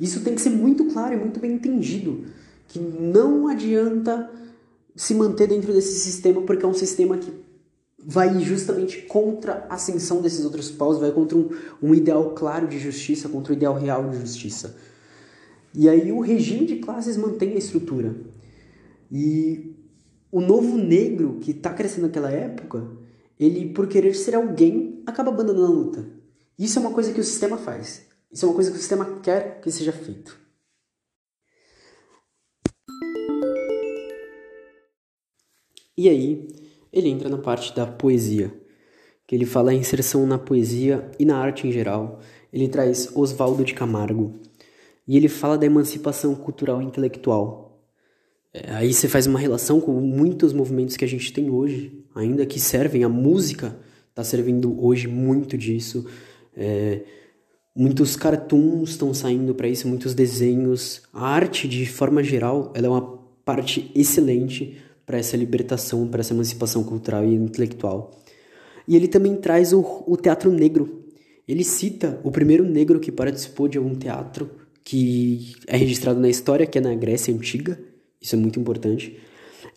Isso 0.00 0.20
tem 0.20 0.34
que 0.34 0.40
ser 0.40 0.48
muito 0.48 0.86
claro 0.86 1.12
e 1.12 1.18
muito 1.18 1.38
bem 1.38 1.52
entendido. 1.52 2.24
Que 2.66 2.78
não 2.78 3.46
adianta 3.46 4.30
se 4.96 5.14
manter 5.14 5.46
dentro 5.46 5.74
desse 5.74 6.00
sistema 6.00 6.40
porque 6.40 6.64
é 6.64 6.68
um 6.68 6.72
sistema 6.72 7.18
que 7.18 7.30
vai 7.98 8.40
justamente 8.40 9.02
contra 9.02 9.66
a 9.68 9.74
ascensão 9.74 10.22
desses 10.22 10.42
outros 10.42 10.70
paus, 10.70 10.98
vai 10.98 11.12
contra 11.12 11.36
um, 11.36 11.50
um 11.82 11.94
ideal 11.94 12.30
claro 12.30 12.66
de 12.66 12.78
justiça, 12.78 13.28
contra 13.28 13.52
o 13.52 13.56
ideal 13.56 13.74
real 13.74 14.08
de 14.08 14.18
justiça. 14.18 14.74
E 15.74 15.86
aí 15.86 16.12
o 16.12 16.20
regime 16.20 16.64
de 16.64 16.76
classes 16.76 17.18
mantém 17.18 17.52
a 17.52 17.58
estrutura. 17.58 18.16
E 19.12 19.76
o 20.32 20.40
novo 20.40 20.78
negro 20.78 21.40
que 21.42 21.50
está 21.50 21.74
crescendo 21.74 22.06
naquela 22.06 22.30
época 22.30 23.03
ele, 23.38 23.72
por 23.72 23.88
querer 23.88 24.14
ser 24.14 24.34
alguém, 24.34 25.02
acaba 25.06 25.30
abandonando 25.30 25.66
a 25.66 25.68
luta. 25.68 26.06
Isso 26.58 26.78
é 26.78 26.82
uma 26.82 26.92
coisa 26.92 27.12
que 27.12 27.20
o 27.20 27.24
sistema 27.24 27.56
faz. 27.56 28.06
Isso 28.30 28.44
é 28.44 28.48
uma 28.48 28.54
coisa 28.54 28.70
que 28.70 28.76
o 28.76 28.80
sistema 28.80 29.20
quer 29.20 29.60
que 29.60 29.70
seja 29.70 29.92
feito. 29.92 30.38
E 35.96 36.08
aí, 36.08 36.48
ele 36.92 37.08
entra 37.08 37.28
na 37.28 37.38
parte 37.38 37.74
da 37.74 37.86
poesia, 37.86 38.52
que 39.26 39.34
ele 39.34 39.46
fala 39.46 39.70
a 39.70 39.74
inserção 39.74 40.26
na 40.26 40.38
poesia 40.38 41.10
e 41.18 41.24
na 41.24 41.38
arte 41.38 41.66
em 41.66 41.72
geral. 41.72 42.20
ele 42.52 42.68
traz 42.68 43.10
Oswaldo 43.16 43.64
de 43.64 43.74
Camargo 43.74 44.40
e 45.06 45.16
ele 45.16 45.28
fala 45.28 45.58
da 45.58 45.66
emancipação 45.66 46.34
cultural 46.34 46.80
e 46.80 46.84
intelectual. 46.84 47.63
É, 48.54 48.70
aí 48.70 48.94
você 48.94 49.08
faz 49.08 49.26
uma 49.26 49.38
relação 49.38 49.80
com 49.80 49.92
muitos 50.00 50.52
movimentos 50.52 50.96
que 50.96 51.04
a 51.04 51.08
gente 51.08 51.32
tem 51.32 51.50
hoje, 51.50 52.04
ainda 52.14 52.46
que 52.46 52.60
servem. 52.60 53.02
A 53.02 53.08
música 53.08 53.76
está 54.10 54.22
servindo 54.22 54.80
hoje 54.80 55.08
muito 55.08 55.58
disso. 55.58 56.06
É, 56.56 57.00
muitos 57.74 58.14
cartoons 58.14 58.90
estão 58.90 59.12
saindo 59.12 59.52
para 59.56 59.66
isso, 59.66 59.88
muitos 59.88 60.14
desenhos. 60.14 61.02
A 61.12 61.26
arte, 61.26 61.66
de 61.66 61.84
forma 61.84 62.22
geral, 62.22 62.72
ela 62.76 62.86
é 62.86 62.90
uma 62.90 63.18
parte 63.44 63.90
excelente 63.92 64.78
para 65.04 65.18
essa 65.18 65.36
libertação, 65.36 66.06
para 66.06 66.20
essa 66.20 66.32
emancipação 66.32 66.84
cultural 66.84 67.24
e 67.24 67.34
intelectual. 67.34 68.12
E 68.86 68.94
ele 68.94 69.08
também 69.08 69.34
traz 69.34 69.72
o, 69.72 70.04
o 70.06 70.16
teatro 70.16 70.52
negro, 70.52 71.04
ele 71.48 71.64
cita 71.64 72.20
o 72.22 72.30
primeiro 72.30 72.64
negro 72.64 73.00
que 73.00 73.10
participou 73.10 73.66
de 73.66 73.78
algum 73.78 73.94
teatro 73.94 74.50
que 74.82 75.56
é 75.66 75.76
registrado 75.76 76.20
na 76.20 76.28
história, 76.28 76.66
que 76.66 76.78
é 76.78 76.80
na 76.80 76.94
Grécia 76.94 77.34
Antiga. 77.34 77.78
Isso 78.24 78.34
é 78.34 78.38
muito 78.38 78.58
importante. 78.58 79.18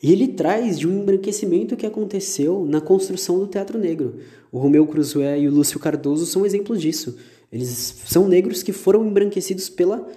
E 0.02 0.12
ele 0.12 0.30
traz 0.30 0.80
de 0.80 0.88
um 0.88 1.02
embranquecimento 1.02 1.76
que 1.76 1.86
aconteceu 1.86 2.66
na 2.66 2.80
construção 2.80 3.40
do 3.40 3.48
teatro 3.48 3.78
negro. 3.78 4.20
O 4.52 4.58
Romeu 4.58 4.88
Cruzoé 4.88 5.40
e 5.40 5.48
o 5.48 5.52
Lúcio 5.52 5.80
Cardoso 5.80 6.26
são 6.26 6.46
exemplos 6.46 6.82
disso. 6.82 7.18
Eles 7.52 7.68
são 8.06 8.28
negros 8.28 8.64
que 8.64 8.72
foram 8.72 9.06
embranquecidos 9.06 9.68
pela 9.68 10.08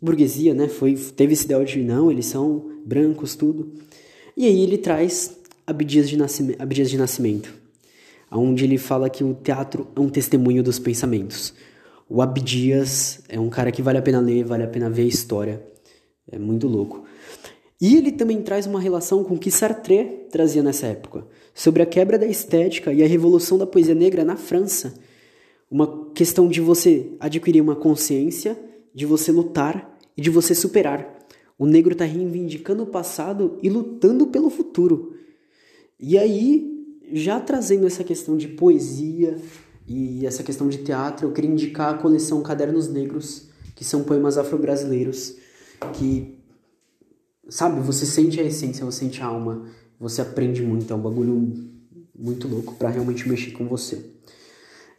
burguesia, 0.00 0.54
né? 0.54 0.68
Foi, 0.68 0.94
teve 0.94 1.34
esse 1.34 1.44
ideal 1.44 1.64
de 1.64 1.82
não, 1.82 2.10
eles 2.10 2.26
são 2.26 2.70
brancos, 2.84 3.36
tudo. 3.36 3.72
E 4.34 4.46
aí 4.46 4.62
ele 4.62 4.78
traz 4.78 5.36
Abdias 5.66 6.08
de, 6.08 6.16
Nascimento, 6.16 6.62
Abdias 6.62 6.88
de 6.88 6.96
Nascimento 6.96 7.66
onde 8.30 8.64
ele 8.64 8.78
fala 8.78 9.08
que 9.08 9.22
o 9.22 9.34
teatro 9.34 9.86
é 9.94 10.00
um 10.00 10.08
testemunho 10.08 10.62
dos 10.62 10.78
pensamentos. 10.78 11.54
O 12.08 12.22
Abdias 12.22 13.20
é 13.28 13.38
um 13.38 13.48
cara 13.48 13.72
que 13.72 13.82
vale 13.82 13.98
a 13.98 14.02
pena 14.02 14.20
ler, 14.20 14.44
vale 14.44 14.62
a 14.62 14.68
pena 14.68 14.88
ver 14.90 15.02
a 15.02 15.06
história. 15.06 15.62
É 16.30 16.38
muito 16.38 16.66
louco. 16.66 17.04
E 17.80 17.96
ele 17.96 18.12
também 18.12 18.42
traz 18.42 18.66
uma 18.66 18.80
relação 18.80 19.22
com 19.22 19.34
o 19.34 19.38
que 19.38 19.50
Sartre 19.50 20.26
trazia 20.30 20.62
nessa 20.62 20.86
época, 20.86 21.26
sobre 21.54 21.82
a 21.82 21.86
quebra 21.86 22.18
da 22.18 22.26
estética 22.26 22.92
e 22.92 23.02
a 23.02 23.06
revolução 23.06 23.58
da 23.58 23.66
poesia 23.66 23.94
negra 23.94 24.24
na 24.24 24.36
França. 24.36 24.94
Uma 25.70 26.10
questão 26.14 26.48
de 26.48 26.60
você 26.60 27.12
adquirir 27.20 27.60
uma 27.60 27.76
consciência, 27.76 28.58
de 28.94 29.04
você 29.04 29.30
lutar 29.30 29.98
e 30.16 30.22
de 30.22 30.30
você 30.30 30.54
superar. 30.54 31.16
O 31.58 31.66
negro 31.66 31.92
está 31.92 32.04
reivindicando 32.04 32.82
o 32.82 32.86
passado 32.86 33.58
e 33.62 33.68
lutando 33.68 34.26
pelo 34.28 34.48
futuro. 34.48 35.14
E 35.98 36.16
aí 36.16 36.76
já 37.12 37.40
trazendo 37.40 37.86
essa 37.86 38.02
questão 38.02 38.36
de 38.36 38.48
poesia 38.48 39.36
e 39.86 40.26
essa 40.26 40.42
questão 40.42 40.68
de 40.68 40.78
teatro, 40.78 41.26
eu 41.26 41.32
queria 41.32 41.50
indicar 41.50 41.94
a 41.94 41.98
coleção 41.98 42.42
Cadernos 42.42 42.88
Negros, 42.88 43.48
que 43.74 43.84
são 43.84 44.02
poemas 44.02 44.36
afro-brasileiros 44.36 45.36
que, 45.92 46.35
sabe, 47.48 47.80
você 47.80 48.04
sente 48.06 48.40
a 48.40 48.44
essência, 48.44 48.84
você 48.84 49.00
sente 49.00 49.22
a 49.22 49.26
alma, 49.26 49.66
você 49.98 50.20
aprende 50.20 50.62
muito, 50.62 50.92
é 50.92 50.96
um 50.96 51.00
bagulho 51.00 51.70
muito 52.18 52.48
louco 52.48 52.74
para 52.74 52.88
realmente 52.88 53.28
mexer 53.28 53.52
com 53.52 53.66
você. 53.66 54.04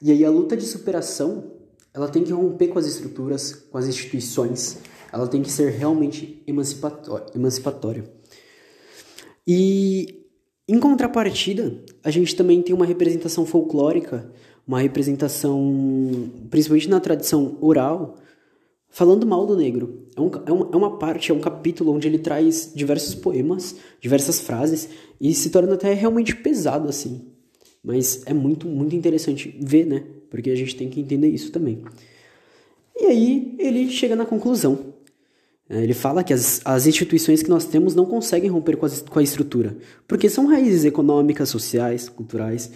E 0.01 0.11
aí 0.11 0.23
a 0.23 0.29
luta 0.29 0.55
de 0.55 0.65
superação, 0.65 1.51
ela 1.93 2.07
tem 2.07 2.23
que 2.23 2.31
romper 2.31 2.67
com 2.67 2.79
as 2.79 2.85
estruturas, 2.85 3.53
com 3.53 3.77
as 3.77 3.87
instituições, 3.87 4.79
ela 5.11 5.27
tem 5.27 5.41
que 5.41 5.51
ser 5.51 5.71
realmente 5.71 6.43
emancipatória. 6.45 8.11
E 9.47 10.25
em 10.67 10.79
contrapartida, 10.79 11.83
a 12.03 12.11
gente 12.11 12.35
também 12.35 12.61
tem 12.61 12.75
uma 12.75 12.85
representação 12.85 13.45
folclórica, 13.45 14.31
uma 14.67 14.81
representação, 14.81 16.29
principalmente 16.49 16.89
na 16.89 16.99
tradição 16.99 17.57
oral, 17.61 18.17
falando 18.89 19.25
mal 19.25 19.45
do 19.45 19.55
negro. 19.55 20.06
É, 20.17 20.21
um, 20.21 20.31
é, 20.45 20.51
uma, 20.51 20.69
é 20.73 20.75
uma 20.75 20.97
parte, 20.97 21.31
é 21.31 21.33
um 21.33 21.39
capítulo 21.39 21.93
onde 21.93 22.07
ele 22.07 22.17
traz 22.17 22.71
diversos 22.75 23.15
poemas, 23.15 23.75
diversas 24.01 24.39
frases, 24.39 24.89
e 25.21 25.33
se 25.33 25.49
torna 25.49 25.75
até 25.75 25.93
realmente 25.93 26.35
pesado 26.35 26.89
assim. 26.89 27.27
Mas 27.83 28.23
é 28.25 28.33
muito, 28.33 28.67
muito 28.67 28.95
interessante 28.95 29.55
ver, 29.61 29.85
né? 29.85 30.03
Porque 30.29 30.49
a 30.49 30.55
gente 30.55 30.75
tem 30.75 30.89
que 30.89 30.99
entender 30.99 31.29
isso 31.29 31.51
também. 31.51 31.83
E 32.99 33.05
aí 33.05 33.55
ele 33.59 33.89
chega 33.89 34.15
na 34.15 34.25
conclusão 34.25 34.97
é, 35.69 35.83
ele 35.83 35.93
fala 35.93 36.23
que 36.23 36.33
as, 36.33 36.61
as 36.63 36.87
instituições 36.87 37.43
que 37.43 37.49
nós 37.49 37.65
temos 37.65 37.93
não 37.93 38.05
conseguem 38.05 38.49
romper 38.49 38.77
com, 38.77 38.85
as, 38.85 39.01
com 39.01 39.19
a 39.19 39.23
estrutura, 39.23 39.75
porque 40.07 40.29
são 40.29 40.47
raízes 40.47 40.85
econômicas, 40.85 41.49
sociais, 41.49 42.07
culturais. 42.07 42.71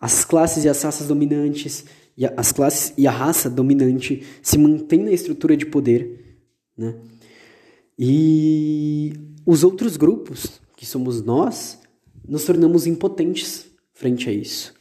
As 0.00 0.24
classes 0.24 0.64
e 0.64 0.68
as 0.68 0.80
raças 0.82 1.08
dominantes, 1.08 1.84
e 2.16 2.24
a, 2.24 2.32
as 2.36 2.52
classes 2.52 2.92
e 2.96 3.06
a 3.06 3.10
raça 3.10 3.50
dominante 3.50 4.22
se 4.40 4.56
mantêm 4.58 5.02
na 5.02 5.10
estrutura 5.10 5.56
de 5.56 5.66
poder, 5.66 6.25
né? 6.76 6.94
E 7.98 9.12
os 9.44 9.64
outros 9.64 9.96
grupos, 9.96 10.60
que 10.76 10.84
somos 10.84 11.22
nós, 11.22 11.78
nos 12.28 12.44
tornamos 12.44 12.86
impotentes 12.86 13.66
frente 13.94 14.28
a 14.28 14.32
isso. 14.32 14.74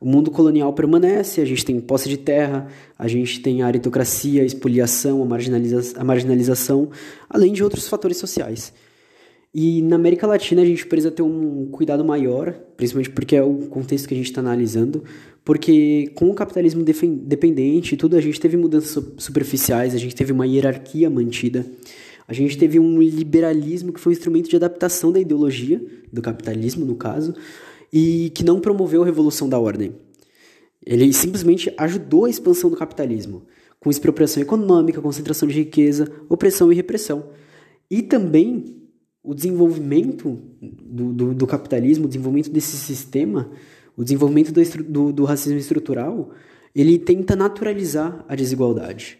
O 0.00 0.06
mundo 0.06 0.30
colonial 0.30 0.72
permanece, 0.72 1.40
a 1.40 1.44
gente 1.44 1.64
tem 1.64 1.80
posse 1.80 2.08
de 2.08 2.16
terra, 2.16 2.68
a 2.98 3.08
gente 3.08 3.40
tem 3.40 3.62
a 3.62 3.66
aritocracia, 3.66 4.42
a 4.42 4.44
expoliação, 4.44 5.22
a, 5.22 5.24
marginaliza 5.24 5.98
a 5.98 6.04
marginalização, 6.04 6.90
além 7.28 7.52
de 7.52 7.62
outros 7.62 7.88
fatores 7.88 8.16
sociais. 8.16 8.72
E 9.54 9.82
na 9.82 9.94
América 9.94 10.26
Latina 10.26 10.62
a 10.62 10.64
gente 10.64 10.84
precisa 10.84 11.12
ter 11.12 11.22
um 11.22 11.66
cuidado 11.70 12.04
maior, 12.04 12.52
principalmente 12.76 13.10
porque 13.10 13.36
é 13.36 13.42
o 13.42 13.68
contexto 13.68 14.08
que 14.08 14.14
a 14.14 14.16
gente 14.16 14.26
está 14.26 14.40
analisando, 14.40 15.04
porque 15.44 16.10
com 16.16 16.28
o 16.28 16.34
capitalismo 16.34 16.82
dependente 16.82 17.94
e 17.94 17.96
tudo, 17.96 18.16
a 18.16 18.20
gente 18.20 18.40
teve 18.40 18.56
mudanças 18.56 19.00
superficiais, 19.16 19.94
a 19.94 19.98
gente 19.98 20.16
teve 20.16 20.32
uma 20.32 20.44
hierarquia 20.44 21.08
mantida, 21.08 21.64
a 22.26 22.32
gente 22.32 22.58
teve 22.58 22.80
um 22.80 23.00
liberalismo 23.00 23.92
que 23.92 24.00
foi 24.00 24.12
um 24.12 24.16
instrumento 24.16 24.50
de 24.50 24.56
adaptação 24.56 25.12
da 25.12 25.20
ideologia, 25.20 25.80
do 26.12 26.20
capitalismo 26.20 26.84
no 26.84 26.96
caso, 26.96 27.32
e 27.92 28.32
que 28.34 28.42
não 28.42 28.58
promoveu 28.58 29.02
a 29.02 29.06
revolução 29.06 29.48
da 29.48 29.58
ordem. 29.58 29.94
Ele 30.84 31.12
simplesmente 31.12 31.72
ajudou 31.78 32.24
a 32.24 32.30
expansão 32.30 32.70
do 32.70 32.76
capitalismo, 32.76 33.44
com 33.78 33.88
expropriação 33.88 34.42
econômica, 34.42 35.00
concentração 35.00 35.46
de 35.46 35.54
riqueza, 35.54 36.10
opressão 36.28 36.72
e 36.72 36.74
repressão. 36.74 37.28
E 37.90 38.02
também 38.02 38.83
o 39.24 39.34
desenvolvimento 39.34 40.38
do, 40.60 41.12
do, 41.14 41.34
do 41.34 41.46
capitalismo, 41.46 42.04
o 42.04 42.08
desenvolvimento 42.08 42.50
desse 42.50 42.76
sistema, 42.76 43.50
o 43.96 44.04
desenvolvimento 44.04 44.52
do, 44.52 44.62
do, 44.84 45.12
do 45.12 45.24
racismo 45.24 45.58
estrutural, 45.58 46.30
ele 46.74 46.98
tenta 46.98 47.34
naturalizar 47.34 48.22
a 48.28 48.34
desigualdade. 48.34 49.18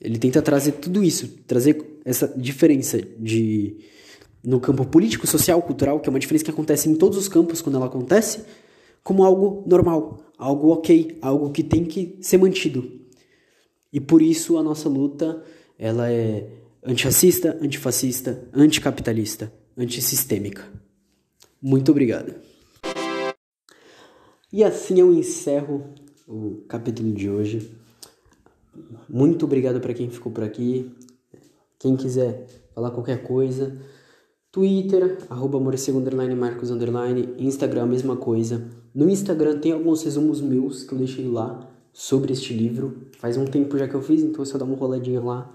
Ele 0.00 0.18
tenta 0.18 0.40
trazer 0.40 0.72
tudo 0.72 1.04
isso, 1.04 1.28
trazer 1.46 2.00
essa 2.04 2.26
diferença 2.26 3.00
de 3.18 3.76
no 4.42 4.58
campo 4.58 4.84
político, 4.84 5.26
social, 5.26 5.62
cultural, 5.62 6.00
que 6.00 6.08
é 6.08 6.10
uma 6.10 6.18
diferença 6.18 6.44
que 6.44 6.50
acontece 6.50 6.88
em 6.88 6.96
todos 6.96 7.16
os 7.16 7.28
campos 7.28 7.62
quando 7.62 7.76
ela 7.76 7.86
acontece, 7.86 8.44
como 9.04 9.24
algo 9.24 9.62
normal, 9.66 10.24
algo 10.36 10.70
ok, 10.70 11.18
algo 11.20 11.50
que 11.50 11.62
tem 11.62 11.84
que 11.84 12.16
ser 12.20 12.38
mantido. 12.38 13.00
E 13.92 14.00
por 14.00 14.22
isso 14.22 14.56
a 14.58 14.62
nossa 14.62 14.88
luta 14.88 15.44
ela 15.78 16.10
é 16.10 16.48
antirracista, 16.84 17.58
antifascista, 17.62 18.48
anticapitalista, 18.52 19.52
antissistêmica. 19.76 20.64
Muito 21.60 21.92
obrigado. 21.92 22.34
E 24.52 24.64
assim 24.64 24.98
eu 24.98 25.12
encerro 25.14 25.94
o 26.26 26.62
capítulo 26.68 27.12
de 27.12 27.30
hoje. 27.30 27.70
Muito 29.08 29.44
obrigado 29.44 29.80
para 29.80 29.94
quem 29.94 30.10
ficou 30.10 30.32
por 30.32 30.42
aqui. 30.42 30.90
Quem 31.78 31.96
quiser 31.96 32.46
falar 32.74 32.90
qualquer 32.90 33.22
coisa, 33.22 33.76
Twitter, 34.50 35.18
arroba 35.30 35.58
underline 35.58 36.34
Marcos 36.34 36.70
underline, 36.70 37.34
Instagram, 37.38 37.86
mesma 37.86 38.16
coisa. 38.16 38.68
No 38.94 39.08
Instagram 39.08 39.58
tem 39.58 39.72
alguns 39.72 40.02
resumos 40.02 40.40
meus 40.40 40.84
que 40.84 40.92
eu 40.92 40.98
deixei 40.98 41.26
lá 41.26 41.70
sobre 41.92 42.32
este 42.32 42.52
livro. 42.52 43.08
Faz 43.18 43.36
um 43.36 43.44
tempo 43.44 43.78
já 43.78 43.88
que 43.88 43.94
eu 43.94 44.02
fiz, 44.02 44.22
então 44.22 44.42
é 44.42 44.44
só 44.44 44.58
dá 44.58 44.64
uma 44.64 44.76
roladinha 44.76 45.20
lá. 45.20 45.52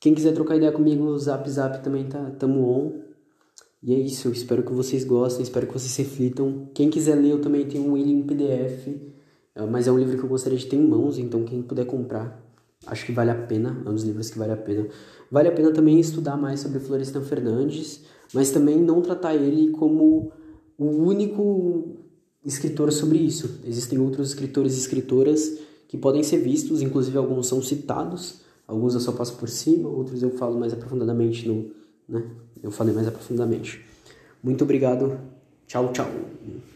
Quem 0.00 0.14
quiser 0.14 0.32
trocar 0.32 0.56
ideia 0.56 0.72
comigo, 0.72 1.04
o 1.04 1.18
Zap 1.18 1.48
Zap 1.50 1.84
também 1.84 2.06
tá 2.06 2.30
tamo 2.38 2.66
on. 2.66 3.10
E 3.82 3.94
é 3.94 3.98
isso, 3.98 4.28
eu 4.28 4.32
espero 4.32 4.62
que 4.62 4.72
vocês 4.72 5.04
gostem, 5.04 5.42
espero 5.42 5.66
que 5.66 5.74
vocês 5.74 5.94
reflitam. 5.96 6.70
Quem 6.74 6.88
quiser 6.88 7.16
ler, 7.16 7.32
eu 7.32 7.40
também 7.40 7.66
tenho 7.66 7.90
um 7.90 7.96
ele 7.96 8.10
em 8.10 8.22
PDF, 8.22 8.88
é, 9.54 9.64
mas 9.66 9.86
é 9.86 9.92
um 9.92 9.98
livro 9.98 10.16
que 10.16 10.24
eu 10.24 10.28
gostaria 10.28 10.58
de 10.58 10.66
ter 10.66 10.76
em 10.76 10.86
mãos, 10.86 11.18
então 11.18 11.44
quem 11.44 11.62
puder 11.62 11.84
comprar, 11.84 12.42
acho 12.86 13.04
que 13.04 13.12
vale 13.12 13.30
a 13.30 13.34
pena, 13.34 13.82
é 13.84 13.88
um 13.88 13.94
dos 13.94 14.04
livros 14.04 14.30
que 14.30 14.38
vale 14.38 14.52
a 14.52 14.56
pena. 14.56 14.86
Vale 15.30 15.48
a 15.48 15.52
pena 15.52 15.70
também 15.70 16.00
estudar 16.00 16.36
mais 16.36 16.60
sobre 16.60 16.78
Florestan 16.78 17.22
Fernandes, 17.22 18.02
mas 18.32 18.50
também 18.50 18.80
não 18.80 19.02
tratar 19.02 19.34
ele 19.34 19.70
como 19.70 20.32
o 20.78 20.86
único 20.86 21.96
escritor 22.44 22.90
sobre 22.90 23.18
isso. 23.18 23.60
Existem 23.66 23.98
outros 23.98 24.30
escritores 24.30 24.76
e 24.76 24.80
escritoras 24.80 25.58
que 25.88 25.98
podem 25.98 26.22
ser 26.22 26.38
vistos, 26.38 26.80
inclusive 26.80 27.18
alguns 27.18 27.46
são 27.46 27.62
citados, 27.62 28.40
alguns 28.70 28.94
eu 28.94 29.00
só 29.00 29.12
passo 29.12 29.36
por 29.36 29.48
cima, 29.48 29.88
outros 29.88 30.22
eu 30.22 30.30
falo 30.30 30.58
mais 30.58 30.72
aprofundadamente 30.72 31.46
no, 31.48 31.70
né? 32.08 32.24
Eu 32.62 32.70
falei 32.70 32.94
mais 32.94 33.08
aprofundadamente. 33.08 33.84
Muito 34.42 34.62
obrigado. 34.62 35.18
Tchau, 35.66 35.92
tchau. 35.92 36.06